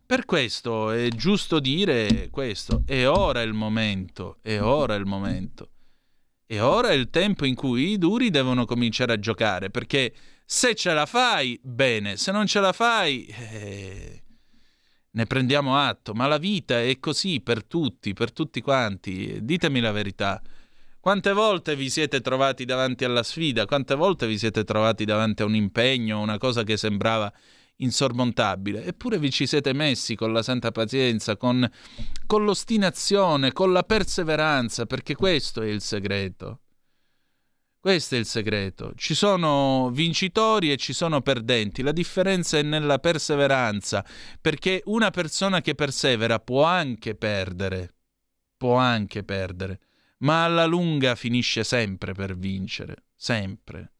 [0.07, 5.71] Per questo è giusto dire questo, è ora il momento, è ora il momento.
[6.47, 10.13] E ora è il tempo in cui i duri devono cominciare a giocare, perché
[10.45, 14.23] se ce la fai, bene, se non ce la fai, eh,
[15.11, 19.39] ne prendiamo atto, ma la vita è così per tutti, per tutti quanti.
[19.43, 20.43] Ditemi la verità.
[21.01, 23.65] Quante volte vi siete trovati davanti alla sfida?
[23.65, 27.33] Quante volte vi siete trovati davanti a un impegno, una cosa che sembrava
[27.85, 28.85] insormontabile.
[28.85, 31.69] Eppure vi ci siete messi con la santa pazienza, con,
[32.27, 36.61] con l'ostinazione, con la perseveranza, perché questo è il segreto.
[37.78, 38.94] Questo è il segreto.
[38.97, 41.82] Ci sono vincitori e ci sono perdenti.
[41.82, 44.02] La differenza è nella perseveranza,
[44.40, 47.94] perché una persona che persevera può anche perdere,
[48.56, 49.81] può anche perdere,
[50.20, 53.94] ma alla lunga finisce sempre per vincere, sempre.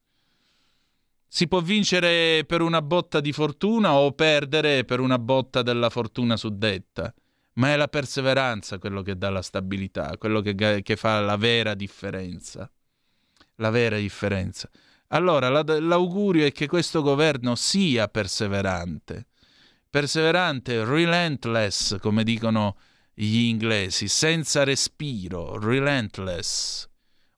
[1.35, 6.37] Si può vincere per una botta di fortuna o perdere per una botta della fortuna
[6.37, 7.13] suddetta,
[7.55, 10.55] ma è la perseveranza quello che dà la stabilità, quello che,
[10.85, 12.71] che fa la vera differenza.
[13.57, 14.71] La vera differenza.
[15.09, 19.27] Allora, la, l'augurio è che questo governo sia perseverante.
[19.91, 22.77] Perseverante, relentless, come dicono
[23.13, 26.89] gli inglesi, senza respiro, relentless,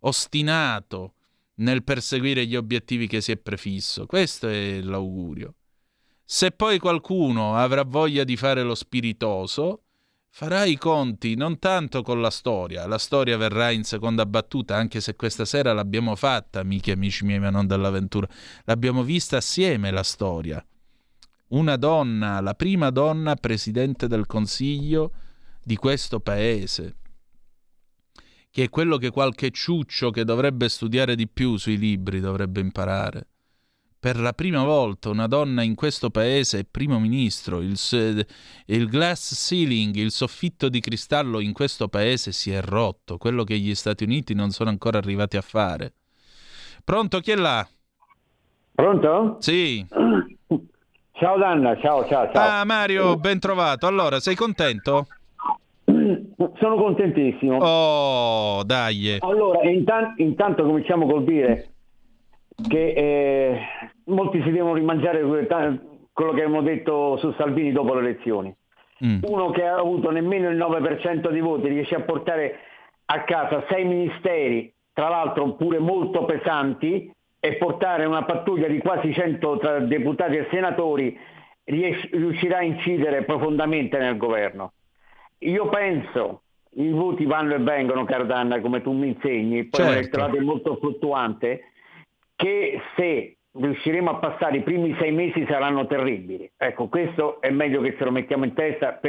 [0.01, 1.15] ostinato,
[1.57, 4.07] nel perseguire gli obiettivi che si è prefisso.
[4.07, 5.55] Questo è l'augurio.
[6.25, 9.83] Se poi qualcuno avrà voglia di fare lo spiritoso,
[10.29, 15.01] farà i conti non tanto con la storia, la storia verrà in seconda battuta, anche
[15.01, 18.29] se questa sera l'abbiamo fatta, amiche e amici miei, ma non dall'avventura,
[18.65, 20.63] l'abbiamo vista assieme la storia.
[21.49, 25.13] Una donna, la prima donna presidente del Consiglio
[25.63, 26.97] di questo paese,
[28.57, 33.27] che è quello che qualche ciuccio che dovrebbe studiare di più sui libri dovrebbe imparare.
[34.01, 37.79] per la prima volta una donna in questo paese è primo ministro, il,
[38.65, 43.59] il, glass ceiling, il soffitto di cristallo in questo paese si è rotto, quello che
[43.59, 45.93] gli Stati Uniti non sono ancora arrivati a fare.
[46.83, 47.69] Pronto, chi è là?
[48.75, 49.37] Pronto?
[49.41, 49.85] Sì.
[51.13, 52.61] Ciao Danna, ciao, ciao, ciao.
[52.61, 53.87] Ah Mario, ben trovato.
[53.87, 55.09] Allora, sei contento?
[56.59, 57.57] Sono contentissimo.
[57.59, 59.17] Oh, dai.
[59.21, 61.71] Allora, intanto, intanto cominciamo col dire
[62.69, 63.61] che eh,
[64.05, 68.55] molti si devono rimangiare quello che abbiamo detto su Salvini dopo le elezioni.
[69.05, 69.21] Mm.
[69.23, 72.59] Uno che ha avuto nemmeno il 9% di voti riesce a portare
[73.07, 79.13] a casa sei ministeri, tra l'altro pure molto pesanti, e portare una pattuglia di quasi
[79.13, 81.17] 100 tra deputati e senatori
[81.65, 84.73] riuscirà a incidere profondamente nel governo.
[85.39, 89.95] Io penso, i voti vanno e vengono, Cardanna, come tu mi insegni, poi certo.
[89.95, 91.73] l'elettorato è molto fluttuante,
[92.35, 96.51] che se riusciremo a passare i primi sei mesi saranno terribili.
[96.57, 99.01] Ecco, questo è meglio che ce lo mettiamo in testa,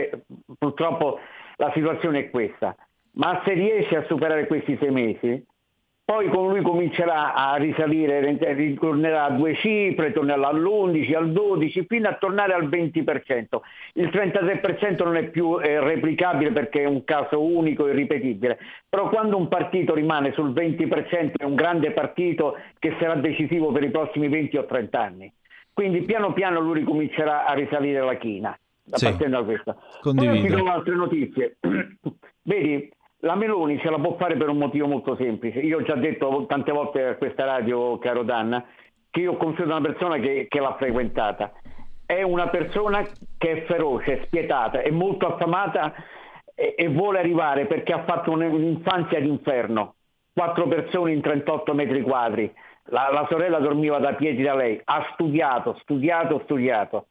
[0.57, 1.19] purtroppo
[1.57, 2.75] la situazione è questa.
[3.13, 5.45] Ma se riesce a superare questi sei mesi,
[6.07, 8.21] poi con lui comincerà a risalire,
[8.53, 13.59] ritornerà a due cifre, tornerà all'11, al 12, fino a tornare al 20%.
[13.95, 18.57] Il 33% non è più eh, replicabile perché è un caso unico e ripetibile,
[18.87, 23.83] però quando un partito rimane sul 20% è un grande partito che sarà decisivo per
[23.83, 25.33] i prossimi 20 o 30 anni.
[25.73, 29.03] Quindi piano piano lui ricomincerà a risalire la china, sì.
[29.03, 29.81] partendo da questo.
[29.99, 30.39] Condivido.
[30.39, 31.57] Poi ci sono altre notizie.
[32.43, 32.89] Vedi,
[33.21, 35.59] la Meloni ce la può fare per un motivo molto semplice.
[35.59, 38.63] Io ho già detto tante volte a questa radio, caro Danna,
[39.09, 41.51] che io considero una persona che, che l'ha frequentata.
[42.05, 43.05] È una persona
[43.37, 45.93] che è feroce, spietata, è molto affamata
[46.53, 49.95] e, e vuole arrivare perché ha fatto un'infanzia d'inferno.
[50.33, 52.53] Quattro persone in 38 metri quadri.
[52.89, 54.79] La, la sorella dormiva da piedi da lei.
[54.83, 57.07] Ha studiato, studiato, studiato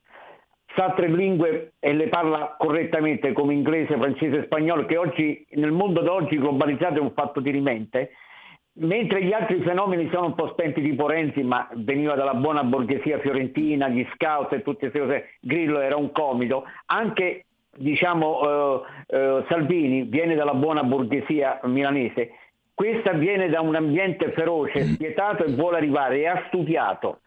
[0.77, 5.73] sa tre lingue e le parla correttamente come inglese, francese e spagnolo, che oggi nel
[5.73, 8.11] mondo d'oggi globalizzato è un fatto di rimente,
[8.75, 13.19] mentre gli altri fenomeni sono un po' spenti tipo Renzi, ma veniva dalla buona borghesia
[13.21, 17.47] fiorentina, gli scout e tutte queste cose, Grillo era un comido, anche
[17.79, 22.33] diciamo eh, eh, Salvini viene dalla buona borghesia milanese,
[22.75, 27.21] questa viene da un ambiente feroce, spietato e vuole arrivare e ha studiato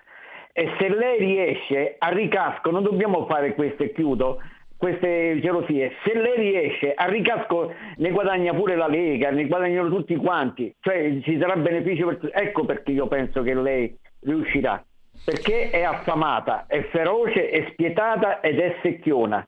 [0.52, 4.42] e se lei riesce a ricasco, non dobbiamo fare queste, chiudo,
[4.78, 10.16] queste gelosie, se lei riesce a ricasco ne guadagna pure la Lega, ne guadagnano tutti
[10.16, 12.34] quanti, cioè ci sarà beneficio per tutti.
[12.36, 14.84] Ecco perché io penso che lei riuscirà,
[15.24, 19.46] perché è affamata, è feroce, è spietata ed è secchiona.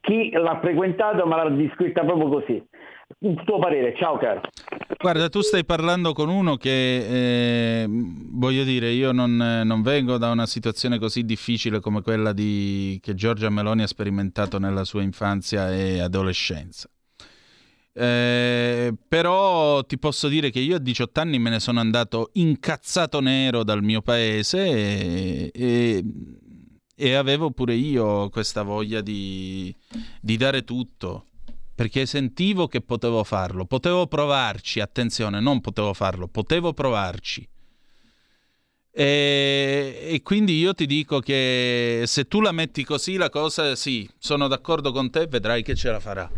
[0.00, 2.66] Chi l'ha frequentato me l'ha descritta proprio così
[3.22, 3.94] il tuo parere.
[3.96, 4.40] Ciao caro.
[4.98, 10.30] Guarda, tu stai parlando con uno che, eh, voglio dire, io non, non, vengo da
[10.30, 15.72] una situazione così difficile come quella di, che Giorgia Meloni ha sperimentato nella sua infanzia
[15.72, 16.88] e adolescenza.
[17.94, 23.20] Eh, però ti posso dire che io a 18 anni me ne sono andato incazzato
[23.20, 26.04] nero dal mio paese e, e,
[26.96, 29.74] e avevo pure io questa voglia di,
[30.22, 31.26] di dare tutto
[31.74, 37.48] perché sentivo che potevo farlo, potevo provarci, attenzione, non potevo farlo, potevo provarci.
[38.94, 44.08] E, e, quindi io ti dico che se tu la metti così la cosa, sì,
[44.18, 46.30] sono d'accordo con te, vedrai che ce la farà.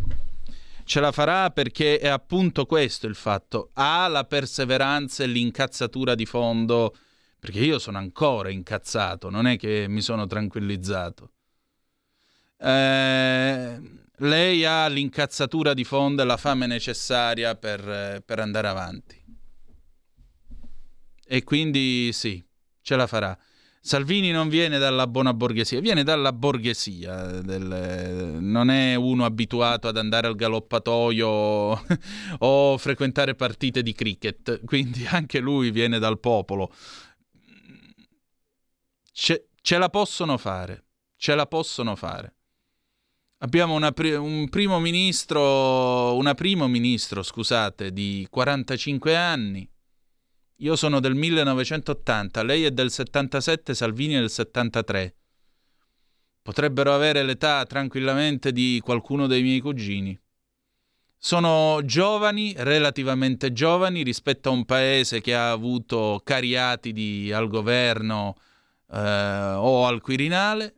[0.85, 3.71] Ce la farà perché è appunto questo il fatto.
[3.73, 6.95] Ha la perseveranza e l'incazzatura di fondo,
[7.39, 11.31] perché io sono ancora incazzato, non è che mi sono tranquillizzato.
[12.57, 13.79] Eh,
[14.19, 19.23] lei ha l'incazzatura di fondo e la fame necessaria per, per andare avanti.
[21.27, 22.43] E quindi sì,
[22.81, 23.37] ce la farà.
[23.85, 29.97] Salvini non viene dalla buona borghesia, viene dalla borghesia, del, non è uno abituato ad
[29.97, 31.27] andare al galoppatoio
[32.39, 36.73] o frequentare partite di cricket, quindi anche lui viene dal popolo.
[39.11, 40.85] Ce, ce la possono fare,
[41.15, 42.34] ce la possono fare.
[43.39, 49.69] Abbiamo pri- un primo ministro, una primo ministro, scusate, di 45 anni.
[50.59, 55.15] Io sono del 1980, lei è del 77, Salvini è del 73.
[56.41, 60.17] Potrebbero avere l'età tranquillamente di qualcuno dei miei cugini.
[61.17, 68.35] Sono giovani, relativamente giovani, rispetto a un paese che ha avuto cariatidi al governo
[68.93, 68.97] eh,
[69.57, 70.75] o al Quirinale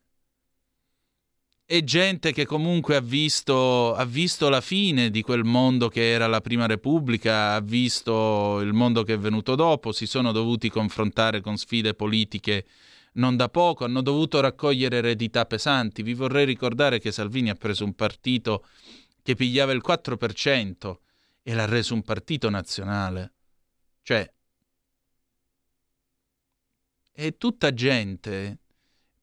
[1.69, 6.26] e gente che comunque ha visto, ha visto, la fine di quel mondo che era
[6.26, 11.41] la Prima Repubblica, ha visto il mondo che è venuto dopo, si sono dovuti confrontare
[11.41, 12.65] con sfide politiche
[13.15, 16.03] non da poco, hanno dovuto raccogliere eredità pesanti.
[16.03, 18.65] Vi vorrei ricordare che Salvini ha preso un partito
[19.22, 20.95] che pigliava il 4%
[21.44, 23.34] e l'ha reso un partito nazionale.
[24.03, 24.31] Cioè,
[27.11, 28.60] è tutta gente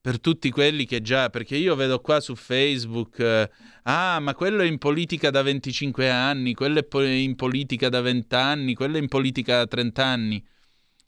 [0.05, 3.51] per tutti quelli che già, perché io vedo qua su Facebook, eh,
[3.85, 8.35] ah, ma quello è in politica da 25 anni, quello è in politica da 20
[8.35, 10.47] anni, quello è in politica da 30 anni.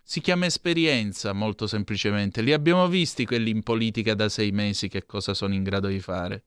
[0.02, 2.40] Si chiama esperienza, molto semplicemente.
[2.40, 6.00] Li abbiamo visti quelli in politica da sei mesi che cosa sono in grado di
[6.00, 6.44] fare.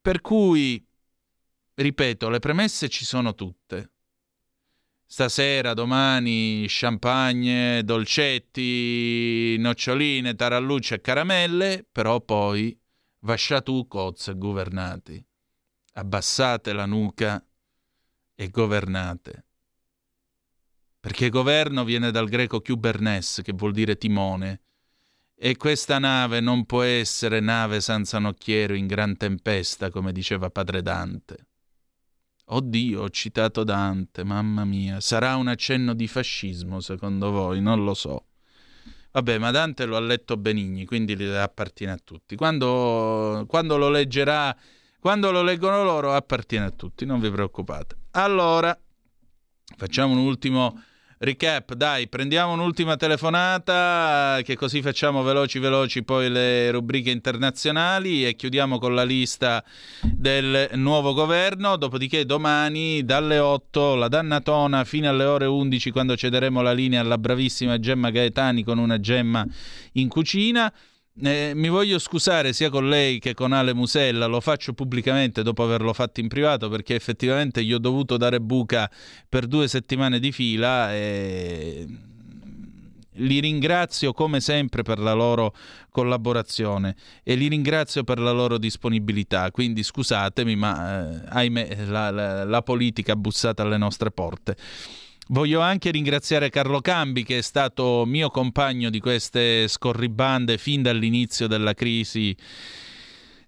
[0.00, 0.86] Per cui,
[1.74, 3.94] ripeto, le premesse ci sono tutte.
[5.08, 12.76] Stasera, domani, champagne, dolcetti, noccioline, tarallucce e caramelle, però poi
[13.20, 15.24] vasciatù cozze governati.
[15.92, 17.42] Abbassate la nuca
[18.34, 19.46] e governate.
[20.98, 24.62] Perché governo viene dal greco kubernes, che vuol dire timone,
[25.36, 30.82] e questa nave non può essere nave senza nocchiero in gran tempesta, come diceva padre
[30.82, 31.46] Dante.
[32.48, 35.00] Oddio, ho citato Dante, mamma mia.
[35.00, 37.60] Sarà un accenno di fascismo, secondo voi?
[37.60, 38.26] Non lo so.
[39.10, 42.36] Vabbè, ma Dante lo ha letto Benigni, quindi gli appartiene a tutti.
[42.36, 44.56] Quando, quando lo leggerà,
[45.00, 47.96] quando lo leggono loro, appartiene a tutti, non vi preoccupate.
[48.12, 48.78] Allora,
[49.76, 50.80] facciamo un ultimo
[51.18, 58.36] recap, dai, prendiamo un'ultima telefonata, che così facciamo veloci veloci poi le rubriche internazionali e
[58.36, 59.64] chiudiamo con la lista
[60.02, 66.60] del nuovo governo, dopodiché domani dalle 8 la dannatona fino alle ore 11 quando cederemo
[66.60, 69.46] la linea alla bravissima Gemma Gaetani con una gemma
[69.92, 70.72] in cucina.
[71.18, 75.62] Eh, mi voglio scusare sia con lei che con Ale Musella, lo faccio pubblicamente dopo
[75.62, 78.90] averlo fatto in privato perché effettivamente gli ho dovuto dare buca
[79.26, 81.86] per due settimane di fila e
[83.18, 85.54] li ringrazio come sempre per la loro
[85.90, 89.50] collaborazione e li ringrazio per la loro disponibilità.
[89.50, 94.56] Quindi scusatemi, ma eh, ahimè la, la, la politica ha bussato alle nostre porte.
[95.28, 101.48] Voglio anche ringraziare Carlo Cambi che è stato mio compagno di queste scorribande fin dall'inizio
[101.48, 102.36] della crisi,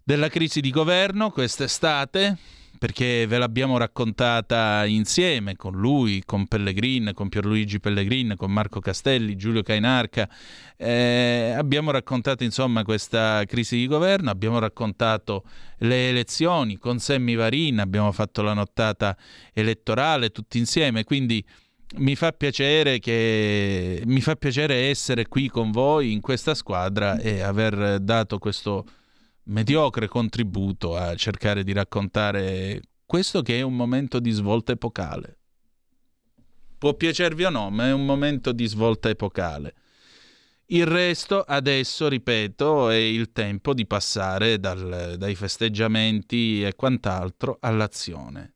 [0.03, 2.37] della crisi di governo quest'estate
[2.79, 9.37] perché ve l'abbiamo raccontata insieme con lui, con Pellegrin, con Pierluigi Pellegrin, con Marco Castelli,
[9.37, 10.29] Giulio Cainarca.
[10.77, 15.45] Eh, abbiamo raccontato insomma questa crisi di governo, abbiamo raccontato
[15.79, 19.17] le elezioni con Semmi Varin, abbiamo fatto la nottata
[19.53, 21.45] elettorale tutti insieme, quindi
[21.97, 27.41] mi fa piacere che mi fa piacere essere qui con voi in questa squadra e
[27.41, 28.85] aver dato questo
[29.45, 35.39] mediocre contributo a cercare di raccontare questo che è un momento di svolta epocale.
[36.77, 39.75] Può piacervi o no, ma è un momento di svolta epocale.
[40.67, 48.55] Il resto, adesso, ripeto, è il tempo di passare dal, dai festeggiamenti e quant'altro all'azione.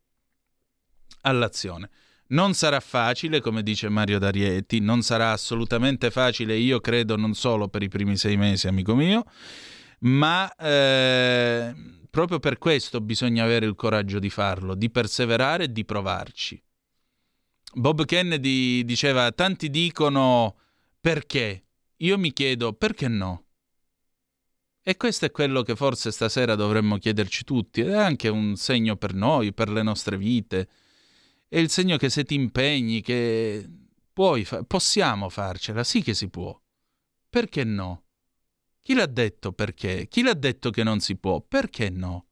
[1.23, 1.89] All'azione.
[2.33, 7.69] Non sarà facile, come dice Mario D'Arieti, non sarà assolutamente facile, io credo, non solo
[7.69, 9.25] per i primi sei mesi, amico mio,
[10.01, 11.75] ma eh,
[12.09, 16.63] proprio per questo bisogna avere il coraggio di farlo, di perseverare e di provarci.
[17.75, 20.57] Bob Kennedy diceva, tanti dicono
[21.03, 21.65] perché,
[21.99, 23.45] io mi chiedo perché no.
[24.83, 28.97] E questo è quello che forse stasera dovremmo chiederci tutti, ed è anche un segno
[28.97, 30.69] per noi, per le nostre vite
[31.53, 33.69] è il segno che se ti impegni, che
[34.11, 36.59] puoi fa- possiamo farcela, sì che si può.
[37.29, 38.05] Perché no?
[38.81, 40.09] Chi l'ha detto perché?
[40.09, 41.43] Chi l'ha detto che non si può?
[41.43, 42.29] Perché no?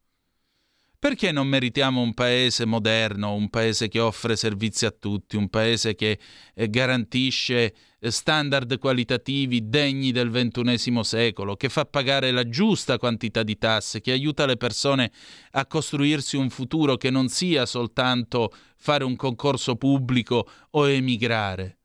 [1.01, 5.95] Perché non meritiamo un paese moderno, un paese che offre servizi a tutti, un paese
[5.95, 6.19] che
[6.53, 13.43] eh, garantisce eh, standard qualitativi degni del XXI secolo, che fa pagare la giusta quantità
[13.43, 15.11] di tasse, che aiuta le persone
[15.53, 21.79] a costruirsi un futuro che non sia soltanto fare un concorso pubblico o emigrare?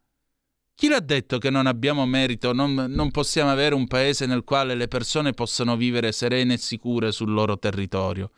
[0.75, 4.75] Chi l'ha detto che non abbiamo merito, non, non, possiamo avere un paese nel quale
[4.75, 8.31] le persone possano vivere serene e sicure sul loro territorio?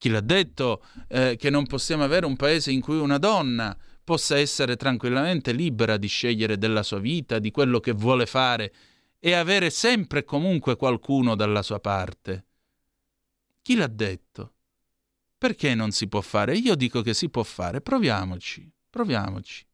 [0.00, 4.38] Chi l'ha detto eh, che non possiamo avere un paese in cui una donna possa
[4.38, 8.72] essere tranquillamente libera di scegliere della sua vita, di quello che vuole fare
[9.18, 12.46] e avere sempre e comunque qualcuno dalla sua parte?
[13.60, 14.54] Chi l'ha detto?
[15.36, 16.56] Perché non si può fare?
[16.56, 19.66] Io dico che si può fare, proviamoci, proviamoci.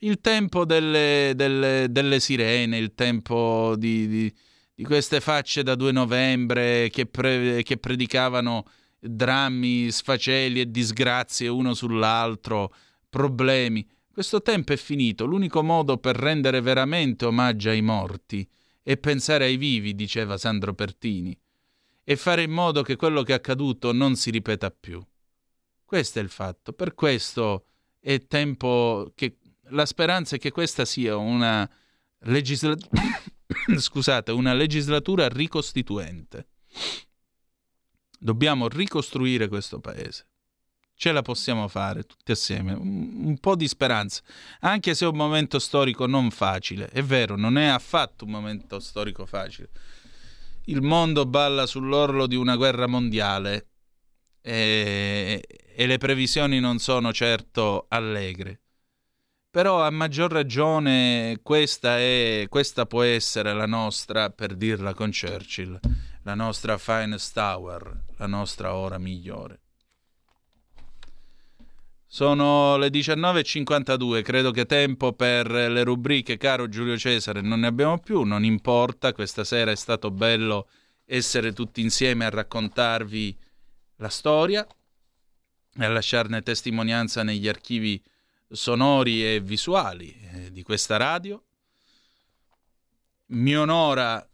[0.00, 4.34] Il tempo delle, delle, delle sirene, il tempo di, di
[4.78, 8.64] di queste facce da 2 novembre che, pre- che predicavano
[9.00, 12.72] drammi, sfaceli e disgrazie uno sull'altro,
[13.10, 13.84] problemi.
[14.08, 18.48] Questo tempo è finito, l'unico modo per rendere veramente omaggio ai morti
[18.80, 21.36] è pensare ai vivi, diceva Sandro Pertini,
[22.04, 25.04] e fare in modo che quello che è accaduto non si ripeta più.
[25.84, 26.72] Questo è il fatto.
[26.72, 27.66] Per questo
[27.98, 29.38] è tempo che
[29.70, 31.68] la speranza è che questa sia una,
[32.20, 32.76] legisla...
[33.76, 36.48] Scusate, una legislatura ricostituente.
[38.18, 40.26] Dobbiamo ricostruire questo paese
[40.98, 42.72] ce la possiamo fare tutti assieme.
[42.72, 44.20] Un, po' di speranza,
[44.60, 46.88] anche se è un momento storico non facile.
[46.88, 49.70] È vero, non è affatto un momento storico facile.
[50.64, 53.68] Il mondo balla sull'orlo di una guerra mondiale
[54.42, 55.40] e,
[55.72, 58.62] e le previsioni non sono certo allegre.
[59.58, 65.80] Però a maggior ragione questa, è, questa può essere la nostra, per dirla con Churchill,
[66.22, 69.58] la nostra finest hour, la nostra ora migliore.
[72.06, 77.98] Sono le 19.52, credo che tempo per le rubriche, caro Giulio Cesare, non ne abbiamo
[77.98, 80.68] più, non importa, questa sera è stato bello
[81.04, 83.36] essere tutti insieme a raccontarvi
[83.96, 84.64] la storia
[85.76, 88.00] e a lasciarne testimonianza negli archivi
[88.48, 91.42] sonori e visuali eh, di questa radio.
[93.26, 94.26] Mi onora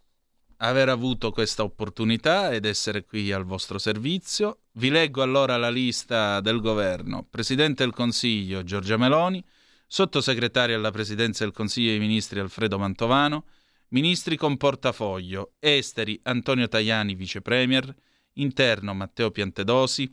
[0.58, 4.60] aver avuto questa opportunità ed essere qui al vostro servizio.
[4.72, 7.26] Vi leggo allora la lista del governo.
[7.28, 9.44] Presidente del Consiglio Giorgia Meloni,
[9.86, 13.46] sottosegretario alla Presidenza del Consiglio dei Ministri Alfredo Mantovano,
[13.88, 17.94] ministri con portafoglio, esteri Antonio Tajani, vice premier,
[18.34, 20.12] interno Matteo Piantedosi,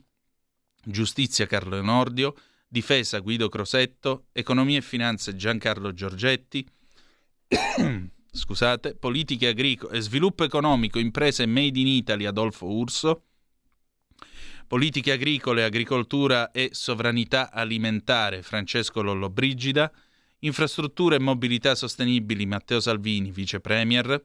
[0.84, 2.34] giustizia Carlo Enordio,
[2.72, 6.66] difesa Guido Crosetto, economia e finanze Giancarlo Giorgetti,
[8.32, 13.24] scusate, politiche agricole, sviluppo economico, imprese Made in Italy Adolfo Urso,
[14.66, 19.92] politiche agricole, agricoltura e sovranità alimentare Francesco Lollobrigida,
[20.38, 24.24] infrastrutture e mobilità sostenibili Matteo Salvini, vice premier,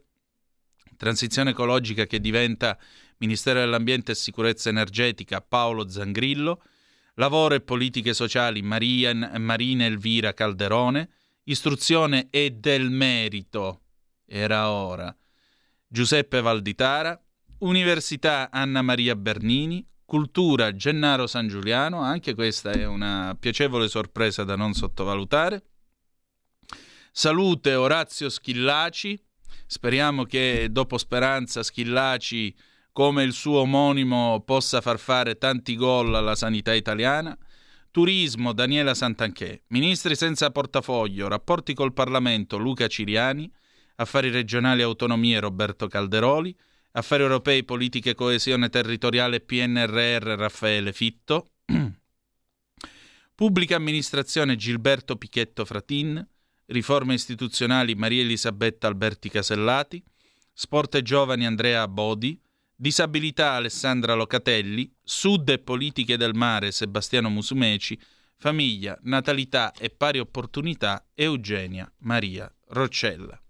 [0.95, 2.79] transizione ecologica che diventa
[3.17, 6.61] Ministero dell'Ambiente e Sicurezza Energetica Paolo Zangrillo,
[7.17, 11.09] lavoro e politiche sociali Maria, Marina Elvira Calderone,
[11.43, 13.81] istruzione e del merito.
[14.25, 15.15] Era ora.
[15.87, 17.19] Giuseppe Valditara,
[17.59, 24.55] Università Anna Maria Bernini, Cultura Gennaro San Giuliano, anche questa è una piacevole sorpresa da
[24.55, 25.63] non sottovalutare.
[27.11, 29.19] Salute Orazio Schillaci,
[29.65, 32.55] speriamo che dopo Speranza Schillaci,
[32.97, 37.37] come il suo omonimo, possa far fare tanti gol alla sanità italiana.
[37.91, 43.47] Turismo Daniela Santanchè, Ministri senza portafoglio, rapporti col Parlamento Luca Ciriani,
[43.97, 46.57] Affari regionali e autonomie Roberto Calderoli,
[46.93, 51.51] Affari europei, politiche coesione territoriale PNRR Raffaele Fitto,
[53.35, 56.27] Pubblica amministrazione Gilberto Pichetto Fratin,
[56.65, 60.03] Riforme istituzionali Maria Elisabetta Alberti Casellati,
[60.51, 62.41] Sport e giovani Andrea Bodi,
[62.79, 67.99] Disabilità Alessandra Locatelli, Sud e politiche del mare Sebastiano Musumeci,
[68.37, 73.41] Famiglia, Natalità e pari opportunità Eugenia Maria Roccella.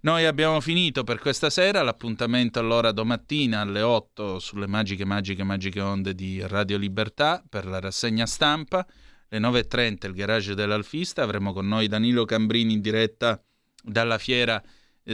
[0.00, 5.80] Noi abbiamo finito per questa sera, l'appuntamento allora domattina alle 8 sulle magiche, magiche, magiche
[5.80, 8.84] onde di Radio Libertà per la rassegna stampa,
[9.28, 13.40] alle 9.30 il garage dell'Alfista, avremo con noi Danilo Cambrini in diretta
[13.80, 14.60] dalla fiera,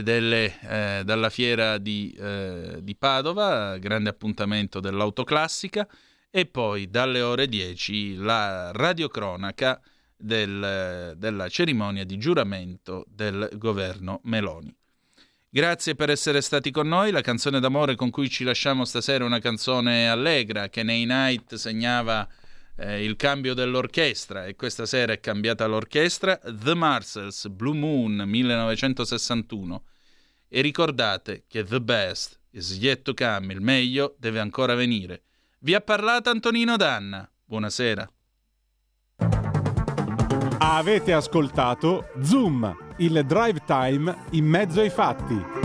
[0.01, 5.87] delle, eh, dalla fiera di, eh, di Padova, grande appuntamento dell'autoclassica,
[6.31, 9.79] e poi dalle ore 10 la radiocronaca
[10.17, 14.75] del, della cerimonia di giuramento del governo Meloni.
[15.47, 17.11] Grazie per essere stati con noi.
[17.11, 21.53] La canzone d'amore con cui ci lasciamo stasera è una canzone allegra che nei night
[21.53, 22.27] segnava
[22.75, 26.37] eh, il cambio dell'orchestra e questa sera è cambiata l'orchestra.
[26.37, 29.83] The Marcells, Blue Moon 1961.
[30.47, 35.23] E ricordate che the best is yet to come, il meglio deve ancora venire.
[35.59, 37.29] Vi ha parlato Antonino Danna.
[37.43, 38.07] Buonasera.
[40.59, 45.63] Avete ascoltato Zoom, il drive time in mezzo ai fatti.